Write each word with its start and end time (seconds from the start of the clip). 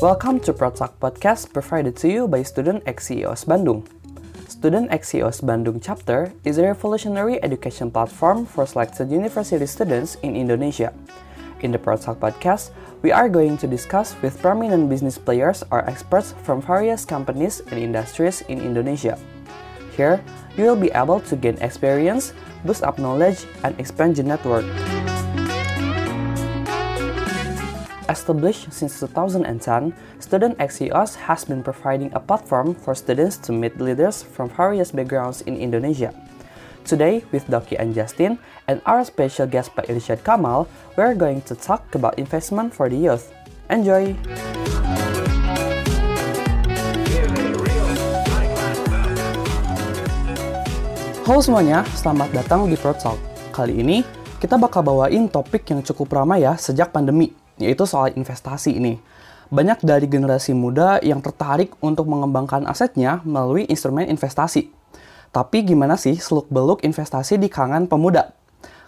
Welcome 0.00 0.40
to 0.48 0.56
ProTalk 0.56 0.96
Podcast 0.96 1.52
provided 1.52 1.92
to 2.00 2.08
you 2.08 2.24
by 2.24 2.40
Student 2.40 2.88
XCEOS 2.88 3.44
Bandung. 3.44 3.84
Student 4.48 4.88
XCEOS 4.88 5.44
Bandung 5.44 5.76
chapter 5.76 6.32
is 6.40 6.56
a 6.56 6.64
revolutionary 6.72 7.36
education 7.44 7.92
platform 7.92 8.48
for 8.48 8.64
selected 8.64 9.12
university 9.12 9.66
students 9.68 10.16
in 10.24 10.40
Indonesia. 10.40 10.96
In 11.60 11.68
the 11.68 11.76
ProTalk 11.76 12.16
Podcast, 12.16 12.72
we 13.04 13.12
are 13.12 13.28
going 13.28 13.60
to 13.60 13.68
discuss 13.68 14.16
with 14.24 14.40
prominent 14.40 14.88
business 14.88 15.20
players 15.20 15.60
or 15.68 15.84
experts 15.84 16.32
from 16.48 16.64
various 16.64 17.04
companies 17.04 17.60
and 17.68 17.76
industries 17.76 18.40
in 18.48 18.56
Indonesia. 18.56 19.20
Here, 20.00 20.24
you 20.56 20.64
will 20.64 20.80
be 20.80 20.88
able 20.96 21.20
to 21.28 21.36
gain 21.36 21.60
experience, 21.60 22.32
boost 22.64 22.80
up 22.88 22.96
knowledge, 22.96 23.44
and 23.68 23.76
expand 23.76 24.16
your 24.16 24.24
network. 24.24 24.64
Established 28.10 28.74
since 28.74 28.98
2010, 28.98 29.94
Student 30.18 30.58
Axios 30.58 31.14
has 31.14 31.46
been 31.46 31.62
providing 31.62 32.10
a 32.10 32.18
platform 32.18 32.74
for 32.74 32.90
students 32.90 33.38
to 33.46 33.54
meet 33.54 33.78
leaders 33.78 34.26
from 34.26 34.50
various 34.50 34.90
backgrounds 34.90 35.46
in 35.46 35.54
Indonesia. 35.54 36.10
Today, 36.82 37.22
with 37.30 37.46
Doki 37.46 37.78
and 37.78 37.94
Justin, 37.94 38.42
and 38.66 38.82
our 38.82 39.06
special 39.06 39.46
guest 39.46 39.70
Pak 39.78 39.86
Irsyad 39.86 40.26
Kamal, 40.26 40.66
we're 40.98 41.14
going 41.14 41.38
to 41.46 41.54
talk 41.54 41.86
about 41.94 42.18
investment 42.18 42.74
for 42.74 42.90
the 42.90 42.98
youth. 42.98 43.30
Enjoy! 43.70 44.18
Halo 51.22 51.38
semuanya, 51.46 51.86
selamat 51.94 52.34
datang 52.34 52.66
di 52.66 52.74
Pro 52.74 52.90
Talk. 52.90 53.22
Kali 53.54 53.78
ini, 53.78 54.02
kita 54.42 54.58
bakal 54.58 54.82
bawain 54.82 55.30
topik 55.30 55.62
yang 55.70 55.86
cukup 55.86 56.10
ramai 56.10 56.42
ya 56.42 56.58
sejak 56.58 56.90
pandemi, 56.90 57.30
yaitu 57.60 57.84
soal 57.84 58.10
investasi 58.16 58.74
ini. 58.74 58.96
Banyak 59.52 59.84
dari 59.84 60.08
generasi 60.08 60.56
muda 60.56 60.98
yang 61.04 61.20
tertarik 61.20 61.76
untuk 61.84 62.08
mengembangkan 62.08 62.64
asetnya 62.66 63.20
melalui 63.22 63.68
instrumen 63.68 64.08
investasi. 64.08 64.72
Tapi 65.30 65.62
gimana 65.62 65.94
sih 65.94 66.18
seluk-beluk 66.18 66.82
investasi 66.82 67.38
di 67.38 67.46
kalangan 67.46 67.86
pemuda? 67.86 68.34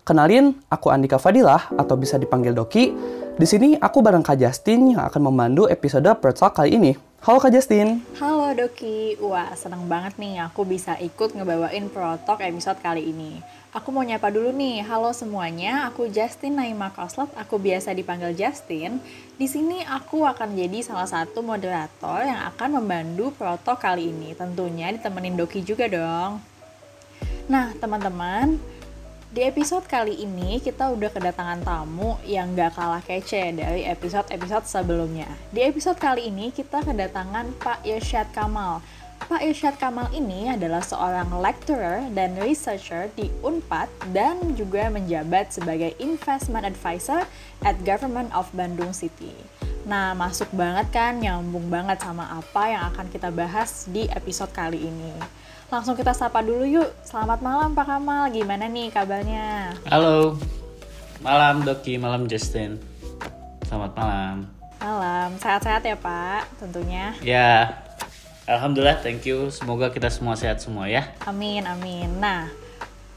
Kenalin, 0.02 0.58
aku 0.66 0.90
Andika 0.90 1.14
Fadilah 1.22 1.70
atau 1.78 1.94
bisa 1.94 2.18
dipanggil 2.18 2.50
Doki. 2.50 2.90
Di 3.38 3.46
sini 3.46 3.78
aku 3.78 4.02
bareng 4.02 4.26
Kak 4.26 4.34
Justin 4.34 4.98
yang 4.98 5.06
akan 5.06 5.30
memandu 5.30 5.70
episode 5.70 6.10
Talk 6.10 6.58
kali 6.58 6.74
ini. 6.74 6.98
Halo 7.22 7.38
Kak 7.38 7.54
Justin. 7.54 8.02
Halo 8.18 8.50
Doki. 8.50 9.14
Wah, 9.22 9.54
seneng 9.54 9.86
banget 9.86 10.18
nih 10.18 10.42
aku 10.42 10.66
bisa 10.66 10.98
ikut 10.98 11.38
ngebawain 11.38 11.86
Talk 12.26 12.42
episode 12.42 12.82
kali 12.82 13.14
ini. 13.14 13.38
Aku 13.72 13.88
mau 13.88 14.04
nyapa 14.04 14.28
dulu 14.28 14.52
nih. 14.52 14.84
Halo 14.84 15.16
semuanya, 15.16 15.88
aku 15.88 16.04
Justin 16.04 16.60
Naima 16.60 16.92
Koslet, 16.92 17.32
aku 17.32 17.56
biasa 17.56 17.96
dipanggil 17.96 18.36
Justin. 18.36 19.00
Di 19.40 19.48
sini 19.48 19.80
aku 19.80 20.28
akan 20.28 20.52
jadi 20.52 20.84
salah 20.84 21.08
satu 21.08 21.40
moderator 21.40 22.20
yang 22.20 22.36
akan 22.52 22.84
membantu 22.84 23.32
proto 23.32 23.72
kali 23.80 24.12
ini. 24.12 24.36
Tentunya 24.36 24.92
ditemenin 24.92 25.40
Doki 25.40 25.64
juga 25.64 25.88
dong. 25.88 26.44
Nah, 27.48 27.72
teman-teman, 27.80 28.60
di 29.32 29.40
episode 29.40 29.88
kali 29.88 30.20
ini 30.20 30.60
kita 30.60 30.92
udah 30.92 31.08
kedatangan 31.08 31.64
tamu 31.64 32.20
yang 32.28 32.52
gak 32.52 32.76
kalah 32.76 33.00
kece 33.00 33.56
dari 33.56 33.88
episode-episode 33.88 34.68
sebelumnya. 34.68 35.32
Di 35.48 35.64
episode 35.64 35.96
kali 35.96 36.28
ini 36.28 36.52
kita 36.52 36.84
kedatangan 36.84 37.56
Pak 37.56 37.88
Irsyad 37.88 38.36
Kamal 38.36 38.84
Pak 39.22 39.38
Irsyad 39.46 39.78
Kamal 39.78 40.10
ini 40.10 40.50
adalah 40.50 40.82
seorang 40.82 41.30
lecturer 41.38 42.02
dan 42.10 42.34
researcher 42.42 43.06
di 43.14 43.30
UNPAD 43.46 43.86
dan 44.10 44.34
juga 44.58 44.90
menjabat 44.90 45.54
sebagai 45.54 45.94
investment 46.02 46.66
advisor 46.66 47.22
at 47.62 47.78
Government 47.86 48.34
of 48.34 48.50
Bandung 48.50 48.90
City. 48.90 49.30
Nah, 49.86 50.14
masuk 50.18 50.50
banget 50.54 50.90
kan, 50.90 51.22
nyambung 51.22 51.70
banget 51.70 52.02
sama 52.02 52.34
apa 52.34 52.62
yang 52.70 52.82
akan 52.94 53.06
kita 53.14 53.30
bahas 53.30 53.86
di 53.90 54.10
episode 54.10 54.50
kali 54.50 54.90
ini. 54.90 55.14
Langsung 55.70 55.94
kita 55.94 56.10
sapa 56.14 56.42
dulu 56.42 56.66
yuk. 56.66 56.90
Selamat 57.06 57.38
malam 57.42 57.78
Pak 57.78 57.86
Kamal, 57.86 58.30
gimana 58.34 58.66
nih 58.66 58.90
kabarnya? 58.90 59.74
Halo, 59.86 60.34
malam 61.22 61.62
Doki, 61.62 61.94
malam 61.94 62.26
Justin. 62.26 62.78
Selamat 63.70 63.94
malam. 63.94 64.34
Malam, 64.82 65.38
sehat-sehat 65.38 65.86
ya 65.86 65.94
Pak, 65.94 66.58
tentunya. 66.58 67.14
Ya, 67.22 67.70
Alhamdulillah, 68.42 68.98
thank 68.98 69.22
you. 69.22 69.54
Semoga 69.54 69.94
kita 69.94 70.10
semua 70.10 70.34
sehat 70.34 70.58
semua 70.58 70.90
ya. 70.90 71.14
Amin, 71.30 71.62
amin. 71.62 72.10
Nah, 72.18 72.50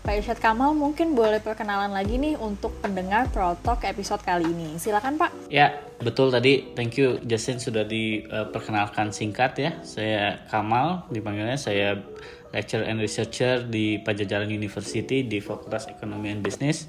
Pak 0.06 0.22
Irsyad 0.22 0.38
Kamal 0.38 0.78
mungkin 0.78 1.18
boleh 1.18 1.42
perkenalan 1.42 1.90
lagi 1.90 2.22
nih 2.22 2.38
untuk 2.38 2.78
pendengar 2.78 3.26
Pro 3.34 3.58
Talk 3.58 3.82
episode 3.90 4.22
kali 4.22 4.46
ini. 4.46 4.78
Silakan 4.78 5.18
Pak. 5.18 5.50
Ya, 5.50 5.82
betul 5.98 6.30
tadi. 6.30 6.78
Thank 6.78 7.02
you 7.02 7.18
Justin 7.26 7.58
sudah 7.58 7.82
diperkenalkan 7.82 9.10
singkat 9.10 9.58
ya. 9.58 9.72
Saya 9.82 10.46
Kamal, 10.46 11.10
dipanggilnya 11.10 11.58
saya 11.58 12.06
lecturer 12.54 12.86
and 12.86 13.02
researcher 13.02 13.66
di 13.66 13.98
Pajajaran 14.06 14.54
University 14.54 15.26
di 15.26 15.42
Fakultas 15.42 15.90
Ekonomi 15.90 16.38
and 16.38 16.46
Business. 16.46 16.86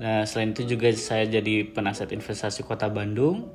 Nah, 0.00 0.24
selain 0.24 0.56
itu 0.56 0.64
juga 0.64 0.88
saya 0.96 1.28
jadi 1.28 1.68
penasihat 1.76 2.08
investasi 2.08 2.64
Kota 2.64 2.88
Bandung 2.88 3.52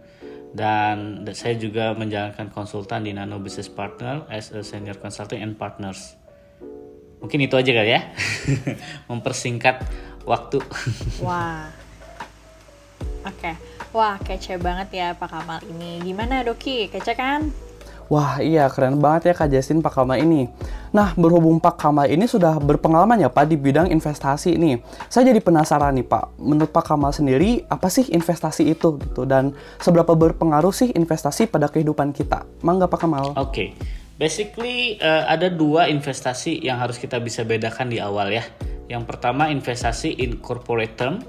dan 0.52 1.24
saya 1.32 1.56
juga 1.56 1.96
menjalankan 1.96 2.52
konsultan 2.52 3.08
di 3.08 3.16
Nano 3.16 3.40
Business 3.40 3.72
Partner 3.72 4.28
as 4.28 4.52
a 4.52 4.62
senior 4.64 5.00
consultant 5.00 5.40
and 5.40 5.56
partners. 5.56 6.20
Mungkin 7.24 7.40
itu 7.48 7.56
aja 7.56 7.72
kali 7.72 7.92
ya. 7.94 8.02
Mempersingkat 9.10 9.86
waktu. 10.28 10.60
Wah. 11.26 11.70
Oke. 13.24 13.38
Okay. 13.38 13.56
Wah, 13.92 14.16
kece 14.24 14.56
banget 14.56 14.90
ya 14.96 15.08
Pak 15.20 15.30
Kamal 15.30 15.60
ini. 15.68 16.00
Gimana 16.00 16.48
Doki? 16.48 16.88
Kece 16.88 17.12
kan? 17.12 17.52
Wah 18.12 18.44
iya 18.44 18.68
keren 18.68 19.00
banget 19.00 19.32
ya 19.32 19.34
Kak 19.40 19.48
Justin 19.48 19.80
Pak 19.80 19.96
Kamal 19.96 20.20
ini. 20.20 20.52
Nah 20.92 21.16
berhubung 21.16 21.64
Pak 21.64 21.80
Kamal 21.80 22.12
ini 22.12 22.28
sudah 22.28 22.60
berpengalaman 22.60 23.24
ya 23.24 23.32
Pak 23.32 23.48
di 23.48 23.56
bidang 23.56 23.88
investasi 23.88 24.60
ini. 24.60 24.84
Saya 25.08 25.32
jadi 25.32 25.40
penasaran 25.40 25.96
nih 25.96 26.04
Pak, 26.04 26.36
menurut 26.36 26.76
Pak 26.76 26.92
Kamal 26.92 27.16
sendiri 27.16 27.64
apa 27.72 27.88
sih 27.88 28.12
investasi 28.12 28.68
itu 28.68 29.00
gitu 29.00 29.24
dan 29.24 29.56
seberapa 29.80 30.12
berpengaruh 30.12 30.76
sih 30.76 30.92
investasi 30.92 31.48
pada 31.48 31.72
kehidupan 31.72 32.12
kita? 32.12 32.44
Mangga 32.68 32.92
Pak 32.92 33.00
Kamal. 33.00 33.32
Oke. 33.40 33.48
Okay. 33.48 33.68
Basically 34.20 35.00
uh, 35.00 35.32
ada 35.32 35.48
dua 35.48 35.88
investasi 35.88 36.60
yang 36.68 36.84
harus 36.84 37.00
kita 37.00 37.16
bisa 37.24 37.48
bedakan 37.48 37.88
di 37.88 38.04
awal 38.04 38.28
ya. 38.28 38.44
Yang 38.92 39.08
pertama 39.08 39.48
investasi 39.48 40.20
in 40.20 40.44
corporate 40.44 41.00
term 41.00 41.24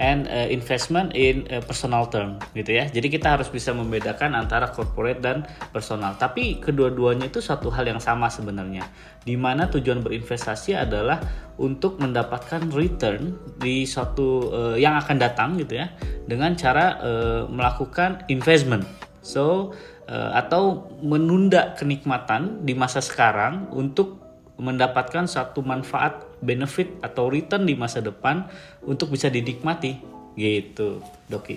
and 0.00 0.24
uh, 0.24 0.48
investment 0.48 1.12
in 1.12 1.44
uh, 1.52 1.60
personal 1.60 2.08
term 2.08 2.40
gitu 2.56 2.80
ya. 2.80 2.88
Jadi 2.88 3.12
kita 3.12 3.36
harus 3.36 3.52
bisa 3.52 3.76
membedakan 3.76 4.32
antara 4.32 4.72
corporate 4.72 5.20
dan 5.20 5.44
personal. 5.68 6.16
Tapi 6.16 6.64
kedua-duanya 6.64 7.28
itu 7.28 7.44
satu 7.44 7.68
hal 7.68 7.84
yang 7.84 8.00
sama 8.00 8.32
sebenarnya. 8.32 8.88
Di 9.20 9.36
mana 9.36 9.68
tujuan 9.68 10.00
berinvestasi 10.00 10.72
adalah 10.72 11.20
untuk 11.60 12.00
mendapatkan 12.00 12.72
return 12.72 13.36
di 13.60 13.84
suatu 13.84 14.48
uh, 14.48 14.76
yang 14.80 14.96
akan 14.96 15.16
datang 15.20 15.60
gitu 15.60 15.76
ya 15.76 15.92
dengan 16.24 16.56
cara 16.56 16.96
uh, 16.96 17.42
melakukan 17.52 18.24
investment. 18.32 18.88
So 19.20 19.76
uh, 20.08 20.30
atau 20.32 20.88
menunda 21.04 21.76
kenikmatan 21.76 22.64
di 22.64 22.72
masa 22.72 23.04
sekarang 23.04 23.68
untuk 23.70 24.18
mendapatkan 24.56 25.28
satu 25.28 25.60
manfaat 25.60 26.31
benefit 26.42 26.98
atau 27.00 27.30
return 27.30 27.64
di 27.64 27.78
masa 27.78 28.02
depan 28.02 28.44
untuk 28.84 29.14
bisa 29.14 29.30
dinikmati. 29.30 30.02
Gitu 30.34 30.98
Doki. 31.30 31.56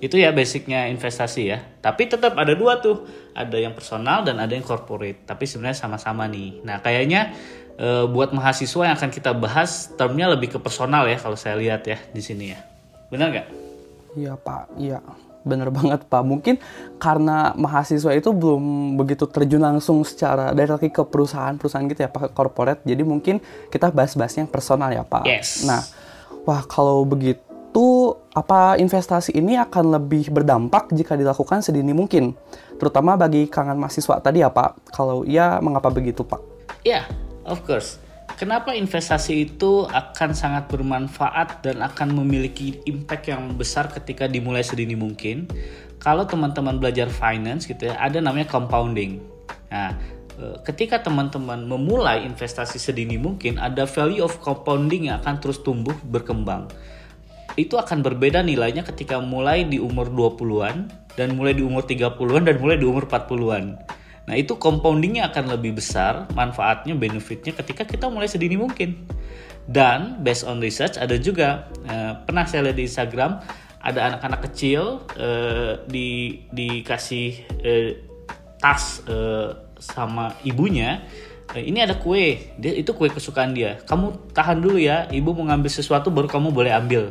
Itu 0.00 0.16
ya 0.18 0.34
basicnya 0.34 0.90
investasi 0.90 1.42
ya. 1.46 1.62
Tapi 1.80 2.10
tetap 2.10 2.34
ada 2.34 2.52
dua 2.52 2.82
tuh. 2.82 3.06
Ada 3.30 3.56
yang 3.62 3.72
personal 3.72 4.26
dan 4.26 4.42
ada 4.42 4.50
yang 4.50 4.66
corporate. 4.66 5.22
Tapi 5.24 5.46
sebenarnya 5.46 5.78
sama-sama 5.78 6.26
nih. 6.26 6.64
Nah 6.66 6.82
kayaknya 6.82 7.36
e, 7.78 8.10
buat 8.10 8.34
mahasiswa 8.34 8.90
yang 8.90 8.96
akan 8.98 9.12
kita 9.12 9.30
bahas 9.36 9.92
termnya 9.94 10.32
lebih 10.32 10.56
ke 10.56 10.58
personal 10.58 11.06
ya 11.06 11.20
kalau 11.20 11.38
saya 11.38 11.54
lihat 11.60 11.86
ya 11.86 12.00
di 12.10 12.22
sini 12.24 12.56
ya. 12.56 12.58
Benar 13.12 13.28
nggak? 13.30 13.48
Iya 14.18 14.32
pak. 14.34 14.64
Iya 14.80 14.98
Bener 15.42 15.72
banget 15.72 16.04
Pak. 16.06 16.22
Mungkin 16.22 16.60
karena 17.00 17.56
mahasiswa 17.56 18.12
itu 18.12 18.30
belum 18.30 18.94
begitu 19.00 19.24
terjun 19.24 19.62
langsung 19.62 20.04
secara 20.04 20.52
dari 20.52 20.68
lagi 20.68 20.92
ke 20.92 21.02
perusahaan-perusahaan 21.02 21.86
gitu 21.88 22.00
ya 22.04 22.10
Pak, 22.12 22.36
corporate. 22.36 22.84
Jadi 22.84 23.02
mungkin 23.02 23.40
kita 23.72 23.88
bahas-bahas 23.90 24.36
yang 24.36 24.48
personal 24.48 24.92
ya 24.92 25.04
Pak. 25.06 25.24
Yes. 25.24 25.64
Nah, 25.64 25.80
wah 26.44 26.60
kalau 26.68 27.02
begitu 27.08 28.14
apa 28.34 28.76
investasi 28.78 29.34
ini 29.34 29.54
akan 29.56 29.96
lebih 29.96 30.28
berdampak 30.34 30.90
jika 30.92 31.14
dilakukan 31.14 31.62
sedini 31.62 31.94
mungkin, 31.94 32.36
terutama 32.76 33.14
bagi 33.14 33.46
kalangan 33.46 33.78
mahasiswa 33.78 34.20
tadi 34.20 34.42
ya 34.42 34.50
Pak. 34.52 34.92
Kalau 34.92 35.22
iya, 35.24 35.62
mengapa 35.62 35.88
begitu 35.88 36.26
Pak? 36.26 36.42
Ya, 36.84 37.04
yeah, 37.04 37.04
of 37.48 37.62
course 37.64 38.00
Kenapa 38.40 38.72
investasi 38.72 39.52
itu 39.52 39.84
akan 39.84 40.32
sangat 40.32 40.72
bermanfaat 40.72 41.60
dan 41.60 41.84
akan 41.84 42.24
memiliki 42.24 42.80
impact 42.88 43.28
yang 43.28 43.52
besar 43.52 43.92
ketika 43.92 44.24
dimulai 44.24 44.64
sedini 44.64 44.96
mungkin? 44.96 45.44
Kalau 46.00 46.24
teman-teman 46.24 46.80
belajar 46.80 47.12
finance 47.12 47.68
gitu 47.68 47.92
ya, 47.92 48.00
ada 48.00 48.16
namanya 48.24 48.48
compounding. 48.48 49.20
Nah, 49.68 49.92
e, 50.40 50.56
ketika 50.64 51.04
teman-teman 51.04 51.68
memulai 51.68 52.24
investasi 52.24 52.80
sedini 52.80 53.20
mungkin, 53.20 53.60
ada 53.60 53.84
value 53.84 54.24
of 54.24 54.40
compounding 54.40 55.12
yang 55.12 55.20
akan 55.20 55.36
terus 55.36 55.60
tumbuh 55.60 55.92
berkembang. 56.08 56.72
itu 57.58 57.76
akan 57.76 58.00
berbeda 58.00 58.40
nilainya 58.40 58.86
ketika 58.86 59.20
mulai 59.20 59.68
di 59.68 59.76
umur 59.76 60.08
20-an 60.08 60.88
dan 61.18 61.34
mulai 61.36 61.52
di 61.52 61.60
umur 61.60 61.84
30-an 61.84 62.46
dan 62.46 62.56
mulai 62.56 62.80
di 62.80 62.86
umur 62.88 63.04
40-an. 63.04 63.99
Nah, 64.30 64.38
itu 64.38 64.54
compoundingnya 64.54 65.26
akan 65.34 65.58
lebih 65.58 65.82
besar, 65.82 66.30
manfaatnya, 66.38 66.94
benefitnya 66.94 67.50
ketika 67.50 67.82
kita 67.82 68.06
mulai 68.06 68.30
sedini 68.30 68.54
mungkin. 68.54 68.94
Dan 69.66 70.22
based 70.22 70.46
on 70.46 70.62
research 70.62 71.02
ada 71.02 71.18
juga 71.18 71.66
eh, 71.82 72.14
pernah 72.22 72.46
saya 72.46 72.70
lihat 72.70 72.78
di 72.78 72.86
Instagram 72.86 73.42
ada 73.82 74.14
anak-anak 74.14 74.40
kecil 74.46 75.02
eh, 75.18 75.82
di 75.90 76.38
dikasih 76.46 77.28
eh, 77.58 77.90
tas 78.62 79.02
eh, 79.10 79.50
sama 79.82 80.30
ibunya 80.46 81.02
eh, 81.50 81.66
ini 81.66 81.82
ada 81.82 81.98
kue. 81.98 82.54
Dia 82.54 82.70
itu 82.70 82.94
kue 82.94 83.10
kesukaan 83.10 83.50
dia. 83.50 83.82
Kamu 83.82 84.30
tahan 84.30 84.62
dulu 84.62 84.78
ya 84.78 85.10
ibu 85.10 85.34
mau 85.34 85.50
ngambil 85.50 85.70
sesuatu 85.74 86.14
baru 86.14 86.30
kamu 86.30 86.54
boleh 86.54 86.70
ambil. 86.70 87.10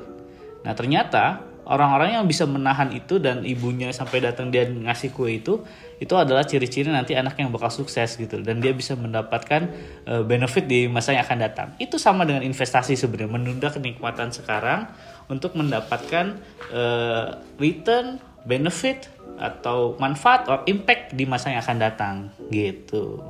Nah 0.63 0.71
ternyata 0.71 1.48
orang-orang 1.69 2.17
yang 2.17 2.25
bisa 2.25 2.49
menahan 2.49 2.89
itu 2.89 3.21
dan 3.21 3.45
ibunya 3.45 3.93
sampai 3.93 4.25
datang 4.25 4.49
dia 4.49 4.65
ngasih 4.65 5.13
kue 5.13 5.37
itu 5.37 5.61
itu 6.01 6.13
adalah 6.17 6.41
ciri-ciri 6.41 6.89
nanti 6.89 7.13
anak 7.13 7.37
yang 7.37 7.53
bakal 7.53 7.69
sukses 7.69 8.17
gitu 8.17 8.41
dan 8.41 8.57
dia 8.57 8.73
bisa 8.73 8.97
mendapatkan 8.97 9.69
uh, 10.09 10.25
benefit 10.25 10.65
di 10.65 10.89
masa 10.89 11.13
yang 11.13 11.21
akan 11.23 11.39
datang 11.39 11.67
itu 11.77 12.01
sama 12.01 12.25
dengan 12.25 12.41
investasi 12.41 12.97
sebenarnya 12.97 13.29
menunda 13.29 13.69
kenikmatan 13.69 14.33
sekarang 14.33 14.89
untuk 15.29 15.53
mendapatkan 15.53 16.41
uh, 16.73 17.37
return 17.61 18.17
benefit 18.49 19.05
atau 19.37 19.93
manfaat 20.01 20.49
or 20.49 20.65
impact 20.65 21.13
di 21.13 21.23
masa 21.29 21.53
yang 21.53 21.61
akan 21.61 21.77
datang 21.79 22.15
gitu. 22.49 23.21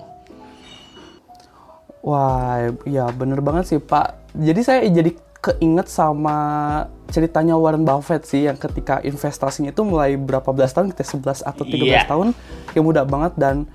Wah, 1.99 2.71
ya 2.87 3.11
bener 3.11 3.43
banget 3.43 3.75
sih 3.75 3.79
Pak. 3.83 4.31
Jadi 4.31 4.61
saya 4.63 4.79
jadi 4.87 5.11
keinget 5.43 5.91
sama 5.91 6.37
ceritanya 7.09 7.57
Warren 7.57 7.83
Buffett 7.83 8.25
sih 8.25 8.45
yang 8.45 8.55
ketika 8.55 9.01
investasinya 9.01 9.73
itu 9.73 9.81
mulai 9.81 10.15
berapa 10.15 10.49
belas 10.53 10.71
tahun, 10.73 10.93
kita 10.93 11.03
11 11.03 11.41
atau 11.43 11.63
13 11.65 11.83
yeah. 11.85 12.05
tahun, 12.05 12.37
yang 12.77 12.85
mudah 12.85 13.03
banget 13.05 13.33
dan 13.35 13.65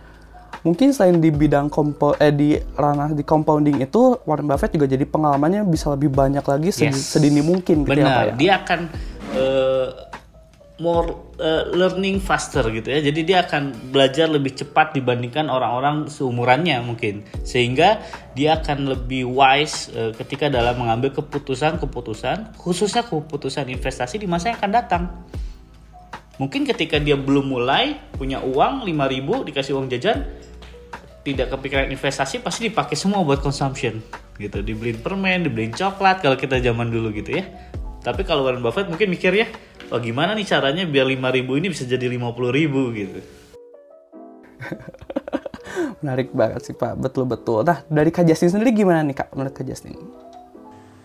mungkin 0.64 0.96
selain 0.96 1.20
di 1.20 1.28
bidang 1.28 1.68
kompo 1.68 2.16
eh 2.16 2.32
di 2.32 2.56
ranah 2.56 3.12
di 3.12 3.20
compounding 3.20 3.84
itu 3.84 4.16
Warren 4.24 4.48
Buffett 4.48 4.72
juga 4.72 4.88
jadi 4.88 5.04
pengalamannya 5.04 5.66
bisa 5.68 5.92
lebih 5.92 6.08
banyak 6.08 6.40
lagi 6.40 6.72
yes. 6.72 7.12
sedini 7.12 7.44
mungkin 7.44 7.84
gitu 7.84 8.00
ya, 8.00 8.06
Benar. 8.06 8.08
Ya, 8.08 8.24
ya. 8.24 8.34
Dia 8.40 8.52
akan 8.64 8.80
uh, 9.36 9.88
more 10.84 11.32
uh, 11.40 11.64
learning 11.72 12.20
faster 12.20 12.60
gitu 12.68 12.92
ya. 12.92 13.00
Jadi 13.00 13.24
dia 13.24 13.48
akan 13.48 13.88
belajar 13.88 14.28
lebih 14.28 14.52
cepat 14.52 14.92
dibandingkan 14.92 15.48
orang-orang 15.48 16.12
seumurannya 16.12 16.84
mungkin. 16.84 17.24
Sehingga 17.40 18.04
dia 18.36 18.60
akan 18.60 18.92
lebih 18.92 19.24
wise 19.24 19.88
uh, 19.96 20.12
ketika 20.12 20.52
dalam 20.52 20.76
mengambil 20.76 21.16
keputusan-keputusan 21.16 22.60
khususnya 22.60 23.08
keputusan 23.08 23.72
investasi 23.72 24.20
di 24.20 24.28
masa 24.28 24.52
yang 24.52 24.60
akan 24.60 24.72
datang. 24.76 25.04
Mungkin 26.36 26.68
ketika 26.68 27.00
dia 27.00 27.16
belum 27.16 27.48
mulai 27.48 27.96
punya 28.20 28.44
uang 28.44 28.84
5000 28.84 29.48
dikasih 29.48 29.72
uang 29.72 29.88
jajan 29.88 30.28
tidak 31.24 31.56
kepikiran 31.56 31.88
investasi 31.88 32.44
pasti 32.44 32.68
dipakai 32.68 32.94
semua 33.00 33.24
buat 33.24 33.40
consumption 33.40 34.04
gitu 34.36 34.60
dibeliin 34.60 35.00
permen 35.00 35.48
dibeliin 35.48 35.72
coklat 35.72 36.20
kalau 36.20 36.36
kita 36.36 36.60
zaman 36.60 36.92
dulu 36.92 37.14
gitu 37.16 37.40
ya 37.40 37.48
tapi 38.04 38.20
kalau 38.28 38.44
Warren 38.44 38.60
Buffett 38.60 38.92
mungkin 38.92 39.08
mikir 39.08 39.32
ya 39.32 39.48
oh 39.92 40.00
gimana 40.00 40.32
nih 40.32 40.46
caranya 40.46 40.84
biar 40.88 41.04
5000 41.08 41.60
ini 41.60 41.66
bisa 41.68 41.84
jadi 41.84 42.06
50000 42.06 42.98
gitu? 42.98 43.20
Menarik 46.00 46.30
banget 46.32 46.60
sih 46.70 46.76
Pak. 46.76 47.00
Betul-betul. 47.00 47.64
Nah 47.64 47.82
dari 47.88 48.12
Kak 48.12 48.24
Justin 48.28 48.54
sendiri 48.54 48.72
gimana 48.72 49.04
nih 49.04 49.16
Kak 49.16 49.32
menurut 49.34 49.52
Kak 49.52 49.66
Justin? 49.66 49.96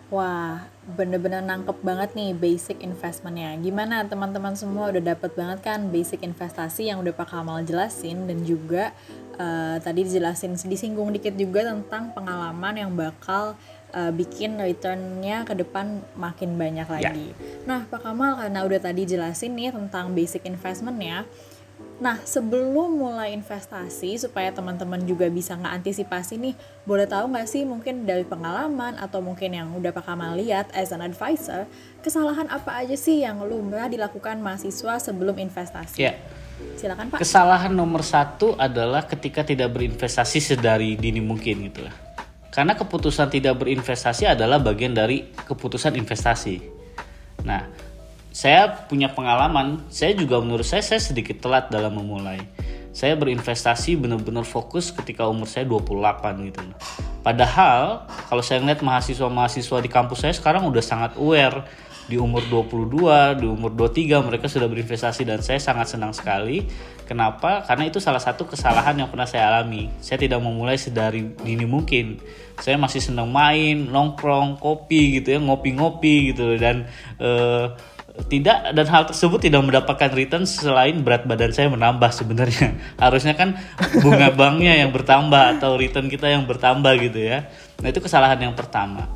Wah, 0.09 0.65
bener-bener 0.97 1.45
nangkep 1.45 1.85
banget 1.85 2.17
nih 2.17 2.33
basic 2.33 2.81
investmentnya. 2.81 3.53
Gimana 3.61 4.01
teman-teman 4.09 4.57
semua 4.57 4.89
udah 4.89 5.13
dapet 5.13 5.37
banget 5.37 5.61
kan 5.61 5.85
basic 5.93 6.25
investasi 6.25 6.89
yang 6.89 6.97
udah 7.05 7.13
Pak 7.13 7.29
Kamal 7.29 7.61
jelasin 7.61 8.25
dan 8.25 8.41
juga 8.41 8.89
uh, 9.37 9.77
tadi 9.77 10.09
dijelasin 10.09 10.57
disinggung 10.65 11.13
dikit 11.13 11.37
juga 11.37 11.69
tentang 11.69 12.09
pengalaman 12.17 12.73
yang 12.73 12.91
bakal 12.97 13.53
uh, 13.93 14.11
bikin 14.13 14.59
returnnya 14.59 15.45
ke 15.45 15.53
depan 15.57 16.03
makin 16.17 16.55
banyak 16.55 16.87
ya. 16.87 16.93
lagi. 16.93 17.29
Yeah. 17.33 17.65
Nah 17.65 17.79
Pak 17.87 18.05
Kamal 18.05 18.37
karena 18.37 18.59
udah 18.65 18.79
tadi 18.79 19.01
jelasin 19.05 19.55
nih 19.55 19.73
tentang 19.73 20.13
basic 20.13 20.45
investmentnya, 20.45 21.25
Nah, 21.99 22.15
sebelum 22.23 22.95
mulai 22.95 23.35
investasi 23.35 24.15
supaya 24.15 24.55
teman-teman 24.55 25.03
juga 25.03 25.27
bisa 25.27 25.59
ngeantisipasi 25.59 26.39
nih, 26.39 26.55
boleh 26.87 27.03
tahu 27.03 27.27
nggak 27.27 27.47
sih 27.47 27.67
mungkin 27.67 28.07
dari 28.07 28.23
pengalaman 28.23 28.95
atau 28.95 29.19
mungkin 29.19 29.51
yang 29.51 29.67
udah 29.75 29.91
Pak 29.91 30.07
Kamal 30.07 30.39
lihat 30.39 30.71
as 30.71 30.95
an 30.95 31.03
advisor, 31.03 31.67
kesalahan 31.99 32.47
apa 32.47 32.79
aja 32.79 32.95
sih 32.95 33.27
yang 33.27 33.43
lumrah 33.43 33.91
dilakukan 33.91 34.39
mahasiswa 34.39 34.95
sebelum 34.95 35.35
investasi? 35.43 35.99
Yeah. 35.99 36.15
Silakan 36.79 37.11
Pak. 37.11 37.19
Kesalahan 37.19 37.75
nomor 37.75 38.03
satu 38.03 38.55
adalah 38.55 39.03
ketika 39.03 39.43
tidak 39.43 39.75
berinvestasi 39.75 40.39
sedari 40.39 40.95
dini 40.95 41.19
mungkin 41.19 41.67
gitu 41.67 41.83
lah. 41.83 42.08
Karena 42.49 42.73
keputusan 42.73 43.29
tidak 43.29 43.61
berinvestasi 43.61 44.25
adalah 44.25 44.57
bagian 44.57 44.97
dari 44.97 45.29
keputusan 45.33 45.93
investasi. 45.93 46.61
Nah, 47.45 47.69
saya 48.29 48.85
punya 48.89 49.13
pengalaman, 49.13 49.85
saya 49.89 50.13
juga 50.17 50.41
menurut 50.41 50.65
saya 50.65 50.81
saya 50.85 51.01
sedikit 51.01 51.41
telat 51.41 51.69
dalam 51.69 51.93
memulai. 51.97 52.41
Saya 52.89 53.13
berinvestasi 53.13 54.01
benar-benar 54.01 54.43
fokus 54.43 54.89
ketika 54.89 55.29
umur 55.29 55.45
saya 55.45 55.69
28 55.69 56.49
gitu. 56.49 56.61
Padahal 57.21 58.09
kalau 58.29 58.41
saya 58.41 58.65
ngeliat 58.65 58.81
mahasiswa-mahasiswa 58.81 59.77
di 59.81 59.89
kampus 59.91 60.25
saya 60.25 60.33
sekarang 60.33 60.65
udah 60.65 60.81
sangat 60.81 61.13
aware 61.21 61.63
di 62.09 62.17
umur 62.17 62.41
22, 62.49 63.37
di 63.37 63.45
umur 63.45 63.69
23 63.77 64.25
mereka 64.25 64.49
sudah 64.49 64.65
berinvestasi 64.65 65.29
dan 65.29 65.45
saya 65.45 65.61
sangat 65.61 65.93
senang 65.93 66.09
sekali. 66.09 66.65
Kenapa? 67.09 67.65
Karena 67.65 67.89
itu 67.89 67.97
salah 67.97 68.21
satu 68.21 68.45
kesalahan 68.45 68.93
yang 68.93 69.09
pernah 69.09 69.25
saya 69.25 69.49
alami. 69.49 69.89
Saya 69.97 70.21
tidak 70.21 70.45
memulai 70.45 70.77
sedari 70.77 71.25
dini 71.41 71.65
mungkin. 71.65 72.21
Saya 72.61 72.77
masih 72.77 73.01
senang 73.01 73.33
main, 73.33 73.89
nongkrong, 73.89 74.61
kopi 74.61 75.17
gitu 75.17 75.33
ya, 75.33 75.39
ngopi-ngopi 75.41 76.29
gitu 76.29 76.53
dan 76.61 76.85
uh, 77.17 77.73
tidak 78.29 78.77
dan 78.77 78.85
hal 78.85 79.09
tersebut 79.09 79.41
tidak 79.41 79.65
mendapatkan 79.65 80.13
return 80.13 80.45
selain 80.45 81.01
berat 81.01 81.25
badan 81.25 81.49
saya 81.49 81.71
menambah 81.71 82.11
sebenarnya 82.11 82.75
harusnya 83.03 83.33
kan 83.33 83.55
bunga 84.03 84.29
banknya 84.39 84.83
yang 84.83 84.91
bertambah 84.91 85.55
atau 85.55 85.79
return 85.79 86.11
kita 86.11 86.27
yang 86.27 86.43
bertambah 86.43 86.99
gitu 86.99 87.15
ya 87.15 87.47
nah 87.79 87.87
itu 87.87 88.03
kesalahan 88.03 88.43
yang 88.43 88.59
pertama 88.59 89.07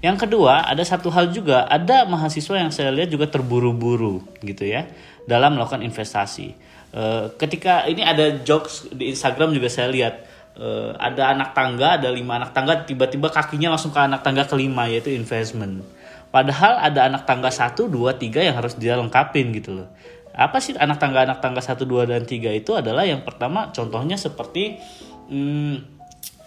yang 0.00 0.16
kedua, 0.16 0.64
ada 0.64 0.80
satu 0.80 1.12
hal 1.12 1.28
juga, 1.28 1.68
ada 1.68 2.08
mahasiswa 2.08 2.56
yang 2.56 2.72
saya 2.72 2.88
lihat 2.88 3.12
juga 3.12 3.28
terburu-buru 3.28 4.24
gitu 4.40 4.64
ya 4.64 4.88
dalam 5.28 5.60
melakukan 5.60 5.84
investasi. 5.84 6.56
E, 6.90 7.02
ketika 7.38 7.86
ini 7.86 8.02
ada 8.02 8.42
jokes 8.42 8.90
di 8.90 9.10
Instagram 9.10 9.54
juga 9.54 9.70
saya 9.70 9.88
lihat 9.90 10.26
e, 10.58 10.66
ada 10.98 11.34
anak 11.34 11.54
tangga, 11.54 11.98
ada 11.98 12.10
lima 12.10 12.42
anak 12.42 12.50
tangga, 12.50 12.82
tiba-tiba 12.82 13.30
kakinya 13.30 13.74
langsung 13.74 13.94
ke 13.94 14.00
anak 14.02 14.26
tangga 14.26 14.46
kelima 14.46 14.90
yaitu 14.90 15.14
investment. 15.14 15.86
Padahal 16.30 16.78
ada 16.78 17.10
anak 17.10 17.26
tangga 17.26 17.50
satu, 17.50 17.90
dua, 17.90 18.14
tiga 18.14 18.42
yang 18.42 18.54
harus 18.54 18.78
dia 18.78 18.94
lengkapin 18.94 19.50
gitu 19.50 19.82
loh. 19.82 19.88
Apa 20.30 20.62
sih 20.62 20.78
anak 20.78 21.02
tangga 21.02 21.26
anak 21.26 21.42
tangga 21.42 21.58
satu, 21.58 21.82
dua 21.82 22.06
dan 22.06 22.22
tiga 22.22 22.54
itu 22.54 22.78
adalah 22.78 23.02
yang 23.02 23.26
pertama 23.26 23.74
contohnya 23.74 24.14
seperti 24.14 24.78
hmm, 25.26 25.74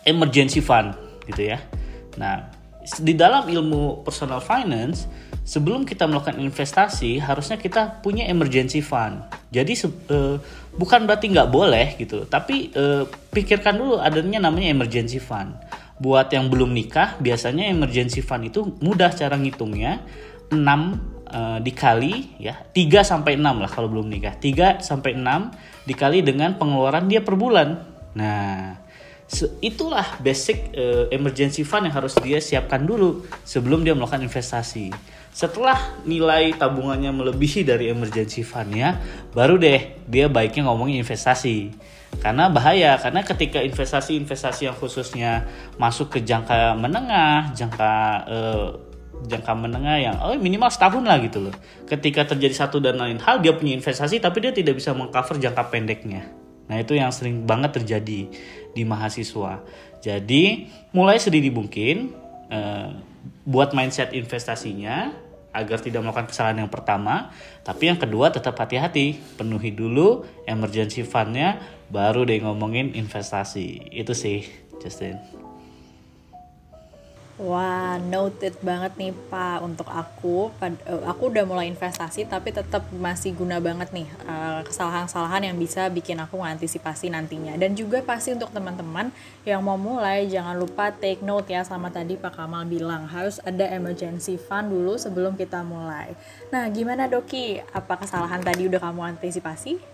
emergency 0.08 0.64
fund 0.64 0.96
gitu 1.28 1.52
ya. 1.52 1.60
Nah 2.16 2.63
di 3.00 3.14
dalam 3.16 3.48
ilmu 3.48 4.04
personal 4.04 4.44
finance 4.44 5.08
sebelum 5.44 5.84
kita 5.84 6.08
melakukan 6.08 6.40
investasi 6.40 7.20
harusnya 7.20 7.60
kita 7.60 8.00
punya 8.00 8.28
emergency 8.28 8.80
fund. 8.80 9.24
Jadi 9.52 9.76
uh, 10.12 10.40
bukan 10.76 11.04
berarti 11.04 11.32
nggak 11.32 11.50
boleh 11.52 12.00
gitu. 12.00 12.24
Tapi 12.28 12.72
uh, 12.76 13.04
pikirkan 13.32 13.76
dulu 13.76 14.00
adanya 14.00 14.48
namanya 14.48 14.72
emergency 14.72 15.20
fund. 15.20 15.56
Buat 16.00 16.32
yang 16.32 16.48
belum 16.48 16.72
nikah 16.72 17.20
biasanya 17.20 17.70
emergency 17.70 18.24
fund 18.24 18.48
itu 18.48 18.76
mudah 18.80 19.12
cara 19.14 19.36
ngitungnya. 19.36 20.04
6 20.54 20.60
uh, 20.60 20.78
eh, 21.34 21.60
dikali 21.66 22.38
ya. 22.38 22.56
3 22.72 23.02
sampai 23.02 23.40
6 23.40 23.42
lah 23.42 23.72
kalau 23.72 23.88
belum 23.90 24.06
nikah. 24.06 24.38
3 24.38 24.84
sampai 24.84 25.18
6 25.18 25.88
dikali 25.90 26.22
dengan 26.22 26.56
pengeluaran 26.56 27.08
dia 27.10 27.24
per 27.26 27.36
bulan. 27.36 27.84
Nah 28.14 28.83
itulah 29.60 30.06
basic 30.22 30.74
uh, 30.78 31.10
emergency 31.10 31.66
fund 31.66 31.90
yang 31.90 31.96
harus 31.96 32.14
dia 32.22 32.38
siapkan 32.38 32.86
dulu 32.86 33.26
sebelum 33.42 33.82
dia 33.82 33.98
melakukan 33.98 34.22
investasi. 34.22 34.94
Setelah 35.34 35.98
nilai 36.06 36.54
tabungannya 36.54 37.10
melebihi 37.10 37.66
dari 37.66 37.90
emergency 37.90 38.46
fundnya, 38.46 39.02
baru 39.34 39.58
deh 39.58 40.06
dia 40.06 40.30
baiknya 40.30 40.70
ngomongin 40.70 41.02
investasi. 41.02 41.74
Karena 42.22 42.54
bahaya, 42.54 43.02
karena 43.02 43.26
ketika 43.26 43.58
investasi-investasi 43.66 44.70
yang 44.70 44.78
khususnya 44.78 45.50
masuk 45.82 46.14
ke 46.14 46.20
jangka 46.22 46.78
menengah, 46.78 47.50
jangka 47.58 47.92
uh, 48.30 48.68
jangka 49.26 49.54
menengah 49.56 49.98
yang 49.98 50.16
oh 50.22 50.36
minimal 50.38 50.70
setahun 50.70 51.02
lah 51.02 51.18
gitu 51.24 51.50
loh. 51.50 51.56
Ketika 51.90 52.28
terjadi 52.30 52.54
satu 52.54 52.78
dan 52.78 53.02
lain 53.02 53.18
hal 53.18 53.42
dia 53.42 53.56
punya 53.56 53.74
investasi 53.74 54.22
tapi 54.22 54.44
dia 54.44 54.54
tidak 54.54 54.78
bisa 54.78 54.94
mengcover 54.94 55.42
jangka 55.42 55.74
pendeknya. 55.74 56.43
Nah, 56.68 56.80
itu 56.80 56.96
yang 56.96 57.12
sering 57.12 57.44
banget 57.44 57.82
terjadi 57.82 58.30
di 58.74 58.84
mahasiswa. 58.84 59.64
Jadi 60.04 60.68
mulai 60.92 61.20
sedini 61.20 61.48
mungkin 61.48 62.12
uh, 62.52 62.92
buat 63.48 63.72
mindset 63.72 64.12
investasinya 64.12 65.16
agar 65.54 65.80
tidak 65.80 66.02
melakukan 66.02 66.28
kesalahan 66.28 66.66
yang 66.66 66.72
pertama. 66.72 67.30
Tapi 67.62 67.94
yang 67.94 68.00
kedua 68.02 68.34
tetap 68.34 68.58
hati-hati, 68.58 69.16
penuhi 69.38 69.70
dulu 69.70 70.26
emergency 70.50 71.06
fundnya, 71.06 71.62
baru 71.94 72.26
deh 72.26 72.42
ngomongin 72.42 72.98
investasi. 72.98 73.94
Itu 73.94 74.18
sih, 74.18 74.44
Justin. 74.82 75.43
Wah, 77.34 77.98
noted 77.98 78.54
banget 78.62 78.94
nih 78.94 79.10
Pak 79.10 79.66
untuk 79.66 79.90
aku. 79.90 80.54
Eh, 80.62 81.02
Aku 81.10 81.34
udah 81.34 81.42
mulai 81.50 81.66
investasi 81.66 82.30
tapi 82.30 82.54
tetap 82.54 82.86
masih 82.94 83.34
guna 83.34 83.58
banget 83.58 83.90
nih 83.90 84.06
eh, 84.06 84.62
kesalahan-kesalahan 84.70 85.50
yang 85.50 85.58
bisa 85.58 85.90
bikin 85.90 86.22
aku 86.22 86.38
mengantisipasi 86.38 87.10
nantinya. 87.10 87.58
Dan 87.58 87.74
juga 87.74 88.06
pasti 88.06 88.38
untuk 88.38 88.54
teman-teman 88.54 89.10
yang 89.50 89.66
mau 89.66 89.82
mulai 89.82 90.30
jangan 90.30 90.54
lupa 90.54 90.94
take 90.94 91.26
note 91.26 91.50
ya 91.50 91.66
sama 91.66 91.90
tadi 91.90 92.22
Pak 92.22 92.38
Kamal 92.38 92.70
bilang 92.70 93.10
harus 93.10 93.42
ada 93.42 93.66
emergency 93.66 94.38
fund 94.38 94.70
dulu 94.70 94.94
sebelum 95.02 95.34
kita 95.34 95.66
mulai. 95.66 96.14
Nah, 96.54 96.70
gimana 96.70 97.10
Doki? 97.10 97.58
Apa 97.74 97.98
kesalahan 97.98 98.46
tadi 98.46 98.70
udah 98.70 98.78
kamu 98.78 99.18
antisipasi? 99.18 99.93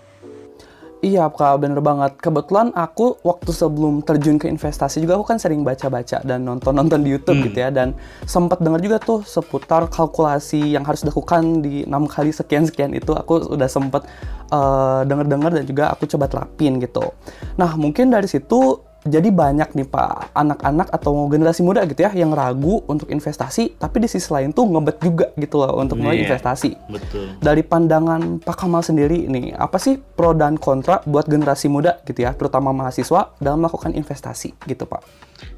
Iya 1.00 1.32
kak, 1.32 1.64
bener 1.64 1.80
banget. 1.80 2.20
Kebetulan 2.20 2.76
aku 2.76 3.16
waktu 3.24 3.56
sebelum 3.56 4.04
terjun 4.04 4.36
ke 4.36 4.52
investasi 4.52 5.00
juga 5.00 5.16
aku 5.16 5.32
kan 5.32 5.40
sering 5.40 5.64
baca-baca 5.64 6.20
dan 6.28 6.44
nonton-nonton 6.44 7.00
di 7.00 7.16
YouTube 7.16 7.40
gitu 7.48 7.56
ya. 7.64 7.72
Dan 7.72 7.96
sempat 8.28 8.60
dengar 8.60 8.84
juga 8.84 9.00
tuh 9.00 9.24
seputar 9.24 9.88
kalkulasi 9.88 10.76
yang 10.76 10.84
harus 10.84 11.08
dilakukan 11.08 11.64
di 11.64 11.88
enam 11.88 12.04
kali 12.04 12.36
sekian-sekian 12.36 12.92
itu. 12.92 13.16
Aku 13.16 13.48
udah 13.48 13.72
sempet 13.72 14.04
eh, 14.52 15.02
denger-dengar 15.08 15.56
dan 15.56 15.64
juga 15.64 15.96
aku 15.96 16.04
coba 16.04 16.28
terapin 16.28 16.84
gitu. 16.84 17.16
Nah 17.56 17.80
mungkin 17.80 18.12
dari 18.12 18.28
situ 18.28 18.89
jadi 19.08 19.32
banyak 19.32 19.80
nih 19.80 19.88
pak 19.88 20.36
anak-anak 20.36 20.92
atau 20.92 21.16
generasi 21.32 21.64
muda 21.64 21.88
gitu 21.88 22.04
ya 22.04 22.12
yang 22.12 22.36
ragu 22.36 22.84
untuk 22.84 23.08
investasi, 23.08 23.80
tapi 23.80 24.04
di 24.04 24.12
sisi 24.12 24.28
lain 24.28 24.52
tuh 24.52 24.68
ngebet 24.68 24.98
juga 25.00 25.32
gitu 25.40 25.64
loh 25.64 25.80
untuk 25.80 26.04
mulai 26.04 26.20
Iya. 26.20 26.24
investasi. 26.28 26.76
Betul. 26.92 27.40
Dari 27.40 27.64
pandangan 27.64 28.44
Pak 28.44 28.56
Kamal 28.60 28.84
sendiri 28.84 29.24
nih, 29.32 29.56
apa 29.56 29.80
sih 29.80 29.96
pro 29.96 30.36
dan 30.36 30.60
kontra 30.60 31.00
buat 31.08 31.32
generasi 31.32 31.72
muda 31.72 32.04
gitu 32.04 32.28
ya, 32.28 32.36
terutama 32.36 32.76
mahasiswa 32.76 33.32
dalam 33.40 33.64
melakukan 33.64 33.96
investasi 33.96 34.52
gitu 34.68 34.84
Pak? 34.84 35.02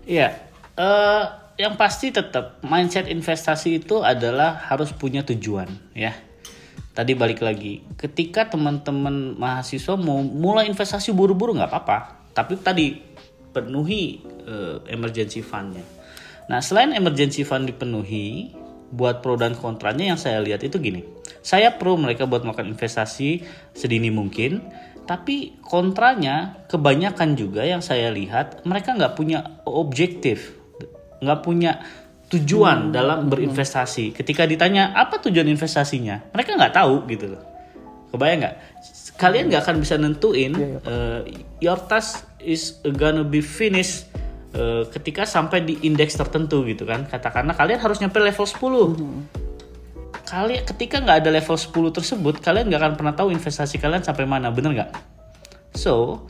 Iya, 0.06 0.38
eh, 0.78 1.24
yang 1.58 1.74
pasti 1.78 2.14
tetap 2.14 2.62
mindset 2.62 3.10
investasi 3.10 3.82
itu 3.82 4.06
adalah 4.06 4.70
harus 4.70 4.94
punya 4.94 5.26
tujuan 5.26 5.70
ya. 5.98 6.14
Tadi 6.92 7.16
balik 7.16 7.40
lagi, 7.40 7.82
ketika 7.96 8.52
teman-teman 8.52 9.34
mahasiswa 9.40 9.96
mau 9.96 10.20
mulai 10.20 10.68
investasi 10.68 11.16
buru-buru 11.16 11.56
nggak 11.56 11.72
apa-apa, 11.72 11.98
tapi 12.36 12.60
tadi 12.60 13.11
penuhi 13.52 14.24
eh, 14.48 14.78
emergency 14.92 15.44
fundnya. 15.44 15.84
Nah 16.48 16.60
selain 16.60 16.92
emergency 16.96 17.48
fund 17.48 17.68
dipenuhi, 17.68 18.52
buat 18.92 19.24
pro 19.24 19.40
dan 19.40 19.56
kontranya 19.56 20.12
yang 20.12 20.20
saya 20.20 20.44
lihat 20.44 20.68
itu 20.68 20.76
gini, 20.82 21.04
saya 21.40 21.72
pro 21.80 21.96
mereka 21.96 22.28
buat 22.28 22.44
melakukan 22.44 22.68
investasi 22.68 23.44
sedini 23.72 24.12
mungkin, 24.12 24.60
tapi 25.08 25.56
kontranya 25.64 26.68
kebanyakan 26.68 27.40
juga 27.40 27.64
yang 27.64 27.80
saya 27.80 28.12
lihat 28.12 28.68
mereka 28.68 28.96
nggak 28.96 29.16
punya 29.16 29.64
objektif, 29.64 30.56
nggak 31.24 31.40
punya 31.40 31.80
tujuan 32.32 32.96
dalam 32.96 33.28
berinvestasi. 33.28 34.16
Ketika 34.16 34.48
ditanya 34.48 34.96
apa 34.96 35.20
tujuan 35.20 35.52
investasinya, 35.52 36.32
mereka 36.32 36.56
nggak 36.56 36.76
tahu 36.76 37.04
gitu 37.12 37.36
loh. 37.36 37.44
Kebayang 38.12 38.40
nggak? 38.44 38.56
Kalian 39.20 39.46
nggak 39.52 39.62
akan 39.68 39.78
bisa 39.84 39.96
nentuin 40.00 40.52
eh, 40.84 41.20
your 41.60 41.80
task 41.88 42.31
is 42.44 42.82
gonna 42.98 43.24
be 43.24 43.40
finished 43.40 44.10
eh, 44.52 44.84
ketika 44.90 45.24
sampai 45.24 45.64
di 45.64 45.80
indeks 45.86 46.18
tertentu 46.18 46.66
gitu 46.66 46.84
kan. 46.84 47.06
Katakanlah 47.06 47.54
kalian 47.56 47.80
harus 47.80 48.02
nyampe 48.02 48.18
level 48.20 48.46
10 48.46 49.42
kalian 50.32 50.64
ketika 50.64 51.04
nggak 51.04 51.28
ada 51.28 51.30
level 51.44 51.60
10 51.60 51.92
tersebut 51.92 52.40
kalian 52.40 52.72
nggak 52.72 52.80
akan 52.80 52.94
pernah 52.96 53.12
tahu 53.12 53.36
investasi 53.36 53.84
kalian 53.84 54.00
sampai 54.00 54.24
mana 54.24 54.48
bener 54.48 54.72
nggak? 54.80 54.92
So 55.76 56.24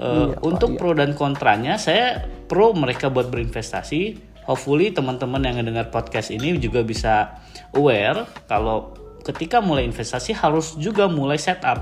uh, 0.00 0.32
Iya, 0.32 0.40
untuk 0.40 0.72
iya. 0.72 0.78
pro 0.80 0.96
dan 0.96 1.12
kontranya 1.12 1.76
saya 1.76 2.24
pro 2.48 2.72
mereka 2.72 3.12
buat 3.12 3.28
berinvestasi. 3.28 4.32
Hopefully 4.48 4.90
teman-teman 4.90 5.38
yang 5.46 5.62
mendengar 5.62 5.86
podcast 5.92 6.34
ini 6.34 6.58
juga 6.58 6.82
bisa 6.82 7.38
aware 7.78 8.26
kalau 8.50 8.90
ketika 9.22 9.62
mulai 9.62 9.86
investasi 9.86 10.34
harus 10.34 10.74
juga 10.74 11.06
mulai 11.06 11.38
setup 11.38 11.78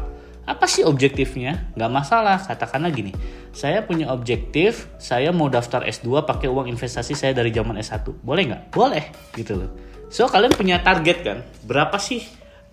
apa 0.49 0.65
sih 0.67 0.83
objektifnya? 0.83 1.71
Nggak 1.77 1.93
masalah 1.93 2.37
katakanlah 2.41 2.91
gini. 2.91 3.13
Saya 3.53 3.83
punya 3.85 4.09
objektif 4.11 4.89
saya 4.97 5.31
mau 5.31 5.51
daftar 5.51 5.85
S2 5.85 6.25
pakai 6.25 6.49
uang 6.49 6.71
investasi 6.71 7.13
saya 7.15 7.33
dari 7.37 7.53
zaman 7.53 7.77
S1 7.77 8.03
boleh 8.25 8.43
nggak? 8.51 8.63
Boleh 8.73 9.05
gitu 9.37 9.59
loh. 9.61 9.71
So 10.11 10.27
kalian 10.27 10.55
punya 10.57 10.83
target 10.83 11.19
kan? 11.23 11.39
Berapa 11.67 12.01
sih 12.01 12.25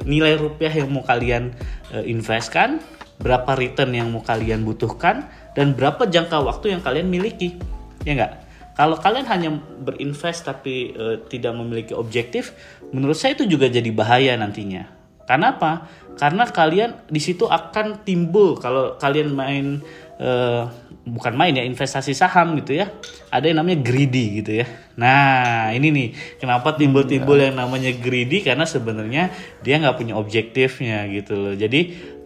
nilai 0.02 0.38
rupiah 0.38 0.74
yang 0.74 0.90
mau 0.90 1.06
kalian 1.06 1.54
eh, 1.94 2.06
investkan 2.10 2.82
berapa 3.18 3.58
return 3.58 3.94
yang 3.94 4.10
mau 4.10 4.22
kalian 4.22 4.66
butuhkan? 4.66 5.30
Dan 5.58 5.74
berapa 5.74 6.06
jangka 6.06 6.38
waktu 6.46 6.78
yang 6.78 6.82
kalian 6.86 7.10
miliki? 7.10 7.58
Ya 8.06 8.14
nggak? 8.14 8.34
Kalau 8.78 8.94
kalian 9.02 9.26
hanya 9.26 9.50
berinvest 9.82 10.46
tapi 10.46 10.94
eh, 10.94 11.18
tidak 11.30 11.58
memiliki 11.58 11.98
objektif 11.98 12.54
menurut 12.94 13.18
saya 13.18 13.34
itu 13.34 13.50
juga 13.50 13.70
jadi 13.70 13.90
bahaya 13.90 14.38
nantinya. 14.38 14.86
Karena 15.28 15.58
apa? 15.58 15.90
Karena 16.18 16.50
kalian 16.50 17.08
di 17.08 17.22
situ 17.22 17.46
akan 17.46 18.02
timbul 18.02 18.58
kalau 18.58 18.98
kalian 18.98 19.38
main 19.38 19.80
eh, 20.18 20.64
bukan 21.08 21.34
main 21.38 21.56
ya 21.56 21.64
investasi 21.64 22.12
saham 22.18 22.58
gitu 22.60 22.76
ya. 22.82 22.90
Ada 23.30 23.54
yang 23.54 23.64
namanya 23.64 23.80
greedy 23.86 24.42
gitu 24.44 24.60
ya. 24.62 24.68
Nah 24.98 25.70
ini 25.72 25.94
nih 25.94 26.08
kenapa 26.42 26.74
timbul-timbul 26.76 27.38
yang 27.38 27.56
namanya 27.56 27.94
greedy 27.94 28.42
karena 28.42 28.66
sebenarnya 28.66 29.30
dia 29.62 29.78
nggak 29.78 29.96
punya 29.96 30.18
objektifnya 30.18 31.06
gitu 31.14 31.38
loh. 31.38 31.54
Jadi 31.54 31.82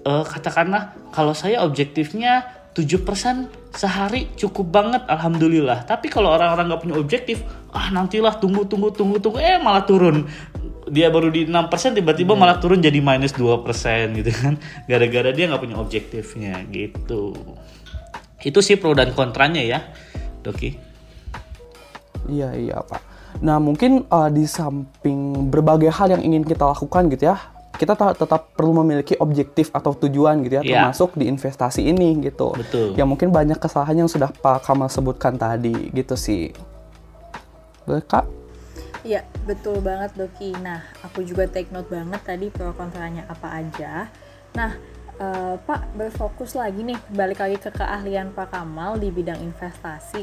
eh, 0.08 0.24
katakanlah 0.24 1.12
kalau 1.12 1.36
saya 1.36 1.62
objektifnya 1.62 2.62
7% 2.72 3.76
sehari 3.76 4.32
cukup 4.40 4.72
banget 4.72 5.04
alhamdulillah. 5.08 5.84
Tapi 5.84 6.08
kalau 6.08 6.32
orang-orang 6.32 6.72
nggak 6.72 6.82
punya 6.88 6.96
objektif, 6.96 7.44
ah 7.76 7.92
nantilah 7.92 8.40
tunggu 8.40 8.64
tunggu 8.64 8.96
tunggu 8.96 9.20
tunggu 9.20 9.40
eh 9.44 9.60
malah 9.60 9.84
turun. 9.84 10.24
Dia 10.90 11.14
baru 11.14 11.30
di 11.30 11.46
6% 11.46 11.94
tiba-tiba 11.94 12.34
malah 12.34 12.58
turun 12.58 12.82
jadi 12.82 12.98
minus 12.98 13.38
2% 13.38 14.18
gitu 14.18 14.32
kan. 14.34 14.58
Gara-gara 14.90 15.30
dia 15.30 15.46
nggak 15.46 15.62
punya 15.62 15.78
objektifnya 15.78 16.66
gitu. 16.74 17.38
Itu 18.42 18.60
sih 18.66 18.82
pro 18.82 18.98
dan 18.98 19.14
kontranya 19.14 19.62
ya, 19.62 19.86
Doki. 20.42 20.74
Iya 22.26 22.54
iya 22.58 22.78
Pak. 22.82 23.02
Nah 23.46 23.62
mungkin 23.62 24.10
uh, 24.10 24.28
di 24.28 24.44
samping 24.44 25.48
berbagai 25.50 25.94
hal 25.94 26.18
yang 26.18 26.22
ingin 26.26 26.42
kita 26.42 26.66
lakukan 26.66 27.08
gitu 27.14 27.30
ya, 27.30 27.38
kita 27.78 27.94
ta- 27.94 28.18
tetap 28.18 28.54
perlu 28.58 28.82
memiliki 28.82 29.14
objektif 29.18 29.70
atau 29.72 29.94
tujuan 29.94 30.42
gitu 30.42 30.60
ya, 30.60 30.64
Iya. 30.66 30.70
termasuk 30.90 31.14
di 31.14 31.30
investasi 31.30 31.86
ini 31.86 32.18
gitu. 32.26 32.58
Betul. 32.58 32.98
Ya 32.98 33.06
mungkin 33.06 33.30
banyak 33.30 33.58
kesalahan 33.58 34.06
yang 34.06 34.10
sudah 34.10 34.34
Pak 34.34 34.66
Kamal 34.66 34.90
sebutkan 34.90 35.38
tadi 35.38 35.94
gitu 35.94 36.18
sih. 36.18 36.50
Boleh 37.86 38.02
Kak? 38.06 38.26
Iya, 39.02 39.26
betul 39.50 39.82
banget 39.82 40.14
Doki. 40.14 40.54
Nah, 40.62 40.86
aku 41.02 41.26
juga 41.26 41.50
take 41.50 41.74
note 41.74 41.90
banget 41.90 42.22
tadi 42.22 42.54
pro 42.54 42.70
kontranya 42.78 43.26
apa 43.26 43.50
aja. 43.50 44.06
Nah, 44.54 44.78
eh, 45.18 45.56
Pak 45.58 45.98
berfokus 45.98 46.54
lagi 46.54 46.86
nih, 46.86 47.00
balik 47.10 47.42
lagi 47.42 47.58
ke 47.58 47.74
keahlian 47.74 48.30
Pak 48.30 48.54
Kamal 48.54 49.02
di 49.02 49.10
bidang 49.10 49.42
investasi. 49.42 50.22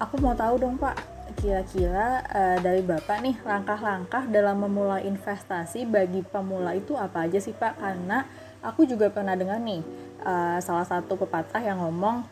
Aku 0.00 0.18
mau 0.18 0.32
tahu 0.32 0.56
dong 0.56 0.80
Pak, 0.80 0.96
kira-kira 1.36 2.24
eh, 2.32 2.58
dari 2.64 2.80
Bapak 2.80 3.20
nih 3.20 3.36
langkah-langkah 3.44 4.24
dalam 4.32 4.56
memulai 4.64 5.04
investasi 5.04 5.84
bagi 5.84 6.24
pemula 6.24 6.72
itu 6.72 6.96
apa 6.96 7.28
aja 7.28 7.36
sih 7.36 7.52
Pak? 7.52 7.76
Karena 7.76 8.24
aku 8.64 8.88
juga 8.88 9.12
pernah 9.12 9.36
dengar 9.36 9.60
nih 9.60 9.84
eh, 10.24 10.58
salah 10.64 10.88
satu 10.88 11.20
pepatah 11.20 11.60
yang 11.60 11.76
ngomong 11.84 12.24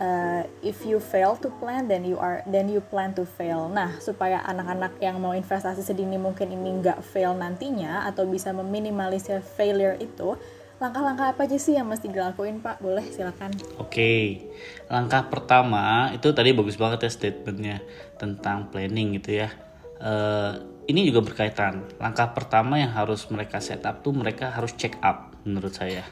uh, 0.00 0.42
if 0.60 0.84
you 0.84 1.00
fail 1.00 1.36
to 1.36 1.48
plan 1.60 1.88
then 1.88 2.04
you 2.04 2.16
are 2.20 2.44
then 2.48 2.68
you 2.68 2.80
plan 2.80 3.12
to 3.16 3.24
fail. 3.24 3.68
Nah, 3.68 3.96
supaya 4.00 4.44
anak-anak 4.44 5.00
yang 5.00 5.20
mau 5.20 5.32
investasi 5.32 5.82
sedini 5.82 6.20
mungkin 6.20 6.52
ini 6.52 6.80
nggak 6.80 7.00
fail 7.02 7.36
nantinya 7.36 8.04
atau 8.08 8.28
bisa 8.28 8.52
meminimalisir 8.52 9.40
failure 9.40 9.96
itu, 10.00 10.36
langkah-langkah 10.76 11.32
apa 11.32 11.48
aja 11.48 11.56
sih 11.56 11.74
yang 11.76 11.88
mesti 11.88 12.12
dilakuin, 12.12 12.60
Pak? 12.60 12.84
Boleh 12.84 13.04
silakan. 13.08 13.52
Oke, 13.80 14.44
langkah 14.92 15.28
pertama 15.32 16.12
itu 16.12 16.28
tadi 16.36 16.52
bagus 16.52 16.76
banget 16.76 17.08
ya 17.08 17.10
statementnya 17.10 17.76
tentang 18.20 18.68
planning 18.68 19.16
gitu 19.16 19.40
ya. 19.44 19.48
Eh, 19.96 20.52
ini 20.86 21.08
juga 21.08 21.24
berkaitan. 21.24 21.88
Langkah 21.96 22.36
pertama 22.36 22.76
yang 22.76 22.92
harus 22.92 23.24
mereka 23.32 23.58
set 23.58 23.82
up 23.88 24.04
tuh 24.04 24.12
mereka 24.12 24.52
harus 24.52 24.76
check 24.76 25.00
up 25.00 25.32
menurut 25.48 25.72
saya. 25.72 26.04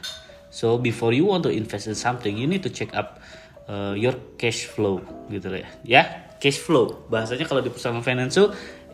So 0.49 0.79
before 0.79 1.11
you 1.11 1.27
want 1.27 1.43
to 1.45 1.51
invest 1.51 1.85
in 1.85 1.95
something, 1.95 2.33
you 2.33 2.47
need 2.49 2.63
to 2.65 2.71
check 2.71 2.95
up 2.95 3.19
uh, 3.69 3.93
your 3.97 4.15
cash 4.37 4.69
flow 4.69 5.01
gitu 5.29 5.49
ya. 5.51 5.67
Ya, 5.85 6.03
cash 6.41 6.61
flow. 6.61 7.05
Bahasanya 7.09 7.45
kalau 7.49 7.61
di 7.61 7.69
perusahaan 7.69 8.01
finance 8.01 8.37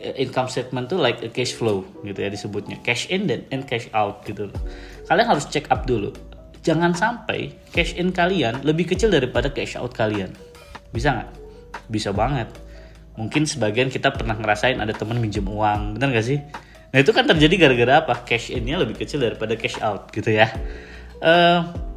eh, 0.01 0.15
income 0.21 0.49
statement 0.49 0.89
tuh 0.89 0.99
like 0.99 1.21
a 1.21 1.29
cash 1.29 1.55
flow 1.55 1.85
gitu 2.03 2.19
ya 2.19 2.29
disebutnya. 2.31 2.79
Cash 2.81 3.11
in 3.11 3.27
dan 3.27 3.45
and 3.51 3.67
cash 3.67 3.87
out 3.91 4.23
gitu. 4.23 4.49
Kalian 5.07 5.27
harus 5.27 5.45
check 5.47 5.67
up 5.69 5.83
dulu. 5.83 6.11
Jangan 6.61 6.93
sampai 6.93 7.57
cash 7.73 7.97
in 7.97 8.13
kalian 8.13 8.61
lebih 8.61 8.93
kecil 8.93 9.09
daripada 9.09 9.49
cash 9.49 9.73
out 9.75 9.91
kalian. 9.97 10.31
Bisa 10.93 11.17
nggak? 11.17 11.29
Bisa 11.89 12.09
banget. 12.13 12.51
Mungkin 13.19 13.43
sebagian 13.43 13.91
kita 13.91 14.13
pernah 14.13 14.37
ngerasain 14.39 14.79
ada 14.79 14.95
temen 14.95 15.19
minjem 15.19 15.43
uang, 15.43 15.99
bener 15.99 16.15
gak 16.15 16.25
sih? 16.31 16.39
Nah 16.95 16.97
itu 17.03 17.11
kan 17.11 17.27
terjadi 17.27 17.67
gara-gara 17.67 17.93
apa? 18.07 18.23
Cash 18.23 18.55
innya 18.55 18.79
lebih 18.79 18.95
kecil 18.95 19.19
daripada 19.19 19.55
cash 19.59 19.79
out 19.83 20.07
gitu 20.15 20.31
ya. 20.31 20.47
Uh, 21.19 21.90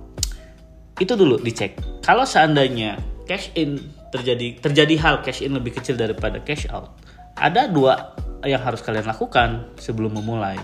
itu 1.01 1.13
dulu 1.15 1.41
dicek. 1.41 1.79
Kalau 2.05 2.23
seandainya 2.23 3.01
cash 3.27 3.51
in 3.59 3.81
terjadi 4.15 4.63
terjadi 4.63 4.95
hal 5.01 5.15
cash 5.27 5.43
in 5.43 5.57
lebih 5.57 5.75
kecil 5.75 5.99
daripada 5.99 6.39
cash 6.43 6.69
out, 6.71 6.95
ada 7.39 7.67
dua 7.67 8.15
yang 8.45 8.61
harus 8.61 8.85
kalian 8.85 9.09
lakukan 9.09 9.75
sebelum 9.81 10.15
memulai. 10.15 10.61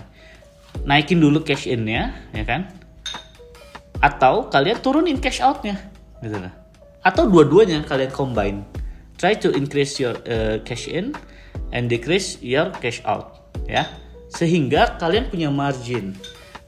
Naikin 0.87 1.19
dulu 1.19 1.43
cash 1.43 1.67
innya, 1.67 2.15
ya 2.31 2.47
kan? 2.47 2.71
Atau 3.99 4.47
kalian 4.47 4.79
turunin 4.79 5.19
cash 5.19 5.43
outnya, 5.43 5.77
gitu 6.23 6.39
lah. 6.39 6.53
Atau 7.03 7.27
dua-duanya 7.27 7.83
kalian 7.83 8.13
combine. 8.13 8.63
Try 9.19 9.37
to 9.37 9.53
increase 9.53 10.01
your 10.01 10.17
uh, 10.25 10.63
cash 10.63 10.89
in 10.89 11.13
and 11.75 11.91
decrease 11.91 12.39
your 12.41 12.71
cash 12.79 13.03
out, 13.05 13.51
ya 13.67 13.85
sehingga 14.31 14.95
kalian 14.95 15.27
punya 15.27 15.51
margin. 15.51 16.15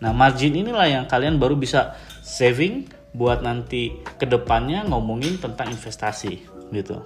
Nah, 0.03 0.11
margin 0.11 0.51
inilah 0.51 0.87
yang 0.87 1.05
kalian 1.07 1.39
baru 1.39 1.55
bisa 1.55 1.95
saving 2.19 2.91
buat 3.13 3.45
nanti 3.45 4.01
ke 4.17 4.25
depannya 4.25 4.85
ngomongin 4.89 5.37
tentang 5.37 5.69
investasi 5.69 6.43
gitu. 6.73 7.05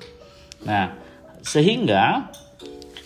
Nah, 0.63 0.95
sehingga 1.43 2.31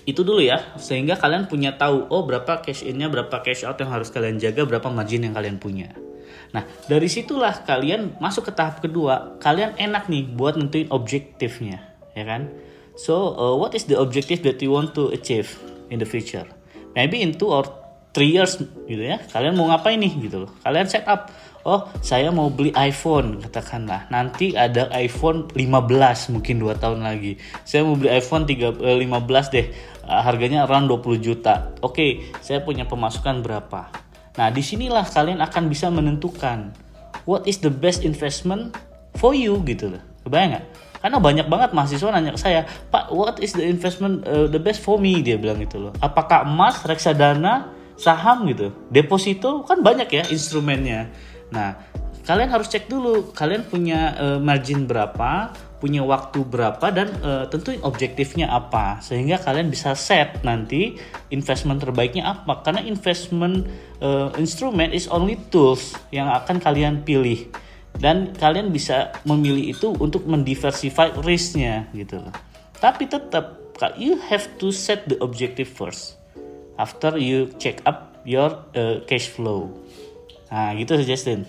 itu 0.06 0.22
dulu 0.22 0.42
ya, 0.42 0.62
sehingga 0.78 1.18
kalian 1.18 1.50
punya 1.50 1.78
tahu 1.78 2.10
oh 2.10 2.26
berapa 2.26 2.62
cash 2.62 2.86
innya, 2.86 3.10
berapa 3.10 3.42
cash 3.42 3.66
out 3.66 3.78
yang 3.82 3.90
harus 3.90 4.14
kalian 4.14 4.38
jaga, 4.38 4.66
berapa 4.66 4.88
margin 4.94 5.26
yang 5.26 5.34
kalian 5.34 5.58
punya. 5.58 5.94
Nah, 6.54 6.68
dari 6.86 7.08
situlah 7.08 7.64
kalian 7.66 8.18
masuk 8.20 8.50
ke 8.50 8.52
tahap 8.54 8.84
kedua, 8.84 9.40
kalian 9.42 9.74
enak 9.78 10.08
nih 10.08 10.30
buat 10.32 10.60
nentuin 10.60 10.88
objektifnya, 10.92 11.82
ya 12.14 12.24
kan? 12.28 12.52
So, 13.00 13.34
uh, 13.40 13.56
what 13.56 13.72
is 13.74 13.88
the 13.88 13.98
objective 13.98 14.44
that 14.44 14.60
you 14.60 14.70
want 14.70 14.92
to 15.00 15.16
achieve 15.16 15.56
in 15.88 15.98
the 15.98 16.08
future? 16.08 16.44
maybe 16.96 17.22
in 17.22 17.36
two 17.36 17.50
or 17.50 17.64
three 18.12 18.36
years 18.36 18.60
gitu 18.88 19.04
ya 19.04 19.24
kalian 19.32 19.56
mau 19.56 19.72
ngapain 19.72 19.96
nih 19.96 20.12
gitu 20.20 20.48
loh 20.48 20.52
kalian 20.64 20.88
set 20.88 21.08
up 21.08 21.32
oh 21.66 21.88
saya 22.02 22.34
mau 22.34 22.50
beli 22.50 22.74
iPhone 22.74 23.42
katakanlah. 23.42 24.10
Nanti 24.10 24.54
ada 24.58 24.90
iPhone 24.98 25.50
15 25.54 26.34
mungkin 26.34 26.56
dua 26.62 26.74
tahun 26.78 27.06
lagi. 27.06 27.38
Saya 27.66 27.86
mau 27.86 27.98
beli 27.98 28.10
iPhone 28.12 28.46
3, 28.50 28.82
15 28.82 28.82
eh, 28.82 29.44
deh. 29.54 29.68
Uh, 30.02 30.22
harganya 30.26 30.66
around 30.66 30.90
20 30.90 31.22
juta. 31.22 31.72
Oke 31.80 31.94
okay, 31.94 32.12
saya 32.42 32.66
punya 32.66 32.90
pemasukan 32.90 33.46
berapa? 33.46 33.94
Nah 34.38 34.48
di 34.50 34.64
sinilah 34.64 35.06
kalian 35.06 35.44
akan 35.44 35.64
bisa 35.70 35.92
menentukan 35.94 36.74
what 37.30 37.46
is 37.46 37.62
the 37.62 37.70
best 37.70 38.02
investment 38.02 38.74
for 39.20 39.38
you 39.38 39.60
gitu 39.68 39.94
loh. 39.94 40.04
Kebayang 40.26 40.58
nggak? 40.58 40.66
Karena 41.02 41.18
banyak 41.18 41.48
banget 41.50 41.70
mahasiswa 41.74 42.10
nanya 42.14 42.38
ke 42.38 42.40
saya 42.40 42.62
pak 42.94 43.10
what 43.10 43.42
is 43.42 43.58
the 43.58 43.66
investment 43.66 44.22
uh, 44.26 44.46
the 44.46 44.62
best 44.62 44.82
for 44.82 45.02
me? 45.02 45.22
Dia 45.22 45.38
bilang 45.38 45.62
gitu 45.62 45.82
loh. 45.90 45.94
Apakah 46.02 46.46
emas 46.46 46.82
reksadana 46.86 47.74
saham? 47.98 48.46
gitu. 48.50 48.74
Deposito 48.90 49.66
kan 49.66 49.82
banyak 49.82 50.10
ya 50.10 50.24
instrumennya 50.30 51.10
nah 51.52 51.76
kalian 52.24 52.50
harus 52.50 52.72
cek 52.72 52.88
dulu 52.88 53.36
kalian 53.36 53.68
punya 53.68 54.16
uh, 54.16 54.40
margin 54.40 54.88
berapa 54.88 55.52
punya 55.82 56.06
waktu 56.06 56.46
berapa 56.46 56.94
dan 56.94 57.10
uh, 57.26 57.50
tentuin 57.50 57.82
objektifnya 57.82 58.54
apa 58.54 59.02
sehingga 59.02 59.42
kalian 59.42 59.74
bisa 59.74 59.98
set 59.98 60.46
nanti 60.46 60.94
investment 61.34 61.82
terbaiknya 61.82 62.30
apa 62.38 62.62
karena 62.62 62.86
investment 62.86 63.66
uh, 63.98 64.30
instrument 64.38 64.94
is 64.94 65.10
only 65.10 65.42
tools 65.50 65.98
yang 66.14 66.30
akan 66.30 66.62
kalian 66.62 67.02
pilih 67.02 67.50
dan 67.98 68.32
kalian 68.38 68.70
bisa 68.70 69.12
memilih 69.28 69.74
itu 69.76 69.92
untuk 69.98 70.24
mendiversify 70.30 71.12
risknya 71.26 71.90
gitu 71.92 72.22
loh. 72.22 72.34
Tapi 72.78 73.10
tetap 73.10 73.60
you 73.98 74.22
have 74.30 74.46
to 74.62 74.70
set 74.70 75.10
the 75.10 75.18
objective 75.26 75.68
first 75.68 76.22
after 76.78 77.18
you 77.18 77.50
check 77.58 77.82
up 77.90 78.14
your 78.24 78.54
uh, 78.78 79.02
cash 79.10 79.28
flow. 79.34 79.74
Nah 80.52 80.76
gitu 80.76 81.00
sih 81.00 81.08
Justin. 81.08 81.48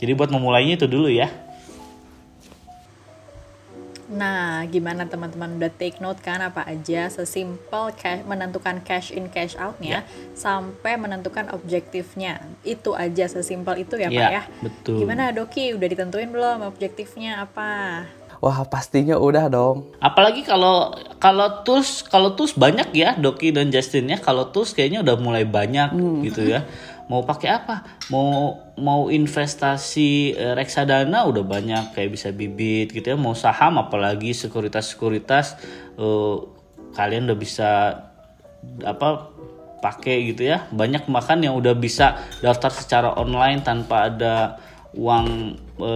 Jadi 0.00 0.10
buat 0.16 0.32
memulainya 0.32 0.80
itu 0.80 0.88
dulu 0.88 1.12
ya. 1.12 1.30
Nah, 4.14 4.62
gimana 4.68 5.08
teman-teman 5.08 5.56
udah 5.56 5.72
take 5.74 5.98
note 5.98 6.20
kan 6.20 6.38
apa 6.38 6.62
aja 6.68 7.08
sesimpel 7.08 7.90
cash, 7.96 8.22
menentukan 8.28 8.84
cash 8.84 9.10
in 9.10 9.32
cash 9.32 9.56
outnya 9.56 10.04
yeah. 10.04 10.36
sampai 10.36 11.00
menentukan 11.00 11.48
objektifnya. 11.50 12.44
Itu 12.62 12.92
aja 12.94 13.26
sesimpel 13.26 13.82
itu 13.82 13.96
ya, 13.96 14.12
yeah, 14.12 14.20
Pak 14.20 14.30
ya. 14.30 14.42
betul. 14.60 14.96
Gimana 15.02 15.32
Doki 15.32 15.72
udah 15.72 15.88
ditentuin 15.88 16.30
belum 16.30 16.62
objektifnya 16.68 17.42
apa? 17.42 18.04
Wah, 18.44 18.60
pastinya 18.68 19.16
udah 19.16 19.48
dong. 19.48 19.88
Apalagi 20.04 20.44
kalau 20.44 20.92
kalau 21.16 21.64
tools 21.64 22.04
kalau 22.04 22.36
tools 22.36 22.52
banyak 22.52 22.92
ya 22.92 23.16
Doki 23.16 23.56
dan 23.56 23.72
Justin 23.72 24.12
ya. 24.12 24.20
Kalau 24.20 24.52
tools 24.52 24.76
kayaknya 24.76 25.00
udah 25.00 25.16
mulai 25.16 25.48
banyak 25.48 25.96
hmm. 25.96 26.20
gitu 26.28 26.44
ya 26.44 26.68
mau 27.08 27.22
pakai 27.24 27.50
apa? 27.52 27.84
Mau 28.08 28.56
mau 28.80 29.12
investasi 29.12 30.34
e, 30.34 30.44
reksadana 30.56 31.28
udah 31.28 31.44
banyak 31.44 31.92
kayak 31.92 32.10
bisa 32.12 32.28
bibit 32.32 32.92
gitu 32.92 33.14
ya. 33.14 33.16
Mau 33.18 33.36
saham 33.36 33.76
apalagi 33.76 34.32
sekuritas 34.32 34.96
sekuritas 34.96 35.58
e, 35.96 36.06
kalian 36.96 37.28
udah 37.28 37.38
bisa 37.38 37.70
apa 38.84 39.32
pakai 39.84 40.32
gitu 40.32 40.48
ya. 40.48 40.64
Banyak 40.72 41.08
makan 41.08 41.44
yang 41.44 41.54
udah 41.60 41.76
bisa 41.76 42.16
daftar 42.40 42.72
secara 42.72 43.08
online 43.20 43.60
tanpa 43.60 44.08
ada 44.08 44.56
uang 44.96 45.58
e, 45.76 45.90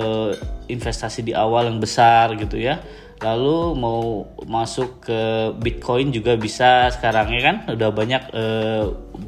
investasi 0.69 1.25
di 1.25 1.33
awal 1.33 1.73
yang 1.73 1.81
besar 1.81 2.37
gitu 2.37 2.61
ya 2.61 2.83
lalu 3.19 3.75
mau 3.75 4.31
masuk 4.47 5.03
ke 5.03 5.21
Bitcoin 5.59 6.15
juga 6.15 6.39
bisa 6.39 6.91
sekarang 6.95 7.35
ya 7.35 7.41
kan? 7.43 7.57
Udah 7.75 7.91
banyak 7.91 8.23
uh, 8.31 8.85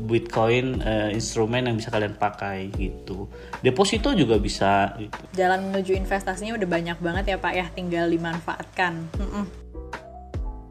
Bitcoin 0.06 0.78
uh, 0.82 1.10
instrumen 1.10 1.66
yang 1.66 1.76
bisa 1.78 1.90
kalian 1.90 2.14
pakai 2.14 2.70
gitu. 2.74 3.26
Deposito 3.60 4.14
juga 4.14 4.38
bisa 4.38 4.94
gitu. 4.98 5.14
jalan 5.34 5.70
menuju 5.70 5.98
investasinya 5.98 6.54
udah 6.54 6.68
banyak 6.70 6.98
banget 7.02 7.24
ya 7.34 7.36
Pak 7.36 7.52
ya. 7.54 7.66
Tinggal 7.74 8.06
dimanfaatkan. 8.10 9.10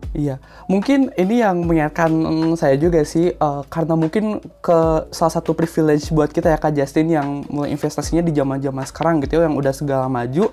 Iya, 0.09 0.41
mungkin 0.65 1.13
ini 1.21 1.45
yang 1.45 1.69
mengingatkan 1.69 2.09
saya 2.57 2.73
juga 2.81 3.05
sih, 3.05 3.29
uh, 3.37 3.61
karena 3.69 3.93
mungkin 3.93 4.41
ke 4.57 4.79
salah 5.13 5.33
satu 5.37 5.53
privilege 5.53 6.09
buat 6.09 6.33
kita 6.33 6.49
ya 6.49 6.57
Kak 6.57 6.73
Justin 6.73 7.13
yang 7.13 7.45
mulai 7.45 7.69
investasinya 7.69 8.25
di 8.25 8.33
zaman-zaman 8.33 8.89
sekarang 8.89 9.21
gitu 9.21 9.37
ya, 9.37 9.45
yang 9.45 9.53
udah 9.53 9.69
segala 9.69 10.09
maju. 10.09 10.49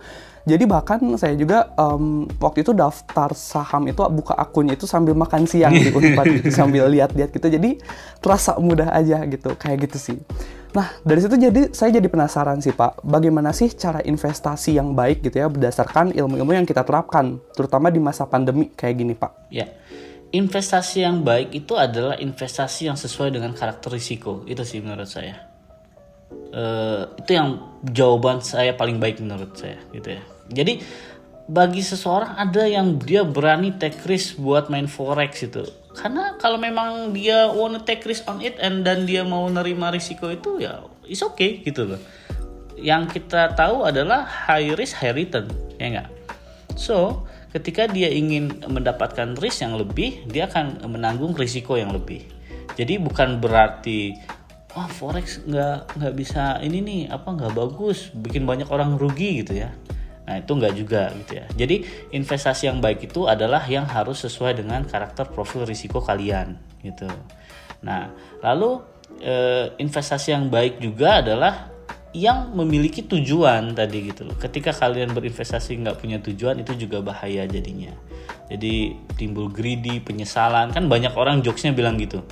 Jadi 0.46 0.62
bahkan 0.62 1.02
saya 1.18 1.34
juga 1.34 1.74
um, 1.74 2.22
waktu 2.38 2.62
itu 2.62 2.70
daftar 2.70 3.34
saham 3.34 3.90
itu 3.90 3.98
buka 4.14 4.30
akunnya 4.38 4.78
itu 4.78 4.86
sambil 4.86 5.18
makan 5.18 5.42
siang 5.42 5.74
di 5.74 5.90
Unpad 5.98 6.38
gitu, 6.38 6.54
sambil 6.54 6.86
lihat-lihat 6.86 7.34
gitu. 7.34 7.50
Jadi 7.50 7.82
terasa 8.22 8.54
mudah 8.54 8.94
aja 8.94 9.26
gitu, 9.26 9.58
kayak 9.58 9.90
gitu 9.90 9.98
sih. 9.98 10.18
Nah, 10.70 10.94
dari 11.02 11.18
situ 11.18 11.34
jadi 11.34 11.74
saya 11.74 11.98
jadi 11.98 12.06
penasaran 12.06 12.62
sih 12.62 12.70
Pak, 12.70 13.02
bagaimana 13.02 13.50
sih 13.50 13.74
cara 13.74 13.98
investasi 14.06 14.78
yang 14.78 14.94
baik 14.94 15.26
gitu 15.26 15.42
ya 15.42 15.50
berdasarkan 15.50 16.14
ilmu-ilmu 16.14 16.62
yang 16.62 16.66
kita 16.68 16.86
terapkan, 16.86 17.42
terutama 17.50 17.90
di 17.90 17.98
masa 17.98 18.22
pandemi 18.22 18.70
kayak 18.70 18.94
gini 19.02 19.18
Pak. 19.18 19.50
Ya. 19.50 19.66
Investasi 20.30 21.02
yang 21.02 21.26
baik 21.26 21.58
itu 21.58 21.74
adalah 21.74 22.22
investasi 22.22 22.86
yang 22.86 22.98
sesuai 22.98 23.34
dengan 23.34 23.50
karakter 23.50 23.90
risiko. 23.90 24.46
Itu 24.46 24.62
sih 24.62 24.78
menurut 24.78 25.10
saya. 25.10 25.42
Uh, 26.54 27.10
itu 27.18 27.34
yang 27.34 27.62
jawaban 27.90 28.42
saya 28.42 28.74
paling 28.74 29.02
baik 29.02 29.22
menurut 29.22 29.54
saya 29.54 29.78
gitu 29.94 30.18
ya 30.18 30.22
jadi 30.50 30.82
bagi 31.46 31.78
seseorang 31.78 32.34
ada 32.34 32.66
yang 32.66 32.98
dia 32.98 33.22
berani 33.22 33.70
take 33.78 34.02
risk 34.10 34.34
buat 34.42 34.66
main 34.66 34.90
forex 34.90 35.46
itu 35.46 35.62
karena 35.96 36.36
kalau 36.36 36.60
memang 36.60 37.16
dia 37.16 37.48
wanna 37.48 37.80
take 37.80 38.04
risk 38.04 38.28
on 38.28 38.44
it 38.44 38.60
and 38.60 38.84
dan 38.84 39.08
dia 39.08 39.24
mau 39.24 39.48
nerima 39.48 39.88
risiko 39.88 40.28
itu 40.28 40.60
ya 40.60 40.84
is 41.08 41.24
okay 41.24 41.64
gitu 41.64 41.88
loh. 41.88 42.00
Yang 42.76 43.16
kita 43.16 43.56
tahu 43.56 43.88
adalah 43.88 44.28
high 44.28 44.76
risk 44.76 45.00
high 45.00 45.16
return 45.16 45.48
ya 45.80 45.86
enggak? 45.88 46.08
So 46.76 47.24
ketika 47.56 47.88
dia 47.88 48.12
ingin 48.12 48.60
mendapatkan 48.68 49.40
risk 49.40 49.64
yang 49.64 49.80
lebih 49.80 50.28
dia 50.28 50.52
akan 50.52 50.84
menanggung 50.84 51.32
risiko 51.32 51.80
yang 51.80 51.96
lebih. 51.96 52.28
Jadi 52.76 53.00
bukan 53.00 53.40
berarti 53.40 54.12
wah 54.76 54.84
oh, 54.84 54.88
forex 54.92 55.40
nggak 55.48 55.96
nggak 55.96 56.12
bisa 56.12 56.60
ini 56.60 56.84
nih 56.84 57.00
apa 57.08 57.32
nggak 57.32 57.56
bagus 57.56 58.12
bikin 58.12 58.44
banyak 58.44 58.68
orang 58.68 59.00
rugi 59.00 59.40
gitu 59.40 59.56
ya 59.64 59.72
Nah 60.26 60.42
itu 60.42 60.50
enggak 60.58 60.74
juga 60.74 61.02
gitu 61.14 61.32
ya. 61.38 61.46
Jadi 61.54 61.76
investasi 62.10 62.66
yang 62.66 62.82
baik 62.82 63.06
itu 63.06 63.30
adalah 63.30 63.62
yang 63.70 63.86
harus 63.86 64.26
sesuai 64.26 64.58
dengan 64.58 64.82
karakter 64.82 65.30
profil 65.30 65.62
risiko 65.62 66.02
kalian 66.02 66.58
gitu. 66.82 67.06
Nah 67.86 68.10
lalu 68.42 68.82
eh, 69.22 69.70
investasi 69.78 70.34
yang 70.34 70.50
baik 70.50 70.82
juga 70.82 71.22
adalah 71.22 71.70
yang 72.16 72.56
memiliki 72.56 73.04
tujuan 73.04 73.76
tadi 73.76 74.08
gitu 74.08 74.24
loh. 74.24 74.36
Ketika 74.40 74.72
kalian 74.72 75.12
berinvestasi 75.12 75.84
nggak 75.84 75.96
punya 76.00 76.18
tujuan 76.24 76.56
itu 76.58 76.72
juga 76.74 77.04
bahaya 77.04 77.44
jadinya. 77.44 77.92
Jadi 78.48 78.96
timbul 79.20 79.52
greedy, 79.52 80.00
penyesalan 80.00 80.72
kan 80.72 80.88
banyak 80.88 81.12
orang 81.12 81.44
jokesnya 81.44 81.76
bilang 81.76 82.00
gitu. 82.00 82.24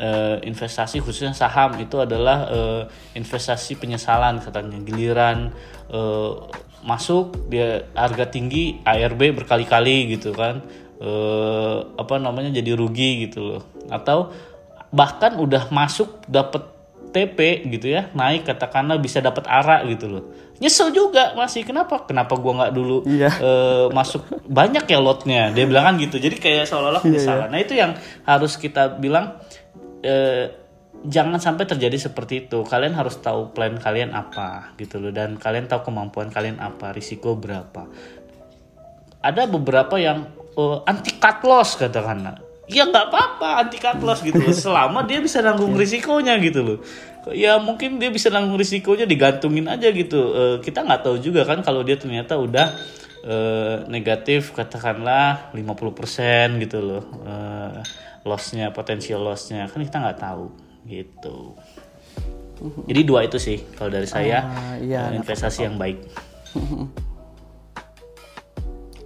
Uh, 0.00 0.40
investasi 0.40 1.04
khususnya 1.04 1.36
saham 1.36 1.76
itu 1.76 2.00
adalah 2.00 2.48
uh, 2.48 2.82
investasi 3.12 3.76
penyesalan 3.76 4.40
katanya 4.40 4.80
giliran 4.80 5.52
uh, 5.92 6.48
masuk 6.82 7.50
dia 7.52 7.86
harga 7.92 8.24
tinggi 8.26 8.80
ARB 8.82 9.36
berkali-kali 9.36 10.16
gitu 10.16 10.32
kan. 10.32 10.64
E, 11.00 11.10
apa 11.96 12.20
namanya 12.20 12.52
jadi 12.52 12.72
rugi 12.76 13.28
gitu 13.28 13.40
loh. 13.44 13.62
Atau 13.88 14.32
bahkan 14.90 15.38
udah 15.38 15.70
masuk 15.70 16.24
dapat 16.26 16.66
TP 17.10 17.66
gitu 17.66 17.90
ya 17.90 18.06
naik 18.14 18.46
katakanlah 18.46 18.94
bisa 19.02 19.18
dapat 19.18 19.42
ARA 19.50 19.82
gitu 19.90 20.06
loh. 20.06 20.24
Nyesel 20.60 20.92
juga 20.92 21.32
masih. 21.34 21.64
Kenapa? 21.64 22.04
Kenapa 22.04 22.36
gua 22.36 22.52
nggak 22.62 22.72
dulu 22.76 23.02
Iya. 23.08 23.30
eh, 23.32 23.86
masuk? 23.90 24.22
Banyak 24.46 24.84
ya 24.86 25.00
lotnya. 25.00 25.42
Dia 25.50 25.64
bilang 25.66 25.88
kan 25.90 25.94
gitu. 25.98 26.20
Jadi 26.20 26.36
kayak 26.36 26.68
seolah-olah 26.68 27.00
Iya, 27.02 27.06
penyesalan 27.08 27.48
nah 27.50 27.58
itu 27.58 27.74
yang 27.74 27.96
harus 28.28 28.54
kita 28.60 28.94
bilang 29.00 29.40
eh, 30.04 30.52
jangan 31.06 31.40
sampai 31.40 31.64
terjadi 31.64 31.96
seperti 31.96 32.48
itu. 32.48 32.60
Kalian 32.66 32.92
harus 32.92 33.16
tahu 33.20 33.56
plan 33.56 33.76
kalian 33.80 34.12
apa 34.12 34.76
gitu 34.76 35.00
loh. 35.00 35.12
Dan 35.14 35.40
kalian 35.40 35.70
tahu 35.70 35.88
kemampuan 35.88 36.28
kalian 36.28 36.60
apa 36.60 36.92
risiko 36.92 37.36
berapa. 37.38 37.88
Ada 39.20 39.48
beberapa 39.48 39.96
yang 39.96 40.28
eh, 40.56 40.78
anti 40.88 41.16
cut 41.16 41.44
loss 41.44 41.80
katakanlah. 41.80 42.40
Ya 42.70 42.86
nggak 42.86 43.10
apa-apa 43.10 43.66
anti 43.66 43.78
cut 43.80 44.00
loss 44.04 44.20
gitu 44.20 44.40
loh. 44.40 44.54
Selama 44.68 45.04
dia 45.08 45.20
bisa 45.24 45.40
nanggung 45.40 45.72
risikonya 45.76 46.36
gitu 46.40 46.60
loh. 46.60 46.78
Ya 47.32 47.60
mungkin 47.60 48.00
dia 48.00 48.08
bisa 48.08 48.32
nanggung 48.32 48.56
risikonya 48.56 49.04
digantungin 49.08 49.68
aja 49.68 49.88
gitu. 49.92 50.20
Eh, 50.36 50.56
kita 50.60 50.84
nggak 50.84 51.00
tahu 51.04 51.16
juga 51.20 51.48
kan 51.48 51.64
kalau 51.64 51.80
dia 51.80 51.96
ternyata 51.96 52.36
udah 52.36 52.76
eh, 53.24 53.76
negatif 53.88 54.52
katakanlah 54.52 55.52
50% 55.56 56.60
gitu 56.64 56.78
loh. 56.80 57.04
Eh, 57.24 57.80
lossnya 58.24 58.68
potensial 58.72 59.24
lossnya. 59.24 59.68
Kan 59.68 59.84
kita 59.84 60.00
nggak 60.00 60.20
tahu 60.20 60.69
gitu. 60.90 61.54
Jadi 62.60 63.00
dua 63.06 63.24
itu 63.24 63.38
sih 63.40 63.62
kalau 63.78 63.88
dari 63.88 64.04
saya 64.04 64.44
Ah, 64.44 64.74
iya, 64.76 65.14
investasi 65.14 65.64
yang 65.64 65.78
baik. 65.78 66.02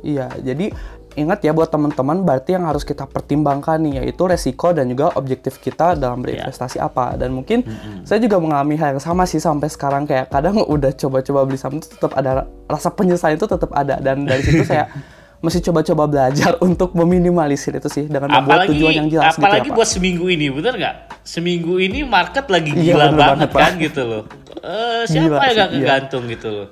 Iya, 0.05 0.29
jadi 0.37 0.69
ingat 1.17 1.41
ya 1.47 1.57
buat 1.57 1.73
teman-teman 1.73 2.29
berarti 2.29 2.53
yang 2.53 2.69
harus 2.69 2.85
kita 2.85 3.09
pertimbangkan 3.09 3.81
nih 3.81 4.05
yaitu 4.05 4.29
resiko 4.29 4.77
dan 4.77 4.91
juga 4.93 5.17
objektif 5.17 5.57
kita 5.65 5.97
dalam 5.97 6.21
berinvestasi 6.21 6.77
apa. 6.77 7.17
Dan 7.17 7.33
mungkin 7.33 7.65
saya 8.05 8.21
juga 8.21 8.37
mengalami 8.37 8.77
hal 8.77 8.99
yang 8.99 9.01
sama 9.01 9.25
sih 9.25 9.41
sampai 9.41 9.73
sekarang 9.73 10.05
kayak 10.05 10.29
kadang 10.29 10.61
udah 10.77 10.93
coba-coba 10.93 11.49
beli 11.49 11.57
saham 11.57 11.81
itu 11.81 11.89
tetap 11.89 12.13
ada 12.21 12.45
rasa 12.69 12.93
penyesalan 12.93 13.41
itu 13.41 13.49
tetap 13.49 13.73
ada. 13.73 13.97
Dan 13.97 14.29
dari 14.29 14.45
situ 14.45 14.61
saya 14.69 14.93
mesti 15.45 15.61
coba-coba 15.61 16.05
belajar 16.09 16.57
untuk 16.67 16.97
meminimalisir 16.97 17.77
itu 17.77 17.89
sih 17.93 18.05
dengan 18.09 18.33
membuat 18.33 18.65
apalagi 18.65 18.71
tujuan 18.75 18.93
yang 18.97 19.09
jelas 19.13 19.37
apalagi 19.37 19.61
gitu 19.61 19.69
ya, 19.69 19.71
Pak. 19.71 19.77
buat 19.77 19.89
seminggu 19.89 20.27
ini 20.33 20.47
bener 20.49 20.73
nggak 20.81 20.95
seminggu 21.21 21.75
ini 21.77 21.99
market 22.03 22.45
lagi 22.49 22.71
Iya, 22.73 22.83
gila 22.97 23.05
bener 23.13 23.19
banget, 23.21 23.51
banget, 23.53 23.61
kan 23.61 23.73
gitu 23.79 24.03
loh 24.03 24.25
Eh, 24.65 25.03
siapa 25.05 25.29
Gila 25.29 25.45
yang 25.45 25.57
gak 25.59 25.69
iya. 25.69 25.77
kegantung 25.77 26.25
gitu 26.33 26.49
loh 26.49 26.67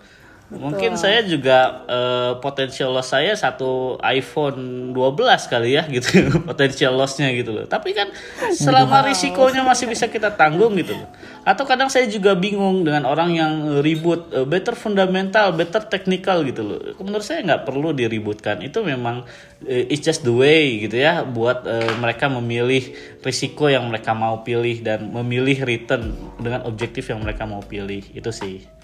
mungkin 0.53 1.01
saya 1.01 1.25
juga 1.25 1.85
eh, 1.89 2.33
potensial 2.45 2.93
loss 2.93 3.13
saya 3.13 3.33
satu 3.33 3.97
iPhone 4.05 4.93
12 4.93 5.53
kali 5.53 5.81
ya 5.81 5.83
gitu. 5.89 6.29
Potensial 6.51 6.93
lossnya 6.93 7.33
gitu 7.33 7.57
loh. 7.57 7.65
Tapi 7.65 7.97
kan 7.97 8.13
selama 8.53 9.07
risikonya 9.07 9.65
masih 9.65 9.89
bisa 9.89 10.13
kita 10.13 10.37
tanggung 10.37 10.77
gitu 10.77 10.93
loh. 10.97 11.09
Atau 11.43 11.65
kadang 11.65 11.89
saya 11.89 12.07
juga 12.07 12.37
bingung 12.37 12.85
dengan 12.85 13.09
orang 13.09 13.31
yang 13.33 13.53
ribut 13.81 14.29
eh, 14.35 14.45
better 14.45 14.77
fundamental 14.77 15.57
better 15.57 15.85
technical 15.89 16.45
gitu 16.45 16.63
loh. 16.63 16.81
Menurut 17.01 17.25
saya 17.25 17.41
nggak 17.43 17.63
perlu 17.65 17.97
diributkan. 17.97 18.61
Itu 18.61 18.85
memang 18.85 19.25
eh, 19.65 19.89
it's 19.89 20.05
just 20.05 20.23
the 20.27 20.35
way 20.35 20.85
gitu 20.85 21.01
ya 21.01 21.25
buat 21.25 21.65
eh, 21.65 21.93
mereka 21.97 22.29
memilih 22.29 22.93
risiko 23.25 23.73
yang 23.73 23.89
mereka 23.89 24.13
mau 24.13 24.45
pilih 24.45 24.85
dan 24.85 25.09
memilih 25.09 25.65
return 25.65 26.13
dengan 26.37 26.69
objektif 26.69 27.09
yang 27.09 27.25
mereka 27.25 27.49
mau 27.49 27.65
pilih. 27.65 28.05
Itu 28.13 28.35
sih 28.35 28.82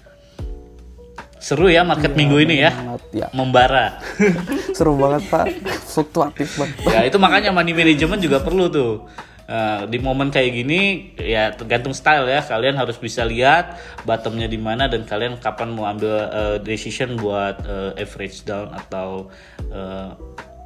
seru 1.39 1.71
ya 1.71 1.87
market 1.87 2.13
minggu 2.13 2.37
ini 2.43 2.61
ya. 2.61 2.71
Banget, 2.75 3.03
ya. 3.15 3.27
membara. 3.31 4.03
Seru 4.77 4.99
banget 4.99 5.23
Pak, 5.31 5.45
fluktuatif 5.87 6.59
banget. 6.59 6.77
ya 6.87 6.99
itu 7.07 7.17
makanya 7.17 7.55
money 7.55 7.71
management 7.71 8.21
juga 8.21 8.43
perlu 8.43 8.67
tuh. 8.69 9.07
Eh, 9.49 9.81
di 9.89 9.97
momen 9.97 10.29
kayak 10.29 10.51
gini 10.53 11.09
ya 11.17 11.49
tergantung 11.55 11.95
style 11.95 12.29
ya. 12.29 12.45
Kalian 12.45 12.77
harus 12.77 13.01
bisa 13.01 13.25
lihat 13.25 13.81
bottomnya 14.05 14.45
di 14.45 14.61
mana 14.61 14.85
dan 14.85 15.09
kalian 15.09 15.41
kapan 15.41 15.73
mau 15.73 15.89
ambil 15.89 16.29
eh, 16.29 16.57
decision 16.61 17.17
buat 17.17 17.57
eh, 17.65 17.97
average 17.97 18.45
down 18.45 18.69
atau 18.77 19.33
eh, 19.73 20.11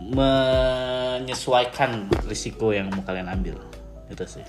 menyesuaikan 0.03 2.12
risiko 2.27 2.75
yang 2.75 2.91
mau 2.91 3.07
kalian 3.07 3.31
ambil. 3.31 3.55
Itu 4.12 4.27
sih. 4.27 4.43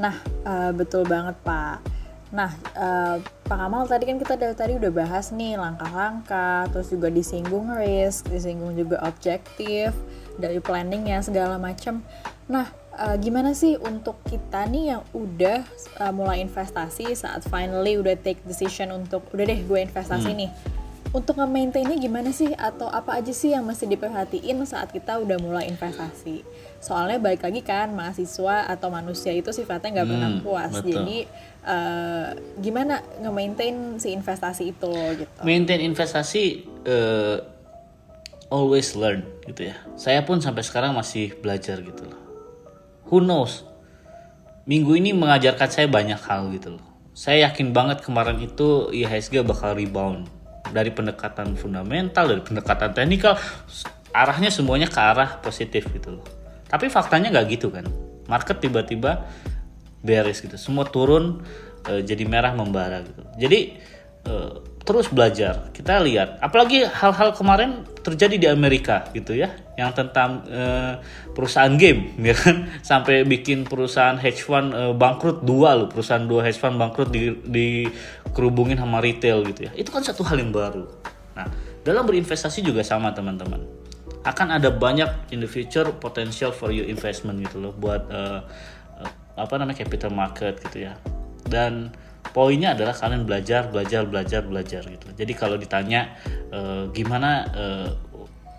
Nah, 0.00 0.24
eh, 0.24 0.72
betul 0.72 1.04
banget 1.04 1.36
Pak. 1.44 1.95
Nah, 2.26 2.50
eh, 2.74 3.16
Pak 3.22 3.54
Kamal 3.56 3.86
tadi 3.86 4.04
kan 4.04 4.18
kita 4.18 4.34
dari 4.34 4.54
tadi 4.54 4.72
udah 4.74 4.90
bahas 4.90 5.30
nih 5.30 5.54
langkah-langkah, 5.54 6.66
terus 6.74 6.90
juga 6.90 7.06
disinggung 7.06 7.70
risk, 7.70 8.26
disinggung 8.26 8.74
juga 8.74 8.98
objektif, 9.06 9.94
dari 10.36 10.58
planning 10.58 11.06
ya 11.06 11.22
segala 11.22 11.54
macam. 11.56 12.02
Nah, 12.46 12.66
eh, 12.98 13.16
gimana 13.22 13.54
sih 13.54 13.78
untuk 13.78 14.18
kita 14.26 14.66
nih 14.66 14.98
yang 14.98 15.02
udah 15.14 15.62
eh, 16.02 16.12
mulai 16.12 16.42
investasi 16.42 17.14
saat 17.14 17.46
finally 17.46 17.96
udah 17.96 18.18
take 18.18 18.42
decision 18.42 18.90
untuk 18.90 19.22
udah 19.30 19.44
deh 19.46 19.60
gue 19.62 19.78
investasi 19.80 20.34
nih. 20.34 20.50
Untuk 21.14 21.38
nge-maintainnya 21.38 21.96
gimana 21.96 22.28
sih 22.28 22.52
atau 22.52 22.92
apa 22.92 23.16
aja 23.16 23.32
sih 23.32 23.54
yang 23.54 23.64
mesti 23.64 23.88
diperhatiin 23.88 24.60
saat 24.68 24.92
kita 24.92 25.16
udah 25.16 25.38
mulai 25.40 25.64
investasi? 25.64 26.44
Soalnya 26.82 27.16
balik 27.16 27.40
lagi 27.40 27.64
kan 27.64 27.94
mahasiswa 27.96 28.68
atau 28.68 28.92
manusia 28.92 29.32
itu 29.32 29.48
sifatnya 29.48 30.02
nggak 30.02 30.08
pernah 30.12 30.30
Hmm, 30.34 30.42
puas. 30.44 30.72
betul. 30.76 30.92
Jadi 30.92 31.18
eh, 31.66 32.26
gimana 32.62 33.02
nge-maintain 33.20 33.98
si 33.98 34.14
investasi 34.14 34.70
itu 34.70 34.92
gitu? 35.18 35.40
maintain 35.42 35.82
investasi 35.82 36.62
eh, 36.86 37.38
always 38.50 38.94
learn 38.94 39.26
gitu 39.46 39.70
ya. 39.70 39.76
Saya 39.98 40.22
pun 40.22 40.38
sampai 40.38 40.62
sekarang 40.62 40.94
masih 40.94 41.34
belajar 41.38 41.82
gitu 41.82 42.06
loh. 42.06 42.20
Who 43.10 43.22
knows? 43.22 43.66
Minggu 44.66 44.98
ini 44.98 45.14
mengajarkan 45.14 45.68
saya 45.70 45.86
banyak 45.86 46.18
hal 46.26 46.50
gitu 46.50 46.78
loh. 46.78 46.84
Saya 47.16 47.48
yakin 47.48 47.70
banget 47.72 48.02
kemarin 48.02 48.36
itu 48.42 48.92
IHSG 48.92 49.40
bakal 49.46 49.78
rebound 49.78 50.28
dari 50.74 50.90
pendekatan 50.90 51.54
fundamental, 51.54 52.26
dari 52.26 52.42
pendekatan 52.42 52.90
teknikal, 52.92 53.38
arahnya 54.10 54.50
semuanya 54.50 54.90
ke 54.90 54.98
arah 54.98 55.38
positif 55.38 55.86
gitu 55.94 56.18
loh. 56.18 56.26
Tapi 56.66 56.90
faktanya 56.90 57.30
nggak 57.30 57.46
gitu 57.56 57.70
kan. 57.70 57.86
Market 58.26 58.58
tiba-tiba 58.58 59.22
beres 60.06 60.38
gitu. 60.38 60.54
Semua 60.54 60.86
turun 60.86 61.42
eh, 61.90 62.06
jadi 62.06 62.22
merah 62.22 62.54
membara 62.54 63.02
gitu. 63.02 63.26
Jadi 63.42 63.74
eh, 64.24 64.54
terus 64.86 65.10
belajar. 65.10 65.74
Kita 65.74 65.98
lihat, 65.98 66.38
apalagi 66.38 66.86
hal-hal 66.86 67.34
kemarin 67.34 67.82
terjadi 68.06 68.36
di 68.38 68.46
Amerika 68.46 69.10
gitu 69.10 69.34
ya, 69.34 69.50
yang 69.74 69.90
tentang 69.90 70.46
eh, 70.46 71.02
perusahaan 71.34 71.74
game, 71.74 72.14
ya 72.30 72.38
kan, 72.38 72.70
sampai 72.86 73.26
bikin 73.26 73.66
perusahaan 73.66 74.14
hedge 74.14 74.46
fund 74.46 74.70
eh, 74.70 74.94
bangkrut 74.94 75.42
dua 75.42 75.74
loh, 75.74 75.90
perusahaan 75.90 76.22
dua 76.22 76.46
hedge 76.46 76.62
fund 76.62 76.78
bangkrut 76.78 77.10
di, 77.10 77.34
di 77.42 77.68
kerubungin 78.30 78.78
sama 78.78 79.02
retail 79.02 79.42
gitu 79.50 79.66
ya. 79.66 79.74
Itu 79.74 79.90
kan 79.90 80.06
satu 80.06 80.22
hal 80.22 80.38
yang 80.38 80.54
baru. 80.54 80.86
Nah, 81.34 81.50
dalam 81.82 82.06
berinvestasi 82.06 82.62
juga 82.62 82.86
sama 82.86 83.10
teman-teman. 83.10 83.66
Akan 84.22 84.50
ada 84.50 84.70
banyak 84.70 85.30
in 85.34 85.42
the 85.42 85.50
future 85.50 85.86
potential 85.98 86.50
for 86.50 86.70
your 86.70 86.86
investment 86.86 87.42
gitu 87.42 87.58
loh, 87.58 87.74
buat 87.74 88.06
eh, 88.06 88.40
apa 89.36 89.54
namanya 89.60 89.84
capital 89.84 90.10
market 90.10 90.58
gitu 90.64 90.88
ya. 90.88 90.96
Dan 91.46 91.92
poinnya 92.32 92.74
adalah 92.74 92.96
kalian 92.96 93.28
belajar, 93.28 93.68
belajar, 93.70 94.02
belajar, 94.08 94.42
belajar 94.42 94.82
gitu. 94.88 95.06
Jadi 95.14 95.32
kalau 95.36 95.60
ditanya 95.60 96.16
eh, 96.50 96.88
gimana 96.90 97.30
eh, 97.52 97.90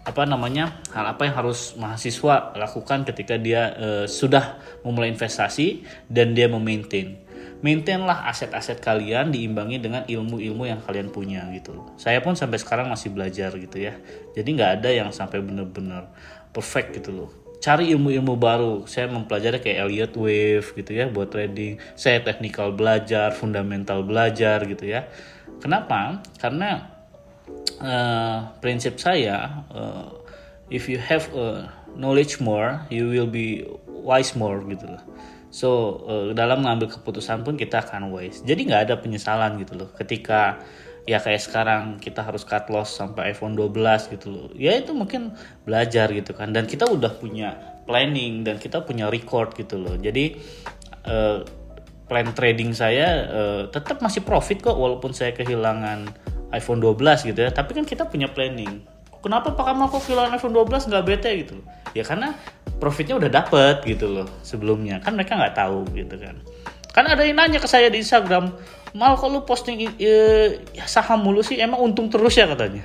apa 0.08 0.24
namanya 0.24 0.80
hal 0.96 1.04
apa 1.04 1.28
yang 1.28 1.36
harus 1.36 1.76
mahasiswa 1.76 2.56
lakukan 2.56 3.04
ketika 3.04 3.36
dia 3.36 3.76
eh, 3.76 4.06
sudah 4.08 4.62
memulai 4.86 5.12
investasi 5.12 5.84
dan 6.08 6.32
dia 6.38 6.48
memaintain. 6.48 7.26
Maintainlah 7.58 8.30
aset-aset 8.30 8.78
kalian 8.78 9.34
diimbangi 9.34 9.82
dengan 9.82 10.06
ilmu-ilmu 10.06 10.70
yang 10.70 10.78
kalian 10.86 11.10
punya 11.10 11.42
gitu. 11.58 11.90
Saya 11.98 12.22
pun 12.22 12.38
sampai 12.38 12.62
sekarang 12.62 12.86
masih 12.86 13.10
belajar 13.10 13.50
gitu 13.58 13.82
ya. 13.82 13.98
Jadi 14.38 14.50
nggak 14.54 14.72
ada 14.78 14.90
yang 14.94 15.10
sampai 15.10 15.42
bener-bener 15.42 16.06
perfect 16.54 17.02
gitu 17.02 17.10
loh 17.18 17.47
cari 17.58 17.94
ilmu-ilmu 17.94 18.38
baru. 18.38 18.86
Saya 18.86 19.10
mempelajari 19.10 19.62
kayak 19.62 19.78
Elliott 19.88 20.14
Wave 20.18 20.68
gitu 20.78 20.92
ya 20.94 21.10
buat 21.10 21.34
trading. 21.34 21.82
Saya 21.98 22.22
technical 22.22 22.74
belajar, 22.74 23.34
fundamental 23.34 24.06
belajar 24.06 24.64
gitu 24.66 24.86
ya. 24.86 25.10
Kenapa? 25.58 26.22
Karena 26.38 26.86
eh, 27.82 28.38
prinsip 28.62 29.02
saya 29.02 29.66
eh, 29.74 30.08
if 30.70 30.92
you 30.92 31.00
have 31.00 31.28
eh, 31.34 31.66
knowledge 31.96 32.40
more, 32.40 32.86
you 32.92 33.10
will 33.10 33.30
be 33.30 33.66
wise 33.88 34.36
more 34.38 34.62
gitu 34.68 34.86
loh. 34.88 35.04
So 35.50 35.70
eh, 36.06 36.28
dalam 36.38 36.64
mengambil 36.64 36.92
keputusan 36.92 37.42
pun 37.42 37.58
kita 37.58 37.82
akan 37.82 38.14
wise. 38.14 38.44
Jadi 38.46 38.68
nggak 38.68 38.82
ada 38.92 38.96
penyesalan 39.00 39.58
gitu 39.64 39.74
loh. 39.80 39.90
Ketika 39.96 40.62
ya 41.08 41.24
kayak 41.24 41.40
sekarang 41.40 41.84
kita 42.04 42.20
harus 42.20 42.44
cut 42.44 42.68
loss 42.68 42.92
sampai 42.92 43.32
iPhone 43.32 43.56
12 43.56 44.14
gitu 44.14 44.28
loh. 44.28 44.48
Ya 44.54 44.76
itu 44.76 44.92
mungkin 44.92 45.34
belajar 45.64 46.12
gitu 46.12 46.36
kan. 46.36 46.52
Dan 46.52 46.68
kita 46.68 46.86
udah 46.86 47.16
punya 47.16 47.56
planning 47.88 48.44
dan 48.44 48.60
kita 48.60 48.84
punya 48.84 49.08
record 49.08 49.56
gitu 49.56 49.80
loh. 49.80 49.96
Jadi 49.96 50.36
eh, 51.08 51.40
plan 52.12 52.30
trading 52.36 52.76
saya 52.76 53.08
eh, 53.26 53.64
tetap 53.72 54.04
masih 54.04 54.28
profit 54.28 54.60
kok 54.60 54.76
walaupun 54.76 55.16
saya 55.16 55.32
kehilangan 55.32 56.12
iPhone 56.52 56.84
12 56.84 57.32
gitu 57.32 57.40
ya. 57.40 57.50
Tapi 57.56 57.72
kan 57.74 57.88
kita 57.88 58.06
punya 58.06 58.28
planning. 58.28 58.84
kenapa 59.18 59.50
Pak 59.52 59.66
Kamal 59.66 59.90
kok 59.90 60.08
kehilangan 60.08 60.40
iPhone 60.40 60.56
12 60.56 60.88
nggak 60.94 61.04
bete 61.04 61.32
gitu 61.42 61.58
ya 61.98 62.06
karena 62.06 62.38
profitnya 62.78 63.18
udah 63.18 63.30
dapet 63.34 63.82
gitu 63.84 64.06
loh 64.06 64.30
sebelumnya 64.46 65.02
kan 65.02 65.18
mereka 65.18 65.34
nggak 65.34 65.58
tahu 65.58 65.82
gitu 65.98 66.16
kan 66.22 66.38
kan 66.94 67.06
ada 67.10 67.26
yang 67.26 67.38
nanya 67.38 67.58
ke 67.62 67.70
saya 67.70 67.90
di 67.90 68.02
Instagram 68.02 68.54
mal 68.98 69.14
kok 69.14 69.30
lu 69.30 69.46
posting 69.46 69.94
e, 70.02 70.14
saham 70.90 71.22
mulu 71.22 71.46
sih? 71.46 71.62
Emang 71.62 71.86
untung 71.86 72.10
terus 72.10 72.34
ya 72.34 72.50
katanya? 72.50 72.82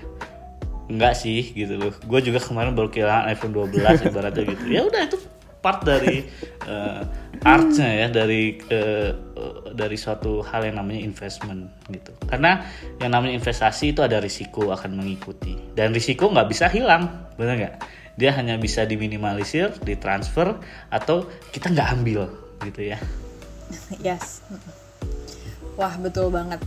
Enggak 0.92 1.16
sih 1.16 1.56
gitu 1.56 1.80
loh. 1.80 1.96
Gue 2.04 2.20
juga 2.20 2.36
kemarin 2.36 2.76
baru 2.76 2.92
kehilangan 2.92 3.32
iPhone 3.32 3.56
12 3.56 3.72
ibaratnya 4.12 4.44
gitu. 4.44 4.64
Ya 4.68 4.84
udah 4.84 5.00
itu 5.08 5.16
part 5.64 5.86
dari 5.86 6.26
uh, 6.66 7.06
artnya 7.46 7.88
ya 8.02 8.06
dari 8.10 8.58
uh, 8.66 9.10
uh, 9.14 9.58
dari 9.72 9.96
suatu 9.96 10.44
hal 10.44 10.68
yang 10.68 10.76
namanya 10.84 11.00
investment 11.00 11.72
gitu. 11.88 12.12
Karena 12.28 12.60
yang 13.00 13.16
namanya 13.16 13.40
investasi 13.40 13.96
itu 13.96 14.04
ada 14.04 14.20
risiko 14.20 14.68
akan 14.68 14.92
mengikuti. 14.92 15.56
Dan 15.72 15.96
risiko 15.96 16.28
nggak 16.28 16.48
bisa 16.52 16.68
hilang 16.68 17.08
benar 17.40 17.56
nggak? 17.56 17.76
Dia 18.20 18.36
hanya 18.36 18.60
bisa 18.60 18.84
diminimalisir 18.84 19.80
ditransfer 19.80 20.60
atau 20.92 21.24
kita 21.56 21.72
nggak 21.72 21.88
ambil 21.96 22.28
gitu 22.68 22.92
ya. 22.92 23.00
Yes 24.04 24.44
wah 25.76 25.94
betul 26.00 26.28
banget. 26.32 26.60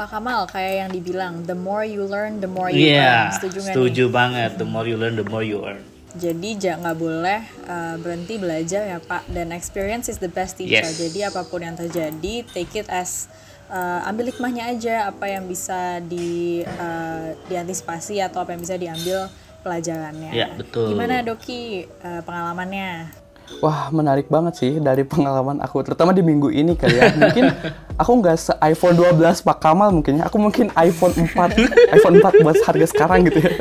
Pak 0.00 0.16
Kamal 0.16 0.48
kayak 0.48 0.74
yang 0.86 0.90
dibilang 0.96 1.44
the 1.44 1.52
more 1.52 1.84
you 1.84 2.08
learn 2.08 2.40
the 2.40 2.48
more 2.48 2.72
you 2.72 2.88
yeah, 2.88 3.28
earn. 3.28 3.36
Setuju 3.36 3.56
nggak 3.60 3.74
setuju 3.76 4.04
nih? 4.08 4.12
banget. 4.12 4.50
The 4.56 4.68
more 4.68 4.86
you 4.88 4.96
learn 4.96 5.14
the 5.20 5.28
more 5.28 5.44
you 5.44 5.60
earn. 5.60 5.84
Jadi 6.16 6.56
jangan 6.56 6.88
nggak 6.88 6.98
boleh 6.98 7.40
uh, 7.68 7.96
berhenti 8.00 8.34
belajar 8.40 8.82
ya 8.88 8.98
Pak. 9.04 9.28
Dan 9.28 9.52
experience 9.52 10.08
is 10.08 10.16
the 10.16 10.32
best 10.32 10.56
teacher. 10.56 10.88
Yes. 10.88 10.96
jadi 10.96 11.28
apa 11.28 11.44
pun 11.44 11.60
yang 11.60 11.76
terjadi 11.76 12.48
take 12.48 12.72
it 12.80 12.88
as 12.88 13.28
uh, 13.68 14.08
ambil 14.08 14.32
hikmahnya 14.32 14.72
aja. 14.72 15.12
Apa 15.12 15.28
yang 15.28 15.44
bisa 15.44 16.00
di 16.00 16.64
uh, 16.64 17.36
diantisipasi 17.52 18.24
atau 18.24 18.40
apa 18.40 18.56
yang 18.56 18.64
bisa 18.64 18.80
diambil 18.80 19.28
pelajarannya. 19.60 20.32
Ya, 20.32 20.48
betul. 20.56 20.96
gimana 20.96 21.20
Doki 21.20 21.84
uh, 22.00 22.24
pengalamannya 22.24 23.12
Wah 23.58 23.90
menarik 23.90 24.30
banget 24.30 24.54
sih 24.56 24.72
dari 24.78 25.02
pengalaman 25.02 25.58
aku, 25.58 25.82
terutama 25.82 26.14
di 26.14 26.22
minggu 26.22 26.48
ini 26.48 26.78
kali 26.78 26.96
ya. 26.96 27.10
Mungkin 27.12 27.50
aku 27.98 28.12
nggak 28.22 28.36
se 28.38 28.52
iPhone 28.62 28.94
12 28.96 29.20
Pak 29.42 29.58
Kamal 29.58 29.90
mungkin 29.90 30.22
ya. 30.22 30.30
Aku 30.30 30.38
mungkin 30.38 30.70
iPhone 30.78 31.12
4, 31.12 31.58
iPhone 31.92 32.16
4 32.22 32.40
buat 32.40 32.56
harga 32.62 32.86
sekarang 32.88 33.26
gitu 33.26 33.42
ya. 33.42 33.52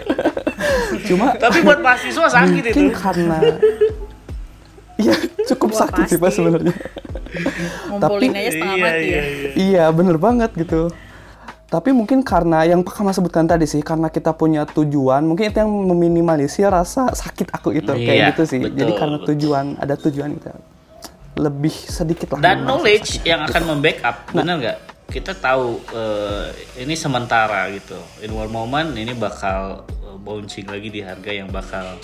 Cuma 1.10 1.34
tapi 1.36 1.65
buat 1.65 1.82
mahasiswa 1.82 2.28
sakit 2.30 2.63
mungkin 2.69 2.86
itu 2.86 2.95
karena 2.95 3.38
Iya 4.99 5.15
cukup 5.47 5.71
Wah, 5.71 5.80
sakit 5.88 6.04
sih 6.06 6.17
Pak 6.19 6.28
pasti. 6.28 6.38
sebenarnya. 6.43 6.75
ngumpulin 7.88 8.30
Tapi- 8.36 8.39
aja 8.41 8.49
setengah 8.52 8.75
iya, 8.75 8.84
mati 8.84 8.99
iya, 8.99 9.15
ya 9.15 9.23
iya. 9.23 9.49
Iya 9.56 9.84
bener 9.95 10.17
banget 10.19 10.52
gitu. 10.60 10.91
Tapi 11.69 11.93
mungkin 11.93 12.25
karena 12.25 12.65
yang 12.65 12.82
Pak 12.82 12.91
Kamal 12.91 13.13
sebutkan 13.13 13.45
tadi 13.45 13.63
sih, 13.63 13.79
karena 13.79 14.10
kita 14.10 14.34
punya 14.34 14.65
tujuan, 14.65 15.21
mungkin 15.21 15.47
itu 15.47 15.60
yang 15.60 15.69
meminimalisir 15.69 16.65
rasa 16.65 17.13
sakit 17.13 17.53
aku 17.53 17.71
itu 17.71 17.93
Iya, 17.93 18.03
kayak 18.03 18.21
gitu 18.34 18.43
sih. 18.47 18.60
betul, 18.60 18.75
Jadi 18.75 18.91
karena 18.97 19.15
betul. 19.17 19.27
tujuan, 19.38 19.65
ada 19.77 19.93
tujuan 19.93 20.29
kita 20.34 20.49
lebih 21.38 21.71
sedikit 21.71 22.34
lah. 22.34 22.39
dan 22.43 22.65
knowledge 22.65 23.15
sakit. 23.15 23.23
yang 23.23 23.39
akan 23.45 23.62
membackup 23.69 24.15
benar 24.34 24.55
nggak? 24.58 24.77
Kita 25.08 25.32
tahu 25.32 25.79
eh, 25.89 26.45
ini 26.79 26.93
sementara 26.93 27.69
gitu. 27.69 27.95
In 28.19 28.34
one 28.34 28.49
moment 28.49 28.89
ini 28.91 29.13
bakal 29.13 29.86
eh, 30.03 30.17
bouncing 30.17 30.65
lagi 30.65 30.89
di 30.89 30.99
harga 30.99 31.32
yang 31.32 31.47
bakal 31.47 31.95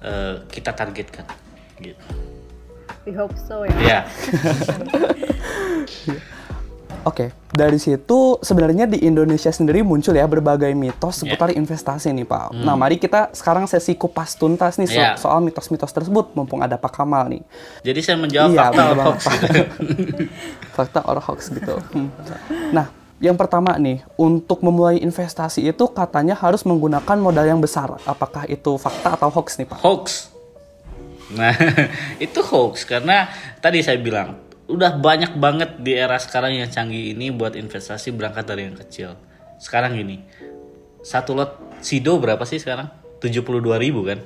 eh, 0.00 0.38
kita 0.46 0.70
targetkan. 0.70 1.26
Gitu. 1.76 2.04
We 3.04 3.12
hope 3.12 3.34
so 3.36 3.66
ya. 3.66 3.74
Ya 3.76 4.00
Oke, 7.00 7.32
dari 7.48 7.76
situ 7.76 8.36
sebenarnya 8.38 8.84
di 8.84 9.00
Indonesia 9.00 9.48
sendiri 9.48 9.80
muncul 9.80 10.12
ya 10.12 10.24
berbagai 10.24 10.68
mitos 10.72 11.16
Ya. 11.18 11.32
seputar 11.32 11.48
investasi 11.50 12.12
nih 12.12 12.24
Pak. 12.24 12.52
Nah 12.54 12.74
mari 12.74 12.96
kita 12.96 13.32
sekarang 13.32 13.64
sesi 13.64 13.94
kupas 13.94 14.34
tuntas 14.34 14.76
nih 14.76 14.84
so- 14.86 15.00
Ya. 15.00 15.16
soal 15.16 15.40
mitos-mitos 15.40 15.88
tersebut, 15.88 16.32
mumpung 16.32 16.60
ada 16.60 16.76
Pak 16.76 16.92
Kamal 16.92 17.28
nih. 17.28 17.42
jadi 17.80 18.00
saya 18.00 18.16
menjawab 18.16 18.48
Iya, 18.48 18.60
fakta 18.62 18.82
or 18.84 18.98
hoax 19.00 19.20
Pak. 19.22 19.34
gitu. 19.40 19.60
Fakta 20.76 21.00
or 21.02 21.18
hoax 21.18 21.40
gitu. 21.50 21.74
Hmm. 21.90 22.08
Nah, 22.70 22.86
yang 23.16 23.34
pertama 23.34 23.72
nih, 23.74 24.04
untuk 24.14 24.60
memulai 24.60 24.96
investasi 24.98 25.60
itu 25.62 25.84
katanya 25.88 26.32
harus 26.34 26.62
menggunakan 26.62 27.16
modal 27.16 27.44
yang 27.44 27.58
besar. 27.58 27.96
Apakah 28.04 28.44
itu 28.44 28.76
fakta 28.76 29.16
atau 29.16 29.28
hoax 29.30 29.56
nih 29.56 29.64
Pak? 29.66 29.80
hoax 29.80 30.28
nah 31.30 31.54
itu 32.18 32.42
hoax 32.42 32.82
karena 32.82 33.30
tadi 33.56 33.80
saya 33.80 33.94
bilang 33.96 34.34
udah 34.70 34.96
banyak 34.96 35.34
banget 35.34 35.82
di 35.82 35.92
era 35.92 36.14
sekarang 36.16 36.54
yang 36.54 36.70
canggih 36.70 37.12
ini 37.12 37.34
buat 37.34 37.58
investasi 37.58 38.14
berangkat 38.14 38.46
dari 38.46 38.70
yang 38.70 38.78
kecil. 38.78 39.18
Sekarang 39.58 39.92
gini 39.92 40.22
satu 41.02 41.34
lot 41.34 41.58
sido 41.80 42.16
berapa 42.16 42.44
sih 42.44 42.60
sekarang? 42.60 42.88
72.000 43.18 43.60
ribu 43.76 44.00
kan 44.06 44.20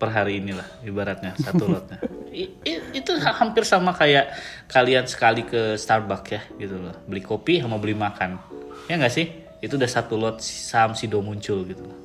per 0.00 0.10
hari 0.10 0.40
inilah 0.40 0.64
ibaratnya 0.82 1.36
satu 1.36 1.68
lotnya. 1.76 2.00
I- 2.32 2.56
i- 2.64 2.84
itu 2.96 3.12
ha- 3.20 3.36
hampir 3.36 3.62
sama 3.62 3.92
kayak 3.92 4.32
kalian 4.66 5.04
sekali 5.04 5.44
ke 5.44 5.76
Starbucks 5.76 6.30
ya 6.30 6.42
gitu 6.56 6.80
loh. 6.80 6.96
Beli 7.04 7.20
kopi 7.20 7.60
sama 7.60 7.76
beli 7.76 7.92
makan. 7.92 8.40
Ya 8.88 8.96
nggak 8.96 9.12
sih? 9.12 9.26
Itu 9.60 9.76
udah 9.76 9.90
satu 9.90 10.16
lot 10.16 10.40
saham 10.40 10.96
sido 10.96 11.20
muncul 11.20 11.62
gitu 11.68 11.84
loh. 11.84 11.98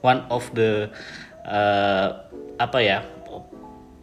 One 0.00 0.24
of 0.30 0.48
the 0.54 0.88
uh, 1.42 2.08
apa 2.56 2.78
ya 2.78 3.02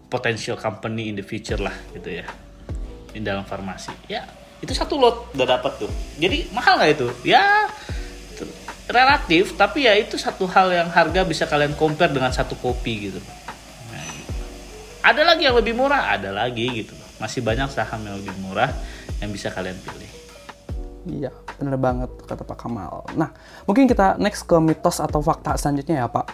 potential 0.10 0.58
company 0.58 1.08
in 1.08 1.16
the 1.16 1.24
future 1.24 1.62
lah 1.62 1.74
gitu 1.94 2.20
ya 2.20 2.26
di 3.20 3.24
dalam 3.28 3.44
farmasi. 3.44 3.92
Ya 4.08 4.24
itu 4.64 4.72
satu 4.72 4.96
lot. 4.96 5.36
Udah 5.36 5.60
dapat 5.60 5.84
tuh? 5.84 5.92
Jadi 6.16 6.48
mahal 6.56 6.80
nggak 6.80 6.92
itu? 6.96 7.08
Ya 7.28 7.68
relatif 8.90 9.54
tapi 9.54 9.86
ya 9.86 9.94
itu 9.94 10.18
satu 10.18 10.50
hal 10.50 10.74
yang 10.74 10.90
harga 10.90 11.22
bisa 11.22 11.46
kalian 11.46 11.78
compare 11.78 12.10
dengan 12.10 12.34
satu 12.34 12.58
kopi 12.58 13.12
gitu. 13.12 13.20
Nah, 13.92 14.08
ada 15.06 15.22
lagi 15.28 15.46
yang 15.46 15.60
lebih 15.60 15.78
murah? 15.78 16.16
Ada 16.16 16.34
lagi 16.34 16.66
gitu. 16.84 16.96
Masih 17.22 17.44
banyak 17.44 17.70
saham 17.70 18.02
yang 18.08 18.18
lebih 18.18 18.34
murah 18.42 18.72
yang 19.20 19.30
bisa 19.30 19.52
kalian 19.52 19.78
pilih. 19.84 20.10
Iya, 21.08 21.32
bener 21.56 21.80
banget 21.80 22.12
kata 22.28 22.44
Pak 22.44 22.58
Kamal. 22.60 23.08
Nah, 23.16 23.32
mungkin 23.64 23.88
kita 23.88 24.20
next 24.20 24.44
ke 24.44 24.60
mitos 24.60 25.00
atau 25.00 25.24
fakta 25.24 25.56
selanjutnya 25.56 26.04
ya 26.04 26.08
Pak. 26.12 26.26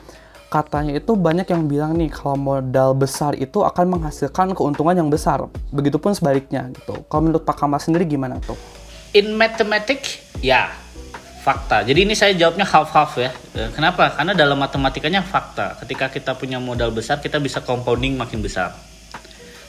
Katanya 0.45 0.95
itu 0.95 1.17
banyak 1.17 1.49
yang 1.49 1.65
bilang 1.67 1.97
nih 1.97 2.13
kalau 2.13 2.37
modal 2.37 2.93
besar 2.95 3.35
itu 3.35 3.65
akan 3.65 3.97
menghasilkan 3.97 4.53
keuntungan 4.53 4.95
yang 4.95 5.09
besar. 5.11 5.41
Begitupun 5.73 6.15
sebaliknya 6.15 6.69
gitu. 6.71 7.03
Kalau 7.09 7.21
menurut 7.27 7.43
Pak 7.43 7.59
Kamal 7.59 7.81
sendiri 7.81 8.05
gimana 8.07 8.39
tuh? 8.39 8.55
in 9.15 9.31
mathematics 9.39 10.19
ya 10.43 10.67
fakta. 11.39 11.87
Jadi 11.87 12.03
ini 12.03 12.13
saya 12.13 12.35
jawabnya 12.35 12.67
half 12.67 12.91
half 12.91 13.15
ya. 13.15 13.31
Eh, 13.55 13.71
Kenapa? 13.71 14.11
Karena 14.11 14.35
dalam 14.35 14.59
matematikanya 14.59 15.23
fakta. 15.23 15.79
Ketika 15.79 16.11
kita 16.11 16.35
punya 16.35 16.59
modal 16.59 16.91
besar, 16.91 17.23
kita 17.23 17.39
bisa 17.39 17.63
compounding 17.63 18.19
makin 18.19 18.43
besar. 18.43 18.75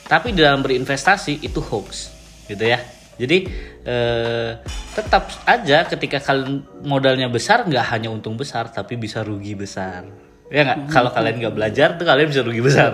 Tapi 0.07 0.35
dalam 0.35 0.65
berinvestasi 0.65 1.45
itu 1.45 1.61
hoax, 1.63 2.11
gitu 2.49 2.65
ya. 2.65 2.81
Jadi 3.17 3.49
eh, 3.85 4.51
tetap 4.97 5.29
aja 5.45 5.85
ketika 5.85 6.19
kalian 6.21 6.65
modalnya 6.85 7.29
besar, 7.29 7.69
nggak 7.69 7.87
hanya 7.93 8.09
untung 8.09 8.41
besar, 8.41 8.73
tapi 8.73 8.97
bisa 8.97 9.21
rugi 9.21 9.53
besar. 9.53 10.26
Ya 10.47 10.63
nggak? 10.63 10.79
Kalau 10.89 11.11
kalian 11.11 11.37
nggak 11.39 11.55
belajar, 11.55 11.89
tuh 11.95 12.05
kalian 12.05 12.29
bisa 12.31 12.43
rugi 12.43 12.63
besar. 12.63 12.93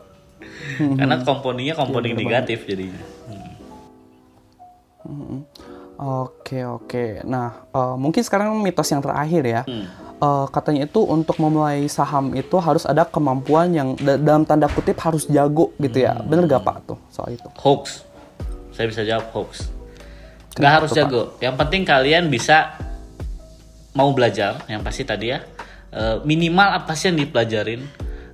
Karena 0.98 1.16
compoundingnya 1.20 1.74
compounding 1.74 2.14
negatif 2.14 2.64
jadinya. 2.64 3.00
Oke 6.00 6.64
oke. 6.64 7.24
Nah 7.24 7.68
eh, 7.68 7.94
mungkin 7.96 8.22
sekarang 8.24 8.56
mitos 8.60 8.88
yang 8.88 9.04
terakhir 9.04 9.42
ya. 9.44 9.62
Hmm. 9.64 9.84
Eh, 10.20 10.46
katanya 10.52 10.84
itu 10.84 11.00
untuk 11.00 11.36
memulai 11.36 11.88
saham 11.88 12.32
itu 12.32 12.56
harus 12.56 12.84
ada 12.84 13.04
kemampuan 13.04 13.72
yang 13.72 13.88
da- 13.96 14.20
dalam 14.20 14.44
tanda 14.44 14.68
kutip 14.68 14.96
harus 15.00 15.24
jago 15.24 15.72
gitu 15.76 16.04
ya. 16.04 16.16
Bener 16.20 16.44
gak 16.44 16.60
Pak 16.60 16.76
tuh 16.86 16.98
soal 17.08 17.32
itu? 17.32 17.48
hoax 17.56 18.04
saya 18.70 18.86
bisa 18.86 19.00
jawab 19.02 19.28
hoax 19.32 19.68
nggak 20.50 20.56
Kenapa 20.56 20.76
harus 20.76 20.90
Pak? 20.90 20.98
jago 20.98 21.22
yang 21.38 21.54
penting 21.54 21.82
kalian 21.84 22.28
bisa 22.28 22.76
mau 23.92 24.12
belajar 24.12 24.60
yang 24.66 24.80
pasti 24.80 25.04
tadi 25.04 25.32
ya 25.32 25.40
Eh, 25.90 26.22
minimal 26.22 26.82
apa 26.82 26.94
sih 26.94 27.10
yang 27.10 27.18
dipelajarin 27.18 27.82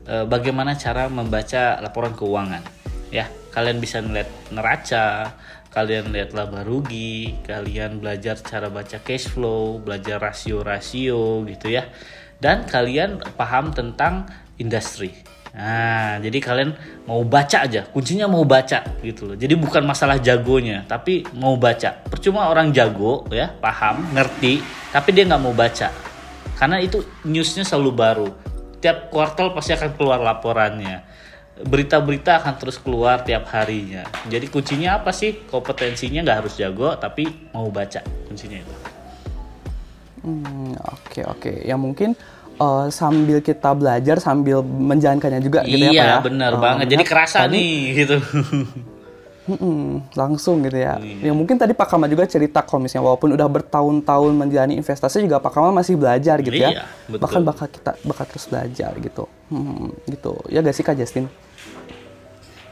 Eh, 0.06 0.22
bagaimana 0.22 0.78
cara 0.78 1.10
membaca 1.10 1.82
laporan 1.82 2.14
keuangan 2.14 2.62
ya 3.10 3.26
kalian 3.50 3.82
bisa 3.82 3.98
ngeliat 3.98 4.30
neraca 4.54 5.34
kalian 5.74 6.14
lihat 6.14 6.30
laba 6.30 6.62
rugi 6.62 7.34
kalian 7.42 7.98
belajar 7.98 8.38
cara 8.38 8.70
baca 8.70 9.02
cash 9.02 9.26
flow 9.26 9.82
belajar 9.82 10.22
rasio-rasio 10.22 11.42
gitu 11.50 11.74
ya 11.74 11.90
dan 12.38 12.70
kalian 12.70 13.18
paham 13.34 13.74
tentang 13.74 14.30
industri 14.62 15.10
Nah, 15.56 16.20
jadi 16.20 16.36
kalian 16.36 16.76
mau 17.08 17.24
baca 17.24 17.64
aja, 17.64 17.88
kuncinya 17.88 18.28
mau 18.28 18.44
baca 18.44 19.00
gitu 19.00 19.32
loh. 19.32 19.36
Jadi 19.40 19.56
bukan 19.56 19.88
masalah 19.88 20.20
jagonya, 20.20 20.84
tapi 20.84 21.24
mau 21.32 21.56
baca. 21.56 21.96
Percuma 22.12 22.52
orang 22.52 22.76
jago 22.76 23.24
ya, 23.32 23.48
paham, 23.56 24.04
ngerti, 24.12 24.60
tapi 24.92 25.16
dia 25.16 25.24
nggak 25.24 25.40
mau 25.40 25.56
baca. 25.56 25.88
Karena 26.56 26.80
itu 26.80 27.04
newsnya 27.22 27.62
selalu 27.62 27.90
baru. 27.92 28.28
Tiap 28.80 29.12
kuartal 29.12 29.52
pasti 29.52 29.76
akan 29.76 29.92
keluar 29.92 30.20
laporannya. 30.20 31.04
Berita-berita 31.56 32.40
akan 32.40 32.54
terus 32.60 32.76
keluar 32.76 33.24
tiap 33.24 33.48
harinya. 33.52 34.04
Jadi 34.28 34.48
kuncinya 34.48 35.00
apa 35.00 35.12
sih? 35.12 35.44
Kompetensinya 35.48 36.24
nggak 36.24 36.38
harus 36.44 36.56
jago, 36.56 36.92
tapi 36.96 37.28
mau 37.52 37.68
baca. 37.68 38.00
Kuncinya 38.28 38.60
itu. 38.60 38.74
Hmm, 40.24 40.76
oke 40.76 41.20
oke. 41.28 41.52
Ya 41.64 41.76
mungkin 41.76 42.12
uh, 42.56 42.88
sambil 42.92 43.40
kita 43.40 43.72
belajar 43.72 44.20
sambil 44.20 44.60
menjalankannya 44.64 45.40
juga 45.40 45.60
iya, 45.64 45.72
gitu 45.72 45.84
ya 45.84 45.88
Pak 45.88 45.96
ya. 45.96 46.04
Iya, 46.04 46.16
benar 46.24 46.50
Uh, 46.56 46.60
banget. 46.60 46.86
Jadi 46.92 47.04
kerasa 47.04 47.38
tadi- 47.44 47.56
nih 47.56 47.76
gitu. 48.04 48.16
Mm-mm, 49.46 50.02
langsung 50.18 50.58
gitu 50.60 50.74
ya. 50.74 50.98
Iya. 50.98 51.30
Yang 51.30 51.36
mungkin 51.38 51.54
tadi 51.54 51.70
Pak 51.70 51.86
Kamal 51.86 52.10
juga 52.10 52.26
cerita 52.26 52.66
kalau 52.66 52.82
misalnya 52.82 53.06
walaupun 53.06 53.30
udah 53.30 53.46
bertahun-tahun 53.46 54.32
menjalani 54.34 54.74
investasi 54.74 55.22
juga 55.22 55.38
Pak 55.38 55.54
Kamal 55.54 55.70
masih 55.70 55.94
belajar 55.94 56.42
gitu 56.42 56.58
Iya, 56.58 56.82
ya. 56.82 56.84
betul. 57.06 57.22
Bahkan 57.22 57.40
bakal 57.46 57.66
kita 57.70 57.94
bakal 58.02 58.24
terus 58.26 58.46
belajar 58.46 58.90
gitu. 58.98 59.30
Hmm, 59.48 59.94
gitu. 60.04 60.34
Ya 60.50 60.58
gak 60.60 60.74
sih 60.74 60.82
Kak 60.82 60.98
Justin? 60.98 61.30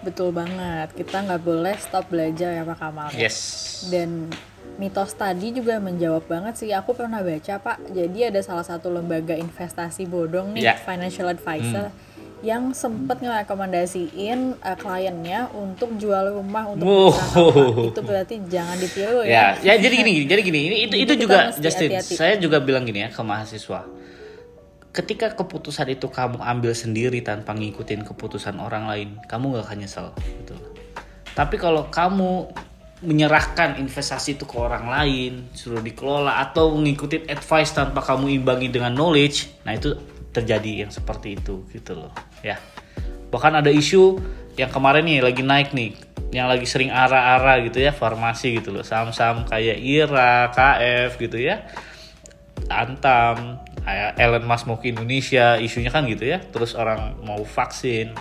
Betul 0.04 0.36
banget, 0.36 0.92
kita 0.92 1.24
nggak 1.24 1.40
boleh 1.40 1.76
stop 1.80 2.12
belajar 2.12 2.52
ya 2.52 2.62
Pak 2.62 2.76
Kamal. 2.76 3.08
Yes. 3.16 3.36
Dan 3.88 4.28
mitos 4.76 5.14
tadi 5.14 5.48
juga 5.48 5.80
menjawab 5.80 6.28
banget 6.28 6.60
sih. 6.60 6.74
Aku 6.76 6.92
pernah 6.92 7.24
baca 7.24 7.54
Pak, 7.56 7.88
jadi 7.88 8.28
ada 8.28 8.42
salah 8.44 8.66
satu 8.66 8.92
lembaga 8.92 9.32
investasi 9.32 10.04
bodong 10.04 10.52
nih, 10.52 10.66
Ya. 10.66 10.74
financial 10.76 11.30
advisor, 11.30 11.88
yang 12.44 12.76
sempet 12.76 13.24
ngerekomendasiin 13.24 14.60
uh, 14.60 14.76
kliennya 14.76 15.48
untuk 15.56 15.96
jual 15.96 16.36
rumah 16.36 16.68
untuk 16.68 16.84
Wow. 16.84 17.88
Itu 17.88 18.00
berarti 18.04 18.44
jangan 18.44 18.76
ditiru 18.76 19.24
Ya, 19.24 19.56
ya. 19.64 19.72
ya 19.72 19.80
jadi 19.80 19.94
gini, 20.04 20.12
jadi 20.28 20.44
gini. 20.44 20.60
Ini 20.68 20.76
itu 20.84 20.94
Jadi 21.00 21.04
itu 21.08 21.14
juga 21.24 21.48
Justin. 21.56 21.88
hati-hati. 21.96 22.14
Saya 22.20 22.36
juga 22.36 22.60
bilang 22.60 22.84
gini 22.84 23.00
ya 23.00 23.08
ke 23.08 23.22
mahasiswa. 23.24 23.88
Ketika 24.94 25.32
keputusan 25.34 25.90
itu 25.90 26.06
kamu 26.06 26.38
ambil 26.38 26.70
sendiri 26.70 27.18
tanpa 27.24 27.56
ngikutin 27.56 28.06
keputusan 28.06 28.60
orang 28.62 28.86
lain, 28.86 29.08
kamu 29.26 29.58
gak 29.58 29.66
akan 29.66 29.78
nyesel 29.82 30.06
gitu. 30.14 30.54
Tapi 31.34 31.58
kalau 31.58 31.90
kamu 31.90 32.46
menyerahkan 33.02 33.74
investasi 33.82 34.38
itu 34.38 34.46
ke 34.46 34.54
orang 34.54 34.86
lain, 34.86 35.50
suruh 35.50 35.82
dikelola 35.82 36.38
atau 36.40 36.72
ngikutin 36.78 37.26
advice 37.26 37.74
tanpa 37.74 38.06
kamu 38.06 38.38
imbangi 38.38 38.70
dengan 38.70 38.94
knowledge, 38.94 39.50
nah 39.66 39.74
itu 39.74 39.98
terjadi 40.34 40.84
yang 40.84 40.90
seperti 40.90 41.38
itu 41.38 41.62
gitu 41.70 41.94
loh, 41.94 42.12
ya. 42.42 42.58
Bahkan 43.30 43.62
ada 43.62 43.70
isu 43.70 44.18
yang 44.58 44.68
kemarin 44.74 45.06
nih 45.06 45.22
lagi 45.22 45.42
naik 45.46 45.70
nih, 45.70 45.94
yang 46.34 46.50
lagi 46.50 46.66
sering 46.66 46.90
ara-ara 46.90 47.62
gitu 47.62 47.78
ya, 47.78 47.94
farmasi 47.94 48.58
gitu 48.58 48.74
loh, 48.74 48.82
saham-saham 48.82 49.46
kayak 49.46 49.78
IRA, 49.78 50.50
KF 50.50 51.16
gitu 51.22 51.38
ya. 51.38 51.62
Antam, 52.70 53.62
Elon 54.16 54.46
Musk 54.48 54.64
mau 54.64 54.80
ke 54.80 54.90
Indonesia, 54.90 55.60
isunya 55.60 55.92
kan 55.92 56.08
gitu 56.08 56.24
ya. 56.24 56.40
Terus 56.40 56.72
orang 56.74 57.20
mau 57.22 57.42
vaksin, 57.42 58.16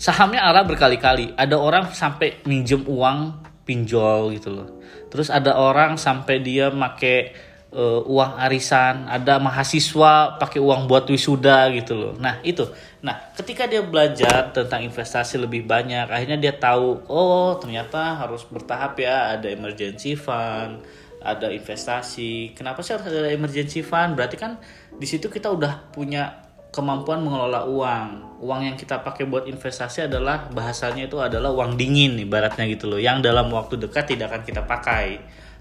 sahamnya 0.00 0.42
arah 0.42 0.64
berkali-kali. 0.64 1.36
Ada 1.36 1.54
orang 1.58 1.92
sampai 1.92 2.42
minjem 2.48 2.82
uang 2.88 3.44
pinjol 3.68 4.34
gitu 4.34 4.50
loh. 4.50 4.68
Terus 5.12 5.28
ada 5.28 5.54
orang 5.60 6.00
sampai 6.00 6.40
dia 6.40 6.72
make 6.72 7.36
eh, 7.72 8.00
uang 8.04 8.32
arisan, 8.36 9.08
ada 9.08 9.40
mahasiswa 9.40 10.36
pakai 10.36 10.60
uang 10.60 10.84
buat 10.86 11.08
wisuda 11.08 11.72
gitu 11.72 11.96
loh. 11.96 12.12
Nah, 12.20 12.38
itu. 12.44 12.68
Nah, 13.02 13.32
ketika 13.34 13.66
dia 13.66 13.82
belajar 13.82 14.52
tentang 14.54 14.84
investasi 14.86 15.40
lebih 15.40 15.66
banyak, 15.66 16.06
akhirnya 16.06 16.38
dia 16.38 16.54
tahu, 16.54 17.02
oh, 17.08 17.56
ternyata 17.58 18.20
harus 18.20 18.46
bertahap 18.46 19.00
ya, 19.00 19.34
ada 19.34 19.48
emergency 19.50 20.14
fund, 20.14 20.84
ada 21.24 21.50
investasi. 21.50 22.54
Kenapa 22.54 22.84
sih 22.84 22.94
harus 22.94 23.08
ada 23.08 23.30
emergency 23.32 23.80
fund? 23.80 24.14
Berarti 24.14 24.36
kan 24.38 24.60
di 24.94 25.06
situ 25.08 25.26
kita 25.32 25.50
udah 25.50 25.90
punya 25.90 26.42
kemampuan 26.72 27.20
mengelola 27.20 27.68
uang. 27.68 28.06
Uang 28.42 28.60
yang 28.66 28.76
kita 28.80 29.04
pakai 29.04 29.28
buat 29.28 29.46
investasi 29.46 30.10
adalah 30.10 30.50
bahasanya 30.50 31.06
itu 31.06 31.20
adalah 31.20 31.52
uang 31.54 31.78
dingin 31.78 32.18
ibaratnya 32.18 32.66
gitu 32.66 32.90
loh. 32.90 32.98
Yang 32.98 33.30
dalam 33.30 33.52
waktu 33.52 33.78
dekat 33.78 34.16
tidak 34.16 34.32
akan 34.34 34.42
kita 34.42 34.62
pakai. 34.66 35.06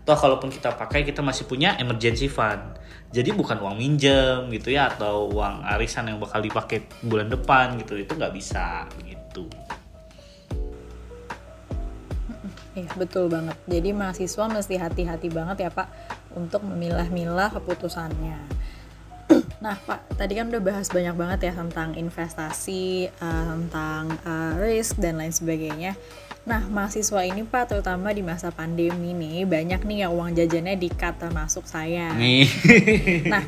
Toh 0.01 0.17
kalaupun 0.17 0.49
kita 0.49 0.73
pakai 0.73 1.05
kita 1.05 1.21
masih 1.21 1.45
punya 1.45 1.77
emergency 1.77 2.25
fund. 2.25 2.77
Jadi 3.11 3.35
bukan 3.35 3.59
uang 3.61 3.75
minjem 3.77 4.49
gitu 4.49 4.73
ya 4.73 4.89
atau 4.89 5.29
uang 5.29 5.61
arisan 5.77 6.09
yang 6.09 6.17
bakal 6.17 6.41
dipakai 6.41 6.89
bulan 7.05 7.29
depan 7.29 7.77
gitu. 7.77 7.99
Itu 7.99 8.17
nggak 8.17 8.33
bisa 8.33 8.89
gitu. 9.05 9.45
Iya 12.71 12.87
betul 12.95 13.27
banget. 13.27 13.57
Jadi 13.67 13.89
mahasiswa 13.91 14.45
mesti 14.47 14.75
hati-hati 14.79 15.27
banget 15.27 15.67
ya 15.67 15.69
Pak 15.69 15.87
untuk 16.39 16.63
memilah-milah 16.63 17.51
keputusannya. 17.59 18.39
Nah 19.61 19.77
Pak, 19.77 20.17
tadi 20.17 20.33
kan 20.33 20.49
udah 20.49 20.57
bahas 20.57 20.89
banyak 20.89 21.13
banget 21.13 21.39
ya 21.45 21.53
tentang 21.53 21.93
investasi, 21.93 23.13
eh, 23.13 23.45
tentang 23.45 24.09
eh, 24.25 24.53
risk 24.57 24.97
dan 24.97 25.21
lain 25.21 25.29
sebagainya. 25.29 25.93
Nah 26.41 26.65
mahasiswa 26.65 27.21
ini 27.21 27.45
Pak, 27.45 27.69
terutama 27.69 28.09
di 28.09 28.25
masa 28.25 28.49
pandemi 28.49 29.13
nih, 29.13 29.45
banyak 29.45 29.85
nih 29.85 29.97
yang 30.03 30.11
uang 30.17 30.33
jajannya 30.33 30.73
di-cut 30.73 31.21
termasuk 31.21 31.65
saya. 31.65 32.09
Nih. 32.17 32.49
Nah, 33.31 33.45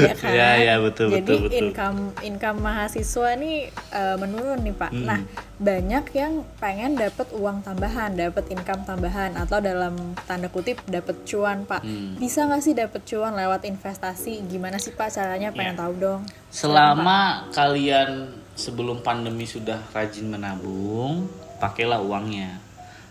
ya 0.00 0.16
kan. 0.16 0.32
Iya, 0.34 0.48
iya, 0.64 0.74
betul, 0.80 1.12
Jadi 1.12 1.20
betul, 1.20 1.38
betul. 1.44 1.58
income 1.60 2.00
income 2.24 2.58
mahasiswa 2.64 3.36
nih 3.36 3.56
eh, 3.68 4.16
menurun 4.16 4.64
nih 4.64 4.72
pak. 4.72 4.90
Hmm. 4.96 5.04
Nah, 5.04 5.20
banyak 5.60 6.04
yang 6.16 6.32
pengen 6.56 6.96
dapat 6.96 7.28
uang 7.36 7.60
tambahan, 7.60 8.16
dapat 8.16 8.48
income 8.48 8.88
tambahan 8.88 9.36
atau 9.36 9.60
dalam 9.60 9.92
tanda 10.24 10.48
kutip 10.48 10.80
dapat 10.88 11.20
cuan 11.28 11.68
pak. 11.68 11.84
Hmm. 11.84 12.16
Bisa 12.16 12.48
nggak 12.48 12.62
sih 12.64 12.72
dapat 12.72 13.04
cuan 13.04 13.36
lewat 13.36 13.68
investasi? 13.68 14.40
Gimana 14.48 14.80
sih 14.80 14.96
pak 14.96 15.12
caranya? 15.12 15.52
Pengen 15.52 15.76
Ya. 15.76 15.80
tahu 15.84 15.92
dong. 16.00 16.20
Selama 16.48 17.44
kalian 17.52 18.32
sebelum 18.56 19.04
pandemi 19.04 19.44
sudah 19.44 19.84
rajin 19.92 20.32
menabung, 20.32 21.28
pakailah 21.58 22.00
uangnya. 22.00 22.58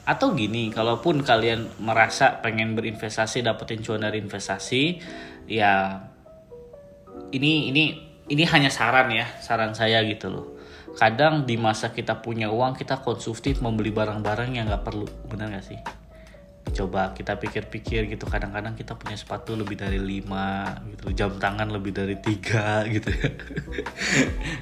Atau 0.08 0.32
gini, 0.34 0.72
kalaupun 0.72 1.20
kalian 1.20 1.68
merasa 1.84 2.40
pengen 2.40 2.80
berinvestasi, 2.80 3.44
dapetin 3.44 3.84
cuan 3.84 4.08
dari 4.08 4.24
investasi, 4.24 5.04
ya 5.52 6.00
ini 7.36 7.72
ini 7.72 7.84
ini 8.32 8.44
hanya 8.48 8.72
saran 8.72 9.12
ya, 9.12 9.28
saran 9.44 9.76
saya 9.76 10.00
gitu 10.08 10.32
loh. 10.32 10.48
Kadang 10.96 11.44
di 11.44 11.60
masa 11.60 11.92
kita 11.92 12.24
punya 12.24 12.48
uang, 12.50 12.74
kita 12.80 13.04
konsumtif 13.04 13.60
membeli 13.60 13.92
barang-barang 13.92 14.50
yang 14.56 14.66
nggak 14.72 14.84
perlu, 14.88 15.06
benar 15.28 15.52
nggak 15.52 15.66
sih? 15.68 15.80
Coba 16.74 17.14
kita 17.16 17.40
pikir-pikir 17.40 18.08
gitu. 18.12 18.26
Kadang-kadang 18.28 18.74
kita 18.76 18.96
punya 18.96 19.16
sepatu 19.16 19.54
lebih 19.54 19.80
dari 19.80 20.00
lima 20.00 20.78
gitu. 20.94 21.14
Jam 21.14 21.36
tangan 21.36 21.72
lebih 21.72 21.96
dari 21.96 22.16
tiga 22.20 22.82
gitu. 22.96 23.12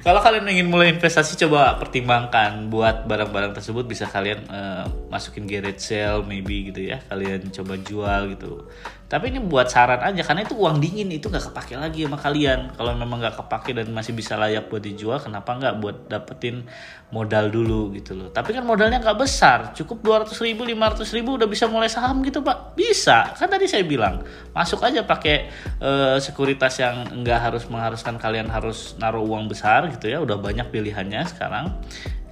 Kalau 0.06 0.20
kalian 0.22 0.46
ingin 0.50 0.68
mulai 0.70 0.94
investasi 0.94 1.38
coba 1.46 1.78
pertimbangkan 1.78 2.68
buat 2.70 3.06
barang-barang 3.06 3.56
tersebut. 3.56 3.84
Bisa 3.86 4.06
kalian 4.06 4.40
eh, 4.50 4.84
masukin 5.08 5.46
garage 5.46 5.82
sale 5.82 6.22
maybe 6.26 6.74
gitu 6.74 6.90
ya. 6.90 7.02
Kalian 7.06 7.50
coba 7.50 7.74
jual 7.80 8.34
gitu 8.34 8.66
tapi 9.06 9.30
ini 9.30 9.38
buat 9.38 9.70
saran 9.70 10.02
aja 10.02 10.18
karena 10.26 10.42
itu 10.42 10.58
uang 10.58 10.82
dingin 10.82 11.06
itu 11.14 11.30
nggak 11.30 11.54
kepake 11.54 11.78
lagi 11.78 12.02
sama 12.10 12.18
kalian. 12.18 12.74
Kalau 12.74 12.90
memang 12.98 13.22
nggak 13.22 13.38
kepake 13.38 13.70
dan 13.78 13.94
masih 13.94 14.18
bisa 14.18 14.34
layak 14.34 14.66
buat 14.66 14.82
dijual 14.82 15.22
kenapa 15.22 15.54
nggak 15.54 15.74
buat 15.78 15.96
dapetin 16.10 16.66
modal 17.14 17.46
dulu 17.54 17.94
gitu 17.94 18.18
loh. 18.18 18.34
Tapi 18.34 18.50
kan 18.50 18.66
modalnya 18.66 18.98
nggak 18.98 19.14
besar 19.14 19.70
cukup 19.78 20.26
200 20.26 20.34
ribu 20.42 20.66
500 20.66 21.06
ribu 21.14 21.38
udah 21.38 21.46
bisa 21.46 21.70
mulai 21.70 21.86
saham 21.86 22.18
gitu 22.26 22.42
pak. 22.42 22.74
Bisa 22.74 23.30
kan 23.38 23.46
tadi 23.46 23.70
saya 23.70 23.86
bilang 23.86 24.26
masuk 24.50 24.82
aja 24.82 25.06
pakai 25.06 25.54
eh, 25.78 26.18
sekuritas 26.18 26.74
yang 26.82 27.22
nggak 27.22 27.38
harus 27.46 27.62
mengharuskan 27.70 28.18
kalian 28.18 28.50
harus 28.50 28.98
naruh 28.98 29.22
uang 29.22 29.46
besar 29.46 29.86
gitu 29.94 30.10
ya. 30.10 30.18
Udah 30.18 30.34
banyak 30.34 30.66
pilihannya 30.74 31.22
sekarang 31.30 31.78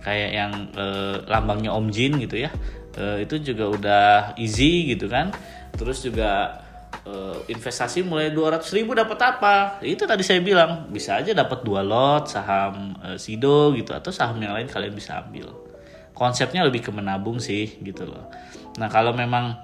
kayak 0.02 0.30
yang 0.34 0.52
eh, 0.74 1.22
lambangnya 1.30 1.70
Om 1.70 1.94
Jin 1.94 2.18
gitu 2.18 2.34
ya. 2.34 2.50
Eh, 2.98 3.22
itu 3.22 3.38
juga 3.38 3.70
udah 3.70 4.08
easy 4.42 4.90
gitu 4.90 5.06
kan. 5.06 5.30
Terus 5.74 6.02
juga 6.02 6.63
eh, 7.04 7.38
investasi 7.52 8.04
mulai 8.04 8.32
200 8.32 8.64
ribu 8.76 8.96
dapat 8.96 9.18
apa? 9.20 9.78
Itu 9.84 10.08
tadi 10.08 10.24
saya 10.24 10.40
bilang 10.40 10.88
bisa 10.88 11.20
aja 11.20 11.36
dapat 11.36 11.60
dua 11.62 11.84
lot 11.84 12.28
saham 12.28 12.96
eh, 13.04 13.16
Sido 13.20 13.72
gitu 13.76 13.92
atau 13.92 14.10
saham 14.10 14.40
yang 14.40 14.56
lain 14.56 14.68
kalian 14.68 14.96
bisa 14.96 15.20
ambil. 15.20 15.52
Konsepnya 16.14 16.64
lebih 16.64 16.80
ke 16.80 16.90
menabung 16.94 17.42
sih 17.42 17.78
gitu 17.82 18.08
loh. 18.08 18.30
Nah 18.80 18.88
kalau 18.88 19.12
memang 19.12 19.54